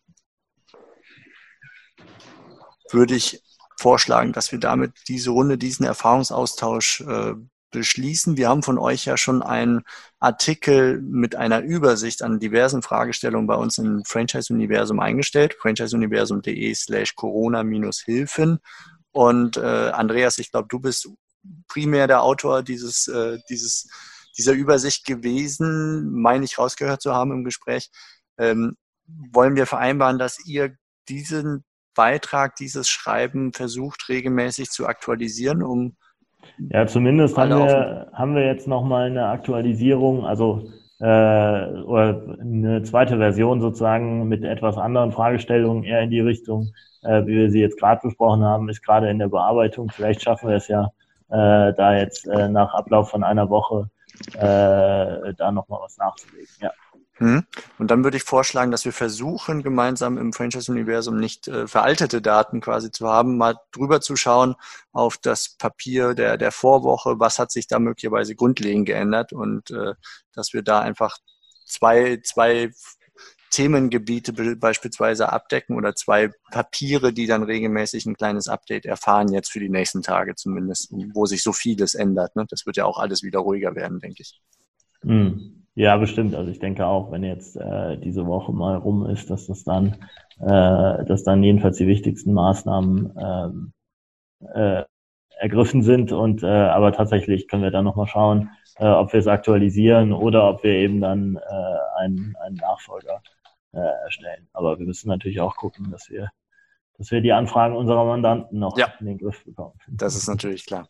würde 2.92 3.16
ich 3.16 3.44
vorschlagen, 3.78 4.34
dass 4.34 4.52
wir 4.52 4.60
damit 4.60 4.94
diese 5.08 5.32
Runde, 5.32 5.58
diesen 5.58 5.86
Erfahrungsaustausch 5.86 7.02
äh, 7.02 7.34
beschließen. 7.72 8.38
Wir 8.38 8.50
haben 8.50 8.64
von 8.64 8.78
euch 8.78 9.06
ja 9.06 9.16
schon 9.16 9.42
einen 9.42 9.84
Artikel 10.20 11.02
mit 11.02 11.36
einer 11.36 11.62
Übersicht 11.62 12.24
an 12.24 12.40
diversen 12.40 12.82
Fragestellungen 12.82 13.48
bei 13.48 13.56
uns 13.56 13.78
im 13.78 14.04
Franchise-Universum 14.06 15.00
eingestellt, 15.00 15.56
franchiseuniversum.de 15.60 16.74
slash 16.74 17.16
corona-hilfen. 17.16 18.60
Und 19.12 19.58
äh, 19.58 19.62
Andreas, 19.62 20.38
ich 20.40 20.52
glaube, 20.52 20.68
du 20.70 20.80
bist 20.80 21.10
primär 21.68 22.08
der 22.08 22.24
Autor 22.24 22.64
dieses, 22.64 23.08
äh, 23.08 23.40
dieses, 23.50 23.90
dieser 24.40 24.54
Übersicht 24.54 25.06
gewesen, 25.06 26.12
meine 26.12 26.46
ich 26.46 26.58
rausgehört 26.58 27.02
zu 27.02 27.14
haben 27.14 27.32
im 27.32 27.44
Gespräch. 27.44 27.90
Ähm, 28.38 28.78
wollen 29.32 29.56
wir 29.56 29.66
vereinbaren, 29.66 30.18
dass 30.18 30.44
ihr 30.46 30.76
diesen 31.10 31.64
Beitrag, 31.96 32.56
dieses 32.56 32.90
Schreiben 32.90 33.52
versucht 33.54 34.08
regelmäßig 34.10 34.70
zu 34.70 34.88
aktualisieren, 34.88 35.62
um 35.62 35.96
ja, 36.70 36.88
zumindest 36.88 37.38
haben 37.38 37.50
wir, 37.50 38.08
haben 38.14 38.34
wir 38.34 38.46
jetzt 38.46 38.66
nochmal 38.68 39.08
eine 39.08 39.28
Aktualisierung, 39.28 40.26
also 40.26 40.72
äh, 41.00 41.04
oder 41.04 42.38
eine 42.40 42.82
zweite 42.84 43.18
Version 43.18 43.62
sozusagen 43.62 44.28
mit 44.28 44.44
etwas 44.44 44.78
anderen 44.78 45.12
Fragestellungen 45.12 45.84
eher 45.84 46.02
in 46.02 46.10
die 46.10 46.20
Richtung, 46.20 46.72
äh, 47.04 47.26
wie 47.26 47.36
wir 47.36 47.52
sie 47.52 47.62
jetzt 47.62 47.80
gerade 47.80 48.02
besprochen 48.04 48.44
haben, 48.44 48.70
ist 48.70 48.86
gerade 48.86 49.10
in 49.10 49.20
der 49.20 49.30
Bearbeitung. 49.30 49.90
Vielleicht 49.90 50.22
schaffen 50.22 50.50
wir 50.50 50.58
es 50.58 50.68
ja, 50.68 50.92
äh, 51.30 51.74
da 51.74 51.96
jetzt 51.96 52.28
äh, 52.28 52.50
nach 52.50 52.74
Ablauf 52.74 53.10
von 53.10 53.24
einer 53.24 53.50
Woche 53.50 53.90
äh, 54.34 55.34
da 55.34 55.52
nochmal 55.52 55.82
was 55.82 55.98
nachzulegen. 55.98 56.50
Ja. 56.60 56.72
Hm. 57.20 57.44
Und 57.78 57.92
dann 57.92 58.06
würde 58.06 58.16
ich 58.16 58.24
vorschlagen, 58.24 58.72
dass 58.72 58.86
wir 58.86 58.94
versuchen, 58.94 59.62
gemeinsam 59.62 60.18
im 60.18 60.32
Franchise-Universum 60.32 61.18
nicht 61.18 61.50
äh, 61.50 61.68
veraltete 61.68 62.22
Daten 62.22 62.62
quasi 62.62 62.92
zu 62.92 63.10
haben, 63.10 63.38
mal 63.38 63.56
drüber 63.72 64.00
zu 64.00 64.16
schauen 64.16 64.56
auf 64.94 65.18
das 65.18 65.50
Papier 65.50 66.14
der, 66.14 66.38
der 66.38 66.54
Vorwoche, 66.54 67.20
was 67.20 67.38
hat 67.38 67.52
sich 67.52 67.68
da 67.68 67.78
möglicherweise 67.80 68.36
grundlegend 68.36 68.86
geändert 68.86 69.34
und 69.34 69.70
äh, 69.72 69.96
dass 70.34 70.54
wir 70.54 70.62
da 70.62 70.80
einfach 70.80 71.18
zwei, 71.66 72.22
zwei 72.24 72.72
Themengebiete 73.50 74.34
beispielsweise 74.56 75.32
abdecken 75.32 75.76
oder 75.76 75.96
zwei 75.96 76.30
Papiere, 76.52 77.14
die 77.14 77.28
dann 77.28 77.44
regelmäßig 77.44 78.06
ein 78.06 78.16
kleines 78.16 78.48
Update 78.48 78.86
erfahren, 78.86 79.32
jetzt 79.32 79.52
für 79.52 79.60
die 79.60 79.70
nächsten 79.70 80.02
Tage 80.02 80.36
zumindest, 80.36 80.94
wo 81.14 81.26
sich 81.26 81.44
so 81.44 81.52
vieles 81.52 81.96
ändert. 81.96 82.36
Ne? 82.36 82.46
Das 82.50 82.66
wird 82.66 82.78
ja 82.78 82.86
auch 82.86 83.00
alles 83.00 83.24
wieder 83.24 83.40
ruhiger 83.40 83.76
werden, 83.76 84.00
denke 84.00 84.22
ich. 84.22 84.40
Hm. 85.02 85.66
Ja, 85.76 85.96
bestimmt. 85.96 86.36
Also 86.36 86.52
ich 86.52 86.60
denke 86.60 86.86
auch, 86.86 87.12
wenn 87.12 87.24
jetzt 87.24 87.56
äh, 87.56 87.98
diese 87.98 88.26
Woche 88.26 88.52
mal 88.52 88.76
rum 88.76 89.06
ist, 89.06 89.30
dass 89.30 89.48
das 89.48 89.64
dann, 89.64 89.96
äh, 90.42 91.06
dass 91.06 91.24
dann 91.24 91.42
jedenfalls 91.42 91.78
die 91.78 91.88
wichtigsten 91.88 92.34
Maßnahmen 92.34 93.14
ähm, 93.18 93.74
äh, 94.54 94.84
ergriffen 95.40 95.82
sind. 95.82 96.12
Und 96.12 96.44
äh, 96.44 96.48
aber 96.48 96.92
tatsächlich 96.92 97.48
können 97.48 97.64
wir 97.64 97.72
dann 97.72 97.86
nochmal 97.86 98.08
schauen, 98.08 98.50
äh, 98.78 98.88
ob 98.88 99.14
wir 99.14 99.20
es 99.22 99.28
aktualisieren 99.28 100.12
oder 100.12 100.50
ob 100.50 100.64
wir 100.64 100.74
eben 100.74 101.00
dann 101.00 101.38
äh, 101.38 102.00
einen, 102.02 102.36
einen 102.42 102.58
Nachfolger 102.58 103.22
äh, 103.72 103.80
erstellen. 103.80 104.48
Aber 104.54 104.80
wir 104.80 104.86
müssen 104.86 105.10
natürlich 105.10 105.40
auch 105.40 105.56
gucken, 105.56 105.92
dass 105.92 106.10
wir, 106.10 106.32
dass 106.98 107.12
wir 107.12 107.22
die 107.22 107.34
Anfragen 107.34 107.76
unserer 107.76 108.06
Mandanten 108.06 108.60
noch 108.60 108.78
ja, 108.78 108.94
in 109.00 109.06
den 109.06 109.18
Griff 109.18 109.44
bekommen. 109.46 109.74
Das 109.88 110.16
ist 110.16 110.28
natürlich 110.28 110.66
klar. 110.66 110.88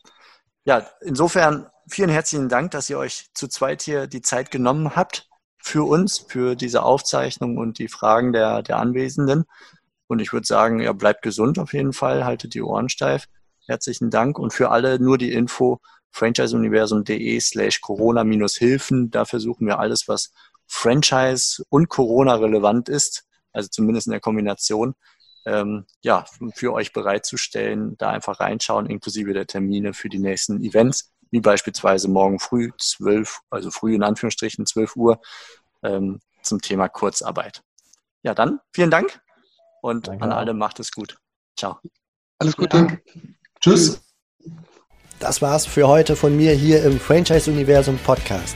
Ja, 0.65 0.85
insofern 1.01 1.67
vielen 1.87 2.09
herzlichen 2.09 2.49
Dank, 2.49 2.71
dass 2.71 2.89
ihr 2.89 2.97
euch 2.97 3.29
zu 3.33 3.47
zweit 3.47 3.81
hier 3.81 4.07
die 4.07 4.21
Zeit 4.21 4.51
genommen 4.51 4.95
habt 4.95 5.27
für 5.57 5.87
uns, 5.87 6.19
für 6.19 6.55
diese 6.55 6.83
Aufzeichnung 6.83 7.57
und 7.57 7.79
die 7.79 7.87
Fragen 7.87 8.33
der, 8.33 8.61
der 8.61 8.77
Anwesenden. 8.77 9.45
Und 10.07 10.19
ich 10.19 10.33
würde 10.33 10.47
sagen, 10.47 10.79
ja, 10.79 10.93
bleibt 10.93 11.21
gesund 11.21 11.59
auf 11.59 11.73
jeden 11.73 11.93
Fall, 11.93 12.25
haltet 12.25 12.53
die 12.53 12.61
Ohren 12.61 12.89
steif. 12.89 13.25
Herzlichen 13.67 14.09
Dank 14.09 14.39
und 14.39 14.53
für 14.53 14.71
alle 14.71 14.99
nur 14.99 15.17
die 15.17 15.31
Info 15.31 15.79
franchiseuniversum.de 16.11 17.39
slash 17.39 17.81
Corona-Hilfen. 17.81 19.11
Da 19.11 19.25
versuchen 19.25 19.67
wir 19.67 19.79
alles, 19.79 20.07
was 20.07 20.31
Franchise 20.69 21.63
und 21.69 21.89
Corona 21.89 22.35
relevant 22.35 22.89
ist, 22.89 23.25
also 23.51 23.67
zumindest 23.69 24.07
in 24.07 24.11
der 24.11 24.21
Kombination, 24.21 24.95
ähm, 25.45 25.85
ja, 26.01 26.25
für 26.53 26.73
euch 26.73 26.93
bereitzustellen. 26.93 27.97
Da 27.97 28.11
einfach 28.11 28.39
reinschauen, 28.39 28.85
inklusive 28.85 29.33
der 29.33 29.47
Termine 29.47 29.93
für 29.93 30.09
die 30.09 30.19
nächsten 30.19 30.63
Events, 30.63 31.11
wie 31.31 31.41
beispielsweise 31.41 32.07
morgen 32.07 32.39
früh 32.39 32.71
12, 32.77 33.39
also 33.49 33.71
früh 33.71 33.95
in 33.95 34.03
Anführungsstrichen 34.03 34.65
12 34.65 34.95
Uhr 34.95 35.19
ähm, 35.83 36.19
zum 36.43 36.61
Thema 36.61 36.87
Kurzarbeit. 36.87 37.63
Ja, 38.21 38.35
dann 38.35 38.59
vielen 38.71 38.91
Dank 38.91 39.21
und 39.81 40.07
Danke 40.07 40.23
an 40.23 40.31
alle 40.31 40.53
macht 40.53 40.79
es 40.79 40.91
gut. 40.91 41.17
Ciao. 41.57 41.79
Alles 42.37 42.55
Gute. 42.55 43.01
Tschüss. 43.59 44.01
Das 45.19 45.41
war's 45.41 45.65
für 45.65 45.87
heute 45.87 46.15
von 46.15 46.37
mir 46.37 46.53
hier 46.53 46.83
im 46.83 46.99
Franchise 46.99 47.51
Universum 47.51 47.97
Podcast. 47.97 48.55